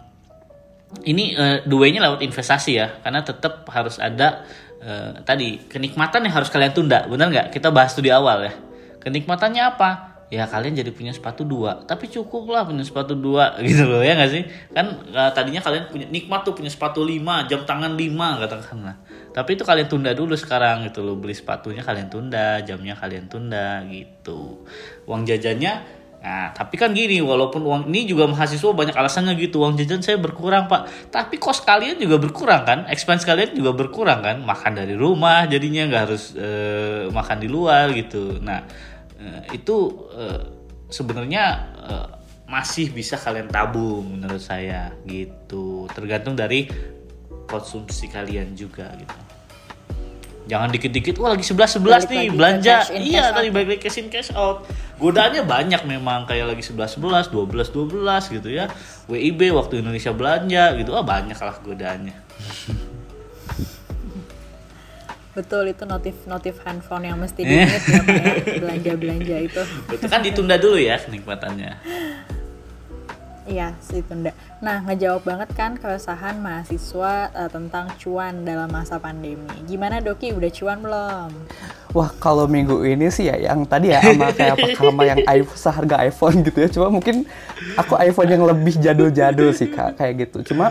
ini 1.06 1.32
eh, 1.38 1.58
duanya 1.64 2.10
lewat 2.10 2.20
investasi 2.26 2.72
ya 2.76 2.98
karena 3.00 3.22
tetap 3.22 3.64
harus 3.70 3.96
ada 4.02 4.44
eh, 4.82 5.22
tadi 5.22 5.62
kenikmatan 5.70 6.26
yang 6.26 6.34
harus 6.36 6.50
kalian 6.52 6.74
tunda 6.76 7.06
benar 7.06 7.30
nggak? 7.30 7.48
Kita 7.54 7.72
bahas 7.72 7.94
tuh 7.94 8.04
di 8.04 8.12
awal 8.12 8.50
ya. 8.50 8.52
Kenikmatannya 9.00 9.62
apa 9.64 10.09
ya 10.30 10.46
kalian 10.46 10.78
jadi 10.78 10.90
punya 10.94 11.10
sepatu 11.10 11.42
dua. 11.42 11.82
Tapi 11.82 12.06
cukup 12.06 12.48
lah 12.54 12.62
punya 12.62 12.86
sepatu 12.86 13.18
dua 13.18 13.54
gitu 13.66 13.84
loh 13.84 14.00
ya 14.00 14.14
nggak 14.14 14.30
sih? 14.30 14.42
Kan 14.70 15.10
eh, 15.10 15.30
tadinya 15.34 15.60
kalian 15.60 15.90
punya 15.90 16.06
nikmat 16.06 16.46
tuh 16.46 16.54
punya 16.54 16.70
sepatu 16.70 17.02
lima 17.02 17.44
jam 17.50 17.66
tangan 17.66 17.98
lima 17.98 18.38
katakanlah. 18.38 18.96
Tapi 19.34 19.58
itu 19.58 19.66
kalian 19.66 19.90
tunda 19.90 20.14
dulu 20.14 20.38
sekarang 20.38 20.86
gitu 20.86 21.02
loh. 21.02 21.18
Beli 21.18 21.34
sepatunya 21.34 21.82
kalian 21.82 22.08
tunda 22.08 22.62
jamnya 22.62 22.94
kalian 22.94 23.26
tunda 23.26 23.82
gitu. 23.90 24.62
Uang 25.04 25.26
jajannya 25.26 26.00
Nah, 26.20 26.52
tapi 26.52 26.76
kan 26.76 26.92
gini, 26.92 27.16
walaupun 27.24 27.64
uang 27.64 27.82
ini 27.88 28.04
juga 28.04 28.28
mahasiswa 28.28 28.76
banyak 28.76 28.92
alasannya 28.92 29.40
gitu, 29.40 29.64
uang 29.64 29.80
jajan 29.80 30.04
saya 30.04 30.20
berkurang 30.20 30.68
pak. 30.68 31.08
Tapi 31.08 31.40
kos 31.40 31.64
kalian 31.64 31.96
juga 31.96 32.20
berkurang 32.20 32.68
kan, 32.68 32.84
expense 32.92 33.24
kalian 33.24 33.56
juga 33.56 33.72
berkurang 33.72 34.20
kan, 34.20 34.36
makan 34.44 34.72
dari 34.76 34.92
rumah 35.00 35.48
jadinya 35.48 35.88
nggak 35.88 36.02
harus 36.04 36.36
eh, 36.36 37.08
makan 37.08 37.40
di 37.40 37.48
luar 37.48 37.88
gitu. 37.96 38.36
Nah, 38.44 38.68
itu 39.52 39.76
eh, 40.16 40.42
sebenarnya 40.88 41.44
eh, 41.86 42.08
masih 42.50 42.90
bisa 42.90 43.14
kalian 43.14 43.46
tabung 43.46 44.18
menurut 44.18 44.42
saya 44.42 44.90
gitu. 45.06 45.86
Tergantung 45.94 46.34
dari 46.34 46.66
konsumsi 47.46 48.06
kalian 48.10 48.54
juga 48.54 48.90
gitu. 48.98 49.18
jangan 50.48 50.66
dikit-dikit 50.66 51.14
wah 51.22 51.38
lagi 51.38 51.46
11 51.46 51.78
11 51.78 52.10
nih 52.10 52.26
belanja. 52.34 52.90
iya 52.98 53.30
tadi 53.30 53.54
balik 53.54 53.78
lagi 53.78 53.82
cash 53.86 54.02
in 54.02 54.10
cash 54.10 54.34
out. 54.34 54.66
Godaannya 54.98 55.46
banyak 55.46 55.86
memang 55.86 56.26
kayak 56.26 56.50
lagi 56.50 56.66
11 56.66 56.98
11 56.98 57.30
12 57.30 57.70
12 57.70 58.34
gitu 58.34 58.48
ya. 58.50 58.66
WIB 59.06 59.54
waktu 59.54 59.78
Indonesia 59.78 60.10
belanja 60.10 60.74
gitu. 60.74 60.90
Ah 60.98 61.06
banyak 61.06 61.38
lah 61.38 61.54
godaannya 61.62 62.16
Betul 65.30 65.70
itu 65.70 65.86
notif 65.86 66.16
notif 66.26 66.58
handphone 66.66 67.06
yang 67.06 67.18
mesti 67.18 67.46
diingat 67.46 67.82
ya 67.86 68.02
belanja 68.58 68.92
belanja 68.98 69.36
itu. 69.38 69.62
Betul 69.86 70.06
kan 70.10 70.20
ditunda 70.26 70.58
dulu 70.58 70.78
ya 70.78 70.98
kenikmatannya. 70.98 71.72
Iya, 73.50 73.74
ditunda. 73.90 74.30
Nah, 74.62 74.78
ngejawab 74.86 75.26
banget 75.26 75.50
kan 75.58 75.74
keresahan 75.74 76.38
mahasiswa 76.38 77.34
uh, 77.34 77.50
tentang 77.50 77.90
cuan 77.98 78.46
dalam 78.46 78.70
masa 78.70 79.02
pandemi. 79.02 79.50
Gimana 79.66 79.98
Doki, 79.98 80.30
udah 80.30 80.50
cuan 80.54 80.78
belum? 80.78 81.30
Wah, 81.90 82.14
kalau 82.22 82.46
minggu 82.46 82.86
ini 82.86 83.10
sih 83.10 83.26
ya 83.26 83.50
yang 83.50 83.66
tadi 83.66 83.90
ya 83.90 83.98
sama 83.98 84.30
kayak 84.30 84.54
apa 84.54 84.66
sama 84.78 85.02
yang 85.02 85.18
iPhone 85.26 85.58
seharga 85.58 85.96
iPhone 86.06 86.36
gitu 86.46 86.58
ya. 86.62 86.68
Cuma 86.70 86.86
mungkin 86.94 87.26
aku 87.74 87.98
iPhone 87.98 88.30
yang 88.30 88.46
lebih 88.46 88.78
jadul-jadul 88.78 89.50
sih 89.50 89.66
Kak, 89.66 89.98
kayak 89.98 90.30
gitu. 90.30 90.54
Cuma 90.54 90.70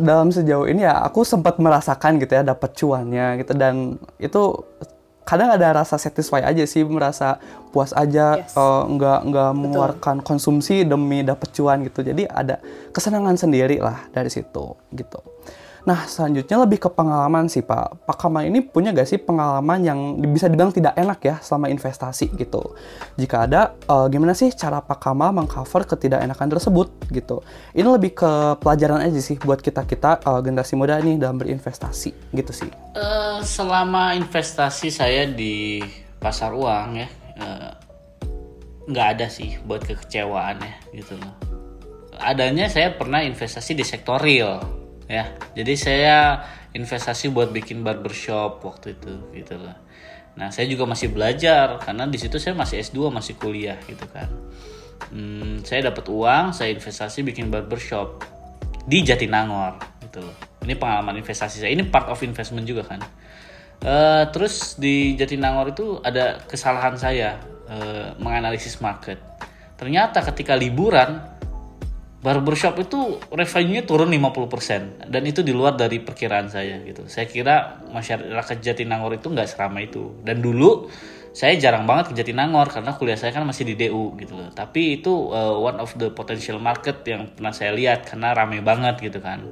dalam 0.00 0.32
sejauh 0.32 0.68
ini 0.68 0.84
ya 0.84 1.04
aku 1.04 1.24
sempat 1.24 1.56
merasakan 1.60 2.20
gitu 2.20 2.32
ya 2.36 2.42
dapat 2.44 2.70
cuannya 2.76 3.40
gitu. 3.40 3.52
Dan 3.56 3.98
itu 4.20 4.42
kadang 5.22 5.54
ada 5.54 5.82
rasa 5.82 5.96
satisfy 5.96 6.42
aja 6.42 6.66
sih 6.66 6.82
merasa 6.84 7.38
puas 7.70 7.94
aja 7.96 8.42
yes. 8.42 8.52
uh, 8.58 8.84
nggak 8.84 9.20
nggak 9.32 9.50
mengeluarkan 9.54 10.16
konsumsi 10.20 10.84
demi 10.84 11.24
dapet 11.24 11.50
cuan 11.56 11.86
gitu. 11.86 12.04
Jadi 12.04 12.28
ada 12.28 12.60
kesenangan 12.92 13.40
sendiri 13.40 13.80
lah 13.80 14.04
dari 14.12 14.28
situ 14.28 14.76
gitu 14.92 15.31
Nah, 15.82 16.06
selanjutnya 16.06 16.62
lebih 16.62 16.78
ke 16.78 16.86
pengalaman 16.94 17.50
sih, 17.50 17.66
Pak. 17.66 18.06
Pak 18.06 18.14
Kamal 18.14 18.46
ini 18.46 18.62
punya 18.62 18.94
gak 18.94 19.10
sih 19.10 19.18
pengalaman 19.18 19.82
yang 19.82 19.98
bisa 20.30 20.46
dibilang 20.46 20.70
tidak 20.70 20.94
enak 20.94 21.18
ya 21.18 21.36
selama 21.42 21.66
investasi 21.74 22.30
gitu? 22.38 22.78
Jika 23.18 23.50
ada, 23.50 23.74
uh, 23.90 24.06
gimana 24.06 24.30
sih 24.30 24.54
cara 24.54 24.78
Pak 24.78 25.02
Kamal 25.02 25.34
mengcover 25.34 25.82
ketidakenakan 25.82 26.48
tersebut 26.54 26.86
gitu? 27.10 27.42
Ini 27.74 27.82
lebih 27.82 28.14
ke 28.14 28.62
pelajaran 28.62 29.02
aja 29.02 29.18
sih 29.18 29.34
buat 29.42 29.58
kita-kita 29.58 30.22
uh, 30.22 30.38
generasi 30.38 30.78
muda 30.78 31.02
ini 31.02 31.18
dalam 31.18 31.34
berinvestasi 31.42 32.30
gitu 32.30 32.52
sih. 32.54 32.70
Uh, 32.94 33.42
selama 33.42 34.14
investasi 34.14 34.86
saya 34.94 35.26
di 35.26 35.82
pasar 36.22 36.54
uang 36.54 36.88
ya, 36.94 37.08
nggak 38.86 39.06
uh, 39.10 39.12
ada 39.18 39.26
sih 39.26 39.58
buat 39.66 39.82
kekecewaan 39.82 40.62
ya 40.62 40.74
gitu 40.94 41.18
loh. 41.18 41.34
Adanya 42.22 42.70
saya 42.70 42.94
pernah 42.94 43.18
investasi 43.26 43.74
di 43.74 43.82
sektor 43.82 44.22
real 44.22 44.81
ya 45.12 45.28
jadi 45.52 45.72
saya 45.76 46.16
investasi 46.72 47.28
buat 47.28 47.52
bikin 47.52 47.84
barbershop 47.84 48.64
waktu 48.64 48.96
itu 48.96 49.12
gitu 49.36 49.60
loh 49.60 49.76
nah 50.32 50.48
saya 50.48 50.64
juga 50.64 50.88
masih 50.88 51.12
belajar 51.12 51.76
karena 51.84 52.08
di 52.08 52.16
situ 52.16 52.40
saya 52.40 52.56
masih 52.56 52.80
S2 52.80 53.12
masih 53.12 53.36
kuliah 53.36 53.76
gitu 53.84 54.08
kan. 54.08 54.32
Hmm, 55.12 55.60
saya 55.60 55.92
dapat 55.92 56.08
uang 56.08 56.56
saya 56.56 56.72
investasi 56.72 57.20
bikin 57.26 57.52
barbershop 57.52 58.22
di 58.86 59.02
Jatinangor 59.02 59.76
gitu 60.06 60.22
loh. 60.22 60.36
Ini 60.62 60.78
pengalaman 60.78 61.18
investasi 61.18 61.60
saya. 61.60 61.70
Ini 61.74 61.90
part 61.90 62.06
of 62.08 62.22
investment 62.22 62.64
juga 62.64 62.86
kan. 62.86 63.04
Uh, 63.82 64.30
terus 64.30 64.78
di 64.78 65.18
Jatinangor 65.18 65.74
itu 65.74 65.98
ada 66.06 66.38
kesalahan 66.46 66.94
saya 66.94 67.36
uh, 67.66 68.14
menganalisis 68.22 68.78
market. 68.78 69.18
Ternyata 69.74 70.22
ketika 70.22 70.54
liburan 70.54 71.18
barbershop 72.22 72.78
itu 72.78 73.18
revenue-nya 73.34 73.82
turun 73.82 74.06
50% 74.14 75.10
dan 75.10 75.22
itu 75.26 75.42
di 75.42 75.50
luar 75.50 75.74
dari 75.74 75.98
perkiraan 75.98 76.46
saya 76.46 76.78
gitu. 76.86 77.10
Saya 77.10 77.26
kira 77.26 77.82
masyarakat 77.90 78.62
Jatinangor 78.62 79.18
itu 79.18 79.26
nggak 79.26 79.50
seramai 79.50 79.90
itu. 79.90 80.14
Dan 80.22 80.38
dulu 80.38 80.86
saya 81.34 81.58
jarang 81.58 81.82
banget 81.82 82.14
ke 82.14 82.22
Jatinangor 82.22 82.70
karena 82.70 82.94
kuliah 82.94 83.18
saya 83.18 83.34
kan 83.34 83.42
masih 83.42 83.66
di 83.66 83.74
DU 83.74 84.14
gitu 84.22 84.38
loh. 84.38 84.54
Tapi 84.54 85.02
itu 85.02 85.34
uh, 85.34 85.58
one 85.58 85.82
of 85.82 85.90
the 85.98 86.14
potential 86.14 86.62
market 86.62 87.02
yang 87.10 87.26
pernah 87.34 87.50
saya 87.50 87.74
lihat 87.74 88.06
karena 88.06 88.30
ramai 88.32 88.62
banget 88.62 89.02
gitu 89.02 89.18
kan 89.18 89.42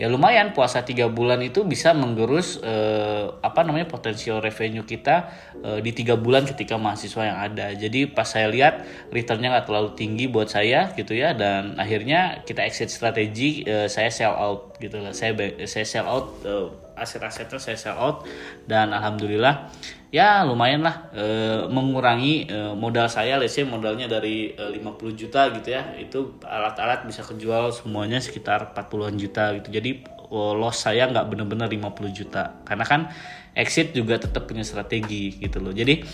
ya 0.00 0.06
lumayan. 0.10 0.52
Puasa 0.54 0.82
tiga 0.82 1.10
bulan 1.10 1.40
itu 1.42 1.62
bisa 1.66 1.94
menggerus 1.96 2.60
eh, 2.62 3.26
apa 3.42 3.64
namanya 3.66 3.90
potensial 3.90 4.38
revenue 4.38 4.86
kita 4.86 5.30
eh, 5.62 5.78
di 5.80 5.90
tiga 5.90 6.14
bulan 6.14 6.46
ketika 6.46 6.78
mahasiswa 6.78 7.22
yang 7.24 7.38
ada. 7.38 7.72
Jadi 7.74 8.10
pas 8.10 8.28
saya 8.28 8.50
lihat 8.50 8.86
returnnya 9.10 9.54
nggak 9.54 9.66
terlalu 9.66 9.90
tinggi 9.98 10.24
buat 10.30 10.50
saya 10.50 10.92
gitu 10.94 11.14
ya. 11.14 11.32
Dan 11.34 11.78
akhirnya 11.80 12.44
kita 12.46 12.62
exit 12.66 12.90
strategi 12.90 13.64
eh, 13.64 13.90
saya 13.90 14.10
sell 14.12 14.34
out 14.34 14.76
gitu 14.78 15.00
lah. 15.00 15.16
Saya 15.16 15.34
saya 15.66 15.86
sell 15.86 16.06
out 16.06 16.42
eh, 16.44 16.68
aset-asetnya 16.98 17.58
saya 17.58 17.78
sell 17.78 17.98
out. 17.98 18.26
Dan 18.68 18.94
alhamdulillah 18.94 19.70
ya 20.14 20.46
lumayan 20.46 20.86
lah. 20.86 21.10
E, 21.10 21.26
mengurangi 21.66 22.46
e, 22.46 22.58
modal 22.78 23.10
saya 23.10 23.34
let's 23.34 23.58
say 23.58 23.66
modalnya 23.66 24.06
dari 24.06 24.54
e, 24.54 24.64
50 24.78 25.18
juta 25.18 25.50
gitu 25.50 25.74
ya. 25.74 25.98
Itu 25.98 26.38
alat-alat 26.38 27.02
bisa 27.02 27.26
kejual 27.26 27.74
semuanya 27.74 28.22
sekitar 28.22 28.70
40-an 28.70 29.18
juta 29.18 29.50
gitu. 29.58 29.74
Jadi 29.74 30.06
loss 30.30 30.86
saya 30.86 31.10
nggak 31.10 31.26
bener-bener 31.34 31.66
50 31.66 32.14
juta. 32.14 32.62
Karena 32.62 32.86
kan 32.86 33.10
exit 33.58 33.90
juga 33.90 34.22
tetap 34.22 34.46
punya 34.46 34.62
strategi 34.62 35.34
gitu 35.34 35.58
loh. 35.58 35.74
Jadi 35.74 36.06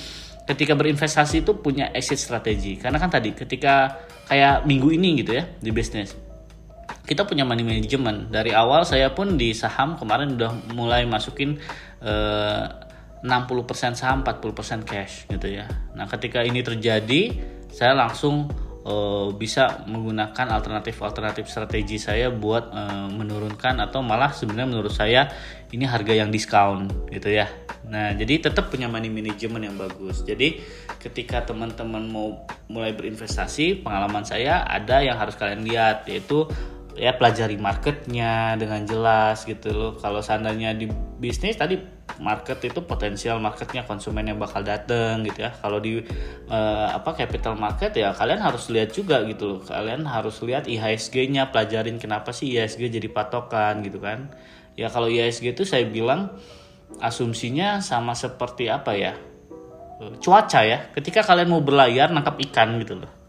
ketika 0.49 0.73
berinvestasi 0.73 1.45
itu 1.45 1.61
punya 1.61 1.93
exit 1.93 2.17
strategi. 2.17 2.81
Karena 2.81 2.97
kan 2.97 3.13
tadi 3.13 3.37
ketika 3.37 4.01
kayak 4.33 4.65
minggu 4.65 4.97
ini 4.97 5.21
gitu 5.21 5.37
ya 5.37 5.45
di 5.61 5.69
bisnis. 5.77 6.17
Kita 7.05 7.29
punya 7.29 7.45
money 7.45 7.69
management. 7.69 8.33
Dari 8.33 8.57
awal 8.57 8.89
saya 8.89 9.13
pun 9.13 9.37
di 9.37 9.53
saham 9.53 10.01
kemarin 10.01 10.41
udah 10.41 10.73
mulai 10.73 11.05
masukin 11.05 11.59
eh, 12.01 12.65
60% 13.21 13.97
saham 13.97 14.25
40% 14.25 14.85
cash 14.89 15.29
gitu 15.29 15.49
ya. 15.49 15.69
Nah 15.93 16.09
ketika 16.09 16.41
ini 16.41 16.65
terjadi 16.65 17.37
saya 17.69 17.93
langsung 17.93 18.49
uh, 18.85 19.29
bisa 19.37 19.85
menggunakan 19.85 20.57
alternatif-alternatif 20.57 21.47
strategi 21.47 22.01
saya 22.01 22.33
buat 22.33 22.73
uh, 22.73 23.09
menurunkan 23.13 23.81
atau 23.85 24.01
malah 24.01 24.33
sebenarnya 24.33 24.69
menurut 24.69 24.93
saya 24.93 25.29
ini 25.71 25.85
harga 25.85 26.17
yang 26.17 26.33
diskon 26.33 26.89
gitu 27.13 27.29
ya. 27.29 27.47
Nah 27.87 28.17
jadi 28.17 28.51
tetap 28.51 28.73
punya 28.73 28.89
money 28.89 29.13
management 29.13 29.69
yang 29.69 29.77
bagus. 29.77 30.25
Jadi 30.25 30.61
ketika 30.97 31.45
teman-teman 31.45 32.09
mau 32.09 32.45
mulai 32.73 32.97
berinvestasi 32.97 33.85
pengalaman 33.85 34.25
saya 34.25 34.65
ada 34.65 35.05
yang 35.05 35.21
harus 35.21 35.37
kalian 35.37 35.65
lihat 35.65 36.09
yaitu 36.09 36.49
ya 36.99 37.15
pelajari 37.15 37.55
marketnya 37.61 38.59
dengan 38.59 38.83
jelas 38.83 39.47
gitu 39.47 39.71
loh. 39.71 39.93
Kalau 39.99 40.19
seandainya 40.25 40.75
di 40.75 40.91
bisnis 41.21 41.55
tadi 41.55 41.79
market 42.19 42.59
itu 42.67 42.83
potensial 42.83 43.39
marketnya 43.39 43.87
konsumen 43.87 44.27
yang 44.27 44.39
bakal 44.41 44.65
dateng 44.67 45.23
gitu 45.23 45.47
ya. 45.47 45.55
Kalau 45.55 45.79
di 45.79 46.03
uh, 46.51 46.89
apa 46.91 47.15
capital 47.15 47.55
market 47.55 47.95
ya 47.95 48.11
kalian 48.11 48.43
harus 48.43 48.73
lihat 48.73 48.91
juga 48.91 49.23
gitu 49.29 49.57
loh. 49.57 49.61
Kalian 49.63 50.09
harus 50.09 50.43
lihat 50.43 50.67
IHSG-nya 50.67 51.55
pelajarin 51.55 52.01
kenapa 52.01 52.35
sih 52.35 52.51
IHSG 52.57 52.91
jadi 52.91 53.09
patokan 53.13 53.87
gitu 53.87 54.03
kan. 54.03 54.33
Ya 54.75 54.91
kalau 54.91 55.07
IHSG 55.07 55.55
itu 55.55 55.63
saya 55.63 55.87
bilang 55.87 56.35
asumsinya 56.99 57.79
sama 57.85 58.17
seperti 58.19 58.67
apa 58.67 58.97
ya? 58.99 59.15
Cuaca 60.19 60.65
ya. 60.65 60.91
Ketika 60.97 61.23
kalian 61.23 61.53
mau 61.53 61.61
berlayar 61.61 62.09
nangkap 62.11 62.41
ikan 62.41 62.81
gitu 62.81 62.99
loh 62.99 63.20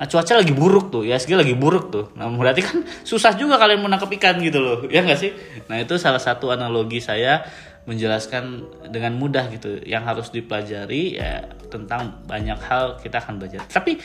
Nah 0.00 0.08
cuaca 0.08 0.32
lagi 0.32 0.56
buruk 0.56 0.88
tuh, 0.88 1.04
IHSG 1.04 1.36
lagi 1.36 1.52
buruk 1.52 1.92
tuh. 1.92 2.08
Nah 2.16 2.24
berarti 2.32 2.64
kan 2.64 2.80
susah 3.04 3.36
juga 3.36 3.60
kalian 3.60 3.84
menangkap 3.84 4.08
ikan 4.16 4.40
gitu 4.40 4.56
loh, 4.56 4.78
ya 4.94 5.04
nggak 5.04 5.20
sih? 5.20 5.36
Nah 5.68 5.76
itu 5.76 6.00
salah 6.00 6.18
satu 6.18 6.48
analogi 6.48 7.04
saya 7.04 7.44
menjelaskan 7.88 8.68
dengan 8.92 9.16
mudah 9.16 9.48
gitu 9.48 9.80
yang 9.88 10.04
harus 10.04 10.28
dipelajari 10.28 11.16
ya 11.16 11.48
tentang 11.72 12.20
banyak 12.28 12.58
hal 12.60 13.00
kita 13.00 13.24
akan 13.24 13.40
belajar 13.40 13.64
tapi 13.72 13.96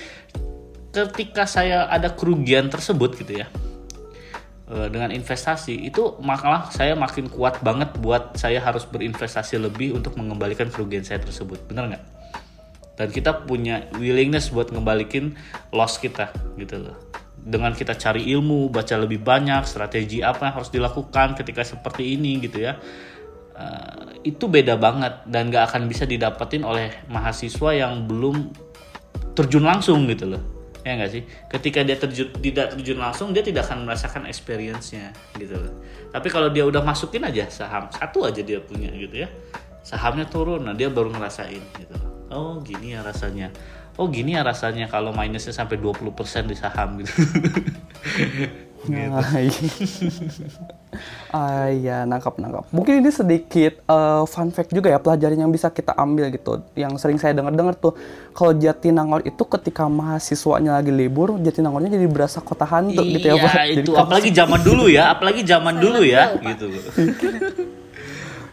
ketika 0.95 1.43
saya 1.43 1.91
ada 1.91 2.15
kerugian 2.15 2.71
tersebut 2.71 3.19
gitu 3.19 3.43
ya 3.43 3.47
eh, 4.71 4.87
dengan 4.87 5.11
investasi 5.11 5.91
itu 5.91 6.15
malah 6.23 6.71
saya 6.71 6.95
makin 6.95 7.27
kuat 7.27 7.59
banget 7.59 7.91
buat 7.99 8.39
saya 8.39 8.63
harus 8.63 8.87
berinvestasi 8.87 9.59
lebih 9.59 9.91
untuk 9.91 10.15
mengembalikan 10.15 10.71
kerugian 10.71 11.03
saya 11.03 11.19
tersebut 11.19 11.59
benar 11.67 11.91
nggak 11.91 12.03
dan 12.95 13.11
kita 13.11 13.43
punya 13.43 13.91
willingness 13.99 14.49
buat 14.51 14.71
ngembalikin 14.71 15.35
loss 15.75 15.99
kita 15.99 16.31
gitu 16.55 16.79
loh. 16.79 16.97
Dengan 17.45 17.77
kita 17.77 17.93
cari 17.93 18.25
ilmu 18.33 18.73
baca 18.73 18.95
lebih 18.97 19.21
banyak 19.21 19.67
strategi 19.69 20.23
apa 20.25 20.49
yang 20.49 20.53
harus 20.57 20.71
dilakukan 20.73 21.37
ketika 21.37 21.61
seperti 21.61 22.17
ini 22.17 22.41
gitu 22.41 22.63
ya. 22.65 22.79
Uh, 23.55 24.19
itu 24.27 24.51
beda 24.51 24.75
banget 24.75 25.23
dan 25.31 25.47
gak 25.47 25.71
akan 25.71 25.87
bisa 25.87 26.03
didapetin 26.03 26.67
oleh 26.67 26.91
mahasiswa 27.07 27.71
yang 27.71 28.03
belum 28.03 28.51
terjun 29.37 29.63
langsung 29.63 30.07
gitu 30.09 30.31
loh. 30.35 30.43
Ya 30.85 31.01
nggak 31.01 31.11
sih? 31.11 31.23
Ketika 31.49 31.81
dia 31.81 31.97
terjun 31.97 32.29
tidak 32.37 32.77
terjun 32.77 33.01
langsung 33.01 33.33
dia 33.33 33.41
tidak 33.41 33.65
akan 33.65 33.89
merasakan 33.89 34.29
experience-nya 34.29 35.17
gitu 35.33 35.57
loh. 35.57 35.81
Tapi 36.13 36.27
kalau 36.29 36.53
dia 36.53 36.61
udah 36.61 36.85
masukin 36.85 37.25
aja 37.25 37.49
saham 37.49 37.89
satu 37.89 38.29
aja 38.29 38.45
dia 38.45 38.61
punya 38.61 38.93
gitu 38.93 39.25
ya. 39.25 39.29
Sahamnya 39.81 40.29
turun 40.29 40.61
nah 40.61 40.77
dia 40.77 40.93
baru 40.93 41.09
ngerasain 41.09 41.63
gitu 41.81 42.14
oh 42.35 42.59
gini 42.59 42.93
ya 42.93 43.01
rasanya 43.01 43.49
oh 43.95 44.11
gini 44.11 44.35
ya 44.35 44.43
rasanya 44.43 44.91
kalau 44.91 45.15
minusnya 45.15 45.55
sampai 45.55 45.79
20% 45.79 46.11
di 46.51 46.55
saham 46.59 46.99
gitu 46.99 47.11
gitu. 48.85 49.09
Nah, 49.09 49.25
iya. 49.41 49.49
ah 51.33 51.67
iya, 51.73 51.97
nangkap 52.05 52.37
nangkap. 52.37 52.69
Mungkin 52.69 53.01
ini 53.01 53.09
sedikit 53.09 53.81
uh, 53.89 54.23
fun 54.29 54.53
fact 54.53 54.71
juga 54.71 54.93
ya 54.93 55.01
pelajaran 55.01 55.41
yang 55.41 55.51
bisa 55.51 55.73
kita 55.73 55.97
ambil 55.97 56.29
gitu. 56.29 56.61
Yang 56.77 57.01
sering 57.01 57.17
saya 57.17 57.33
dengar-dengar 57.33 57.75
tuh 57.75 57.97
kalau 58.31 58.53
Jatinangor 58.53 59.25
itu 59.25 59.41
ketika 59.41 59.89
mahasiswanya 59.89 60.77
lagi 60.77 60.93
libur, 60.93 61.35
Jatinangornya 61.41 61.97
jadi 61.97 62.07
berasa 62.07 62.39
kota 62.39 62.63
hantu 62.69 63.01
iya, 63.01 63.13
gitu 63.17 63.25
ya 63.25 63.35
Pak. 63.41 63.53
itu 63.73 63.91
Jadi 63.91 64.01
apalagi 64.05 64.29
zaman 64.31 64.59
dulu 64.61 64.85
ya, 64.85 65.03
apalagi 65.11 65.41
zaman 65.41 65.75
dulu 65.81 66.01
ya 66.05 66.23
gitu. 66.39 66.65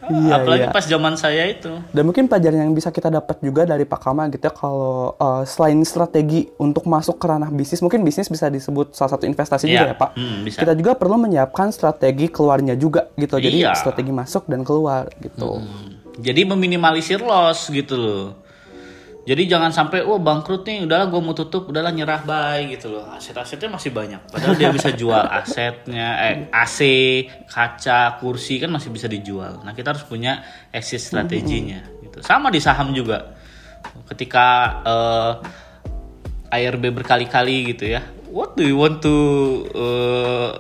Iya, 0.02 0.42
apalagi 0.42 0.66
iya. 0.66 0.74
pas 0.74 0.82
zaman 0.82 1.14
saya 1.14 1.46
itu. 1.46 1.70
Dan 1.94 2.02
mungkin 2.10 2.26
pelajaran 2.26 2.66
yang 2.66 2.74
bisa 2.74 2.90
kita 2.90 3.06
dapat 3.06 3.38
juga 3.38 3.62
dari 3.62 3.86
Pak 3.86 4.00
Kamal 4.02 4.34
gitu 4.34 4.42
ya 4.42 4.54
kalau 4.54 5.14
uh, 5.14 5.46
selain 5.46 5.78
strategi 5.86 6.50
untuk 6.58 6.90
masuk 6.90 7.22
ke 7.22 7.26
ranah 7.30 7.54
bisnis, 7.54 7.78
mungkin 7.78 8.02
bisnis 8.02 8.26
bisa 8.26 8.50
disebut 8.50 8.98
salah 8.98 9.14
satu 9.14 9.30
investasi 9.30 9.70
juga 9.70 9.86
Iya, 9.86 9.92
ya 9.94 9.96
Pak. 9.96 10.10
hmm, 10.18 10.38
bisa. 10.42 10.58
Kita 10.58 10.74
juga 10.74 10.92
perlu 10.98 11.16
menyiapkan 11.22 11.70
strategi 11.70 12.26
keluarnya 12.26 12.74
juga 12.74 13.14
gitu. 13.14 13.38
Jadi 13.38 13.62
Iya. 13.62 13.78
strategi 13.78 14.10
masuk 14.10 14.50
dan 14.50 14.66
keluar 14.66 15.06
gitu. 15.22 15.62
Hmm. 15.62 16.02
Jadi 16.18 16.44
meminimalisir 16.44 17.22
loss 17.22 17.70
gitu 17.72 17.94
loh. 17.96 18.41
Jadi 19.22 19.46
jangan 19.46 19.70
sampai 19.70 20.02
oh 20.02 20.18
bangkrut 20.18 20.66
nih, 20.66 20.82
udahlah 20.82 21.06
gue 21.06 21.20
mau 21.22 21.30
tutup, 21.30 21.70
udahlah 21.70 21.94
nyerah 21.94 22.26
bye 22.26 22.66
gitu 22.66 22.90
loh. 22.90 23.06
Aset-asetnya 23.14 23.70
masih 23.70 23.94
banyak. 23.94 24.18
Padahal 24.26 24.58
dia 24.58 24.74
bisa 24.74 24.90
jual 24.90 25.22
asetnya, 25.30 26.18
eh, 26.26 26.36
AC, 26.50 26.78
kaca, 27.46 28.18
kursi 28.18 28.58
kan 28.58 28.74
masih 28.74 28.90
bisa 28.90 29.06
dijual. 29.06 29.62
Nah 29.62 29.78
kita 29.78 29.94
harus 29.94 30.02
punya 30.02 30.42
exit 30.74 30.98
strateginya. 30.98 31.86
Gitu. 32.02 32.18
Sama 32.26 32.50
di 32.50 32.58
saham 32.58 32.90
juga. 32.90 33.38
Ketika 34.10 34.46
eh, 34.82 35.32
ARB 36.66 36.90
berkali-kali 36.90 37.78
gitu 37.78 37.94
ya. 37.94 38.02
What 38.26 38.58
do 38.58 38.66
you 38.66 38.74
want 38.74 39.06
to 39.06 39.16
eh, 39.70 40.50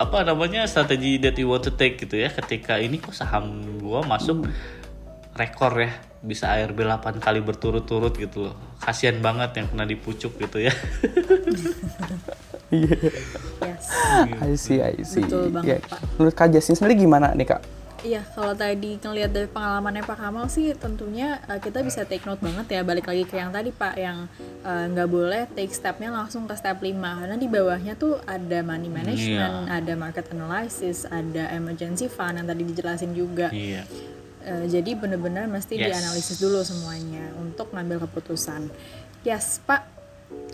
apa 0.00 0.24
namanya 0.28 0.68
strategi 0.68 1.20
that 1.20 1.36
you 1.36 1.48
want 1.48 1.60
to 1.64 1.72
take 1.72 2.00
gitu 2.00 2.16
ya 2.16 2.32
ketika 2.32 2.80
ini 2.80 2.96
kok 2.96 3.12
saham 3.12 3.60
gua 3.84 4.00
masuk 4.00 4.48
rekor 5.36 5.76
ya 5.76 5.92
bisa 6.20 6.52
ARB 6.52 6.84
8 6.84 7.16
kali 7.16 7.40
berturut-turut 7.40 8.12
gitu 8.12 8.48
loh 8.48 8.54
kasihan 8.76 9.16
banget 9.24 9.56
yang 9.56 9.66
kena 9.72 9.84
dipucuk 9.88 10.36
gitu 10.36 10.58
ya 10.68 10.72
Yes. 12.70 13.90
I 14.38 14.54
see, 14.54 14.78
I 14.78 15.02
see. 15.02 15.26
Betul 15.26 15.50
banget, 15.50 15.82
Ya, 15.82 15.90
Pak. 15.90 15.98
Menurut 16.14 16.34
Kak 16.38 16.48
Jasmine 16.54 16.78
sendiri 16.78 16.94
gimana 17.02 17.34
nih 17.34 17.50
Kak? 17.50 17.62
Iya, 18.00 18.24
kalau 18.32 18.56
tadi 18.56 18.96
ngelihat 18.96 19.28
dari 19.28 19.44
pengalamannya 19.44 20.00
Pak 20.08 20.16
Kamal 20.16 20.48
sih 20.48 20.72
tentunya 20.72 21.36
eh, 21.44 21.60
kita 21.60 21.84
bisa 21.84 22.08
take 22.08 22.24
note 22.24 22.40
banget 22.40 22.72
ya 22.72 22.80
balik 22.80 23.04
lagi 23.04 23.28
ke 23.28 23.36
yang 23.36 23.52
tadi 23.52 23.76
Pak 23.76 23.94
yang 24.00 24.24
eh, 24.64 24.84
nggak 24.88 25.08
boleh 25.10 25.44
take 25.52 25.68
stepnya 25.68 26.08
langsung 26.08 26.48
ke 26.48 26.56
step 26.56 26.80
5 26.80 26.96
karena 26.96 27.36
di 27.36 27.44
bawahnya 27.44 28.00
tuh 28.00 28.16
ada 28.24 28.64
money 28.64 28.88
management, 28.88 29.68
ada 29.68 29.92
market 30.00 30.32
analysis, 30.32 31.04
ada 31.12 31.52
emergency 31.52 32.08
fund 32.08 32.40
yang 32.40 32.48
tadi 32.48 32.62
dijelasin 32.64 33.12
juga. 33.12 33.52
iya 33.52 33.84
Eh, 34.40 34.64
jadi 34.72 34.96
benar-benar 34.96 35.44
mesti 35.46 35.76
Yes. 35.76 35.92
dianalisis 35.92 36.40
dulu 36.40 36.64
semuanya 36.64 37.28
untuk 37.36 37.76
ngambil 37.76 38.08
keputusan. 38.08 38.72
Yes, 39.20 39.60
Pak. 39.68 40.00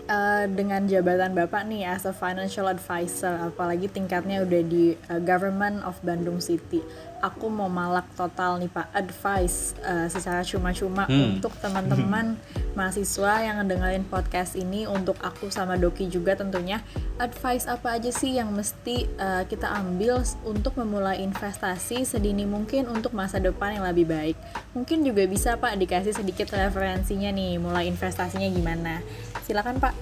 Eh, 0.06 0.44
dengan 0.54 0.88
jabatan 0.88 1.36
Bapak 1.36 1.68
nih 1.68 1.84
as 1.84 2.06
a 2.08 2.14
financial 2.14 2.64
advisor, 2.70 3.36
apalagi 3.42 3.90
tingkatnya 3.90 4.42
udah 4.42 4.62
di 4.64 4.94
eh, 4.96 5.20
Government 5.22 5.84
of 5.84 5.98
Bandung 6.00 6.38
City. 6.40 6.80
Aku 7.26 7.50
mau 7.50 7.66
malak 7.66 8.06
total 8.14 8.62
nih 8.62 8.70
Pak, 8.70 8.94
advice 8.94 9.74
eh, 9.82 10.06
secara 10.06 10.46
cuma-cuma 10.46 11.10
Hmm. 11.10 11.38
untuk 11.42 11.50
teman-teman 11.58 12.38
mahasiswa 12.78 13.42
yang 13.42 13.58
ngedengerin 13.58 14.06
podcast 14.06 14.54
ini 14.54 14.86
untuk 14.86 15.18
aku 15.18 15.50
sama 15.50 15.74
Doki 15.74 16.06
juga 16.06 16.38
tentunya 16.38 16.78
advice 17.18 17.66
apa 17.66 17.98
aja 17.98 18.14
sih 18.14 18.38
yang 18.38 18.54
mesti 18.54 19.10
eh, 19.10 19.42
kita 19.44 19.66
ambil 19.74 20.22
untuk 20.46 20.78
memulai 20.78 21.18
investasi 21.20 22.06
sedini 22.06 22.46
mungkin 22.46 22.86
untuk 22.86 23.10
masa 23.10 23.42
depan 23.42 23.74
yang 23.74 23.84
lebih 23.84 24.06
baik. 24.06 24.36
Mungkin 24.72 25.02
juga 25.02 25.26
bisa 25.26 25.58
Pak 25.58 25.74
dikasih 25.76 26.14
sedikit 26.14 26.52
referensinya 26.52 27.32
nih 27.32 27.58
mulai 27.58 27.90
investasinya 27.90 28.46
gimana. 28.46 29.02
Silakan 29.42 29.82
Pak. 29.82 29.94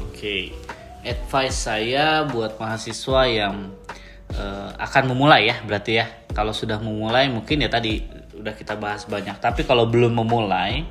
Oke, 0.00 0.52
advice 1.00 1.56
saya 1.56 2.26
buat 2.26 2.58
mahasiswa 2.58 3.22
yang 3.24 3.70
eh, 4.34 4.70
akan 4.78 5.14
memulai 5.14 5.50
ya, 5.50 5.56
berarti 5.62 5.92
ya. 5.98 6.06
Kalau 6.30 6.54
sudah 6.54 6.78
memulai 6.78 7.26
mungkin 7.26 7.62
ya 7.62 7.70
tadi 7.70 8.02
udah 8.38 8.54
kita 8.56 8.78
bahas 8.78 9.04
banyak. 9.06 9.36
Tapi 9.38 9.66
kalau 9.66 9.90
belum 9.90 10.18
memulai, 10.22 10.86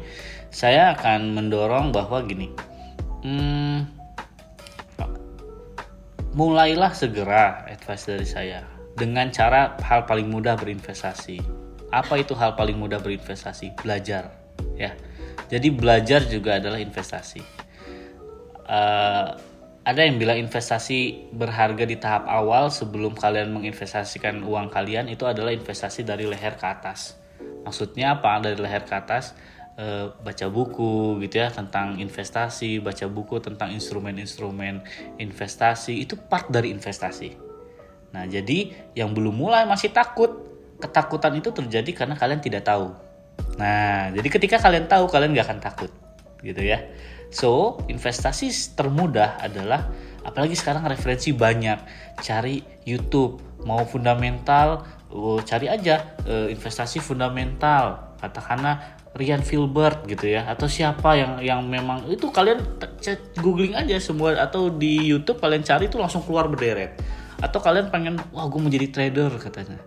saya 0.51 0.93
akan 0.97 1.33
mendorong 1.33 1.95
bahwa 1.95 2.21
gini, 2.25 2.51
hmm, 3.25 3.77
mulailah 6.35 6.91
segera 6.93 7.65
advice 7.65 8.05
dari 8.05 8.27
saya 8.27 8.59
dengan 8.93 9.31
cara 9.31 9.79
hal 9.81 10.05
paling 10.05 10.27
mudah 10.27 10.59
berinvestasi. 10.59 11.39
Apa 11.89 12.21
itu 12.21 12.37
hal 12.37 12.53
paling 12.53 12.77
mudah 12.77 13.01
berinvestasi? 13.01 13.73
Belajar, 13.81 14.29
ya. 14.77 14.93
Jadi 15.49 15.73
belajar 15.73 16.29
juga 16.29 16.61
adalah 16.61 16.77
investasi 16.77 17.59
eh, 18.69 19.27
ada 19.87 20.01
yang 20.03 20.19
bilang 20.19 20.37
investasi 20.37 21.31
berharga 21.31 21.87
di 21.87 21.95
tahap 21.95 22.27
awal 22.27 22.67
sebelum 22.67 23.15
kalian 23.15 23.55
menginvestasikan 23.55 24.43
uang 24.43 24.69
kalian 24.69 25.07
itu 25.07 25.23
adalah 25.23 25.55
investasi 25.55 26.03
dari 26.03 26.27
leher 26.27 26.59
ke 26.59 26.67
atas. 26.67 27.15
Maksudnya 27.63 28.19
apa? 28.19 28.43
Dari 28.43 28.59
leher 28.59 28.83
ke 28.83 28.93
atas 28.93 29.33
eh, 29.79 30.11
baca 30.11 30.47
buku 30.51 31.23
gitu 31.23 31.39
ya 31.39 31.47
tentang 31.47 31.95
investasi, 31.95 32.83
baca 32.83 33.07
buku 33.07 33.39
tentang 33.39 33.71
instrumen-instrumen 33.71 34.83
investasi 35.15 36.03
itu 36.03 36.19
part 36.19 36.51
dari 36.51 36.75
investasi. 36.75 37.49
Nah, 38.09 38.25
jadi 38.25 38.73
yang 38.97 39.13
belum 39.13 39.35
mulai 39.37 39.63
masih 39.69 39.93
takut. 39.93 40.49
Ketakutan 40.79 41.35
itu 41.35 41.51
terjadi 41.51 41.91
karena 41.91 42.15
kalian 42.15 42.39
tidak 42.39 42.63
tahu. 42.63 42.95
Nah, 43.59 44.15
jadi 44.15 44.27
ketika 44.31 44.55
kalian 44.63 44.87
tahu, 44.87 45.11
kalian 45.11 45.35
gak 45.35 45.51
akan 45.51 45.59
takut, 45.59 45.91
gitu 46.39 46.63
ya. 46.63 46.79
So, 47.29 47.77
investasi 47.85 48.49
termudah 48.73 49.37
adalah, 49.37 49.93
apalagi 50.25 50.57
sekarang 50.57 50.85
referensi 50.89 51.29
banyak, 51.29 51.77
cari 52.25 52.61
YouTube, 52.89 53.37
mau 53.65 53.85
fundamental, 53.85 54.81
oh, 55.13 55.37
cari 55.45 55.69
aja 55.69 56.17
eh, 56.25 56.49
investasi 56.49 56.97
fundamental, 56.97 58.17
katakanlah 58.17 58.97
Ryan 59.13 59.41
Filbert 59.41 60.05
gitu 60.05 60.29
ya, 60.29 60.45
atau 60.45 60.69
siapa 60.69 61.17
yang 61.17 61.41
yang 61.41 61.61
memang 61.65 62.05
itu 62.09 62.29
kalian 62.29 62.61
googling 63.41 63.73
aja 63.73 63.97
semua 63.97 64.37
atau 64.37 64.69
di 64.69 65.09
YouTube 65.09 65.41
kalian 65.41 65.65
cari 65.65 65.89
itu 65.89 65.97
langsung 65.97 66.21
keluar 66.21 66.45
berderet. 66.45 66.97
Atau 67.39 67.63
kalian 67.63 67.89
pengen 67.89 68.19
wah 68.35 68.45
gue 68.45 68.59
mau 68.59 68.69
jadi 68.69 68.91
trader 68.91 69.31
katanya. 69.41 69.79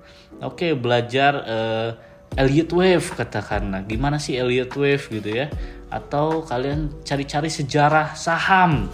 Oke 0.43 0.75
belajar 0.75 1.33
eh, 1.47 1.91
Elliott 2.37 2.73
Wave 2.73 3.07
katakanlah. 3.13 3.85
Gimana 3.85 4.17
sih 4.17 4.37
Elliott 4.37 4.73
Wave 4.73 5.05
gitu 5.09 5.31
ya? 5.31 5.53
Atau 5.93 6.49
kalian 6.49 7.05
cari-cari 7.05 7.53
sejarah 7.53 8.17
saham 8.17 8.89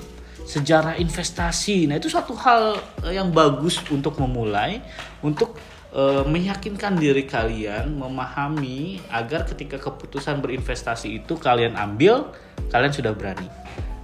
sejarah 0.49 0.97
investasi. 0.97 1.85
Nah 1.85 2.01
itu 2.01 2.09
satu 2.09 2.33
hal 2.33 2.81
eh, 3.05 3.21
yang 3.21 3.29
bagus 3.29 3.85
untuk 3.93 4.17
memulai 4.17 4.81
untuk 5.21 5.61
eh, 5.93 6.25
meyakinkan 6.25 6.97
diri 6.97 7.29
kalian 7.29 7.93
memahami 7.93 9.05
agar 9.13 9.45
ketika 9.45 9.77
keputusan 9.77 10.41
berinvestasi 10.41 11.21
itu 11.21 11.37
kalian 11.37 11.77
ambil 11.77 12.33
kalian 12.73 12.93
sudah 12.97 13.13
berani. 13.13 13.45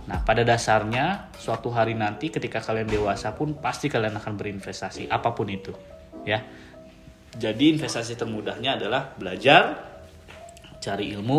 Nah, 0.05 0.21
pada 0.21 0.45
dasarnya 0.45 1.33
suatu 1.41 1.73
hari 1.73 1.97
nanti 1.97 2.29
ketika 2.29 2.61
kalian 2.61 2.93
dewasa 2.93 3.33
pun 3.33 3.57
pasti 3.57 3.89
kalian 3.89 4.21
akan 4.21 4.37
berinvestasi 4.37 5.09
apa 5.09 5.33
pun 5.33 5.49
itu, 5.49 5.73
ya. 6.29 6.45
Jadi 7.35 7.75
investasi 7.75 8.15
termudahnya 8.15 8.79
adalah 8.79 9.11
belajar, 9.19 9.75
cari 10.79 11.11
ilmu, 11.15 11.39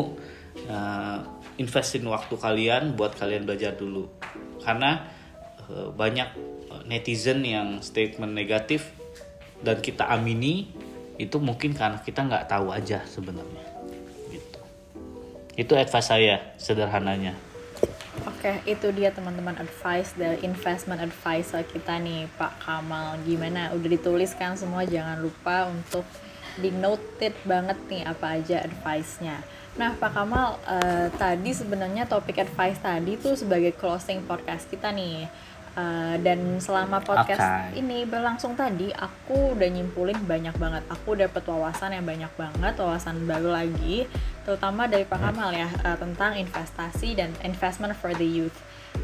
eh, 0.68 1.20
investin 1.60 2.04
waktu 2.08 2.36
kalian 2.36 3.00
buat 3.00 3.16
kalian 3.16 3.48
belajar 3.48 3.80
dulu. 3.80 4.12
Karena 4.60 5.08
eh, 5.66 5.89
banyak 5.89 6.30
netizen 6.86 7.41
yang 7.41 7.82
statement 7.82 8.36
negatif 8.36 8.93
dan 9.64 9.82
kita 9.82 10.06
amini 10.12 10.70
itu 11.16 11.39
mungkin 11.39 11.72
karena 11.72 11.98
kita 12.04 12.28
nggak 12.28 12.46
tahu 12.52 12.76
aja 12.76 13.02
sebenarnya. 13.08 13.66
Gitu. 14.30 14.60
Itu 15.56 15.74
advice 15.80 16.12
saya 16.12 16.54
sederhananya. 16.60 17.55
Oke, 18.24 18.63
itu 18.63 18.88
dia 18.95 19.11
teman-teman 19.11 19.59
advice 19.59 20.16
dari 20.16 20.39
investment 20.47 21.03
advisor 21.03 21.68
kita 21.68 21.99
nih 21.99 22.32
Pak 22.39 22.63
Kamal. 22.63 23.20
Gimana? 23.28 23.76
Udah 23.76 23.89
dituliskan 23.91 24.55
semua, 24.55 24.88
jangan 24.88 25.20
lupa 25.20 25.68
untuk 25.68 26.07
di 26.55 26.72
noted 26.72 27.36
banget 27.43 27.76
nih 27.91 28.07
apa 28.07 28.39
aja 28.39 28.63
advice-nya. 28.63 29.43
Nah, 29.76 29.91
Pak 29.99 30.11
Kamal, 30.16 30.55
eh, 30.63 31.11
tadi 31.20 31.51
sebenarnya 31.51 32.07
topik 32.07 32.39
advice 32.39 32.80
tadi 32.80 33.20
tuh 33.20 33.36
sebagai 33.36 33.76
closing 33.76 34.24
podcast 34.24 34.72
kita 34.72 34.88
nih. 34.95 35.28
Eh, 35.76 36.15
dan 36.23 36.39
selama 36.63 37.03
podcast 37.03 37.43
Oke. 37.43 37.84
ini 37.84 38.07
berlangsung 38.07 38.55
tadi, 38.55 38.95
aku 38.95 39.59
udah 39.59 39.67
nyimpulin 39.67 40.15
banyak 40.23 40.55
banget. 40.55 40.88
Aku 40.88 41.19
dapet 41.19 41.43
wawasan 41.43 41.91
yang 41.91 42.07
banyak 42.07 42.32
banget, 42.39 42.80
wawasan 42.80 43.28
baru 43.28 43.51
lagi, 43.51 44.07
terutama 44.47 44.88
dari 44.88 45.03
Pak 45.03 45.19
Kamal 45.19 45.51
ya 45.51 45.67
eh, 45.67 45.97
tentang 45.99 46.39
investasi 46.39 47.19
dan 47.19 47.36
investment 47.43 47.91
for 47.99 48.15
the 48.15 48.23
youth. 48.23 48.55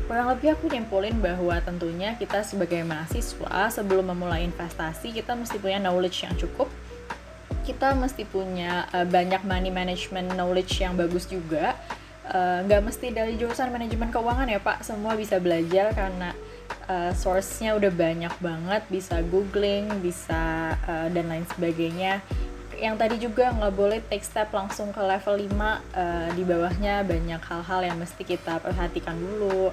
kurang 0.07 0.31
lebih 0.31 0.55
aku 0.55 0.71
nyimpulin 0.71 1.19
bahwa 1.19 1.59
tentunya 1.59 2.15
kita 2.15 2.47
sebagai 2.47 2.79
mahasiswa 2.87 3.67
sebelum 3.67 4.07
memulai 4.07 4.47
investasi 4.47 5.11
kita 5.11 5.35
mesti 5.35 5.59
punya 5.59 5.83
knowledge 5.83 6.23
yang 6.23 6.31
cukup 6.39 6.71
kita 7.67 7.91
mesti 7.91 8.23
punya 8.23 8.87
uh, 8.95 9.03
banyak 9.03 9.43
money 9.43 9.67
management 9.67 10.31
knowledge 10.31 10.79
yang 10.79 10.95
bagus 10.95 11.27
juga 11.27 11.75
nggak 12.63 12.81
uh, 12.81 12.85
mesti 12.87 13.11
dari 13.11 13.35
jurusan 13.35 13.67
manajemen 13.67 14.15
keuangan 14.15 14.47
ya 14.47 14.63
pak 14.63 14.79
semua 14.79 15.19
bisa 15.19 15.43
belajar 15.43 15.91
karena 15.91 16.31
uh, 16.89 17.11
source-nya 17.15 17.77
udah 17.77 17.91
banyak 17.93 18.33
banget 18.41 18.83
bisa 18.91 19.21
googling 19.25 19.87
bisa 20.03 20.75
uh, 20.85 21.07
dan 21.11 21.31
lain 21.31 21.45
sebagainya. 21.55 22.21
Yang 22.81 22.95
tadi 22.97 23.15
juga 23.21 23.53
nggak 23.53 23.73
boleh 23.77 23.99
take 24.09 24.25
step 24.25 24.49
langsung 24.49 24.89
ke 24.89 25.01
level 25.01 25.37
5 25.37 25.53
uh, 25.53 26.29
di 26.33 26.43
bawahnya 26.43 27.05
banyak 27.05 27.41
hal-hal 27.45 27.81
yang 27.85 27.97
mesti 28.01 28.23
kita 28.25 28.57
perhatikan 28.57 29.15
dulu. 29.15 29.69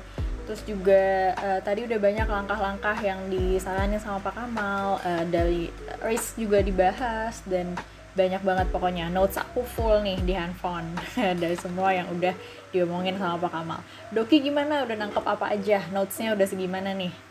Terus 0.49 0.65
juga 0.65 1.37
uh, 1.37 1.61
tadi 1.61 1.85
udah 1.85 1.99
banyak 2.01 2.29
langkah-langkah 2.29 2.97
yang 3.05 3.21
disaranin 3.29 4.01
sama 4.01 4.21
Pak 4.25 4.33
Kamal 4.33 4.97
uh, 5.05 5.25
dari 5.29 5.69
risk 6.05 6.41
juga 6.41 6.65
dibahas 6.65 7.45
dan 7.45 7.77
banyak 8.19 8.43
banget 8.43 8.67
pokoknya 8.75 9.07
notes 9.15 9.39
aku 9.39 9.63
full 9.63 10.03
nih 10.03 10.19
di 10.27 10.35
handphone 10.35 10.91
dari 11.43 11.55
semua 11.55 11.95
yang 11.95 12.11
udah 12.11 12.35
diomongin 12.75 13.15
sama 13.15 13.39
Pak 13.39 13.51
Kamal. 13.55 13.81
Doki 14.11 14.43
gimana? 14.43 14.83
Udah 14.83 14.97
nangkep 14.99 15.23
apa 15.23 15.55
aja? 15.55 15.87
Notesnya 15.95 16.35
udah 16.35 16.47
segimana 16.51 16.91
nih? 16.99 17.29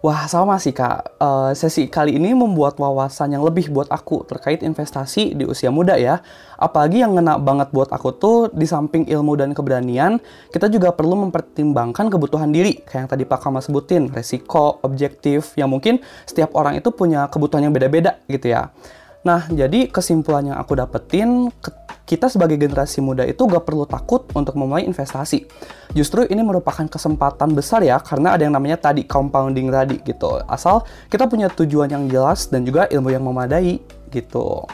Wah 0.00 0.24
sama 0.32 0.56
sih 0.56 0.72
kak, 0.72 1.20
uh, 1.20 1.52
sesi 1.52 1.84
kali 1.84 2.16
ini 2.16 2.32
membuat 2.32 2.80
wawasan 2.80 3.36
yang 3.36 3.44
lebih 3.44 3.68
buat 3.68 3.84
aku 3.92 4.24
terkait 4.24 4.64
investasi 4.64 5.36
di 5.36 5.44
usia 5.44 5.68
muda 5.68 5.92
ya. 6.00 6.24
Apalagi 6.56 7.04
yang 7.04 7.12
ngena 7.12 7.36
banget 7.36 7.68
buat 7.68 7.92
aku 7.92 8.16
tuh 8.16 8.48
di 8.48 8.64
samping 8.64 9.04
ilmu 9.04 9.36
dan 9.36 9.52
keberanian, 9.52 10.16
kita 10.56 10.72
juga 10.72 10.96
perlu 10.96 11.28
mempertimbangkan 11.28 12.08
kebutuhan 12.08 12.48
diri. 12.48 12.80
Kayak 12.80 12.96
yang 12.96 13.10
tadi 13.12 13.24
Pak 13.28 13.44
Kamal 13.44 13.60
sebutin, 13.60 14.08
resiko, 14.08 14.80
objektif, 14.80 15.52
yang 15.60 15.68
mungkin 15.68 16.00
setiap 16.24 16.56
orang 16.56 16.80
itu 16.80 16.88
punya 16.96 17.28
kebutuhan 17.28 17.68
yang 17.68 17.76
beda-beda 17.76 18.24
gitu 18.24 18.56
ya. 18.56 18.72
Nah, 19.20 19.44
jadi 19.52 19.92
kesimpulan 19.92 20.48
yang 20.48 20.56
aku 20.56 20.72
dapetin, 20.80 21.52
kita 22.08 22.26
sebagai 22.32 22.56
generasi 22.56 23.04
muda 23.04 23.22
itu 23.28 23.44
gak 23.44 23.68
perlu 23.68 23.84
takut 23.84 24.24
untuk 24.32 24.56
memulai 24.56 24.88
investasi. 24.88 25.44
Justru 25.92 26.24
ini 26.26 26.40
merupakan 26.40 26.88
kesempatan 26.88 27.52
besar 27.52 27.84
ya, 27.84 28.00
karena 28.00 28.34
ada 28.34 28.48
yang 28.48 28.56
namanya 28.56 28.80
tadi 28.80 29.04
compounding 29.04 29.68
tadi 29.68 30.00
gitu. 30.02 30.40
Asal 30.48 30.82
kita 31.12 31.28
punya 31.28 31.52
tujuan 31.52 31.92
yang 31.92 32.08
jelas 32.08 32.48
dan 32.48 32.64
juga 32.64 32.88
ilmu 32.88 33.12
yang 33.12 33.22
memadai 33.22 33.78
gitu. 34.08 34.64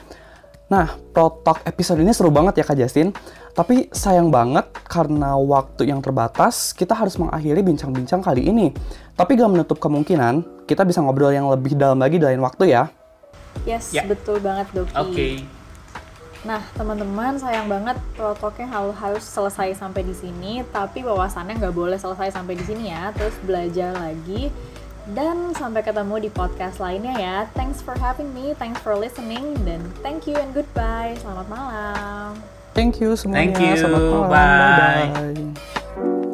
Nah, 0.67 0.95
Protalk 1.15 1.63
episode 1.63 2.03
ini 2.03 2.11
seru 2.11 2.31
banget 2.31 2.63
ya 2.63 2.65
Kak 2.67 2.79
Justin. 2.79 3.11
Tapi 3.53 3.89
sayang 3.91 4.33
banget 4.33 4.69
karena 4.87 5.37
waktu 5.37 5.89
yang 5.93 6.01
terbatas, 6.01 6.73
kita 6.73 6.97
harus 6.97 7.21
mengakhiri 7.21 7.61
bincang-bincang 7.67 8.25
kali 8.25 8.49
ini. 8.49 8.73
Tapi 9.13 9.37
gak 9.37 9.53
menutup 9.53 9.77
kemungkinan, 9.77 10.65
kita 10.65 10.87
bisa 10.89 11.05
ngobrol 11.05 11.35
yang 11.35 11.53
lebih 11.53 11.77
dalam 11.77 12.01
lagi 12.01 12.17
di 12.17 12.25
lain 12.25 12.41
waktu 12.41 12.73
ya. 12.73 12.89
Yes, 13.65 13.95
yeah. 13.95 14.05
betul 14.05 14.43
banget 14.43 14.69
Doki. 14.75 14.93
Oke. 14.93 15.13
Okay. 15.13 15.35
Nah, 16.47 16.63
teman-teman, 16.79 17.35
sayang 17.43 17.67
banget 17.67 17.99
protoknya 18.15 18.71
harus 18.71 19.25
selesai 19.27 19.75
sampai 19.75 20.07
di 20.07 20.15
sini, 20.15 20.63
tapi 20.71 21.03
wawasannya 21.03 21.59
nggak 21.59 21.75
boleh 21.75 21.99
selesai 21.99 22.31
sampai 22.31 22.55
di 22.55 22.63
sini 22.63 22.95
ya. 22.95 23.11
Terus 23.17 23.35
belajar 23.43 23.99
lagi. 23.99 24.55
Dan 25.07 25.55
sampai 25.55 25.87
ketemu 25.87 26.27
di 26.27 26.31
podcast 26.31 26.83
lainnya 26.83 27.15
ya. 27.15 27.37
Thanks 27.55 27.79
for 27.83 27.95
having 27.99 28.31
me, 28.35 28.55
thanks 28.59 28.83
for 28.83 28.99
listening, 28.99 29.55
dan 29.63 29.79
thank 30.03 30.27
you 30.27 30.35
and 30.35 30.51
goodbye. 30.51 31.15
Selamat 31.23 31.47
malam. 31.47 32.31
Thank 32.75 32.99
you 32.99 33.15
semuanya. 33.15 33.55
Thank 33.55 33.63
you. 33.63 33.73
Selamat 33.79 34.03
malam. 34.03 34.31
Bye. 34.31 35.07
Bye. 35.15 35.35
-bye. 35.35 36.26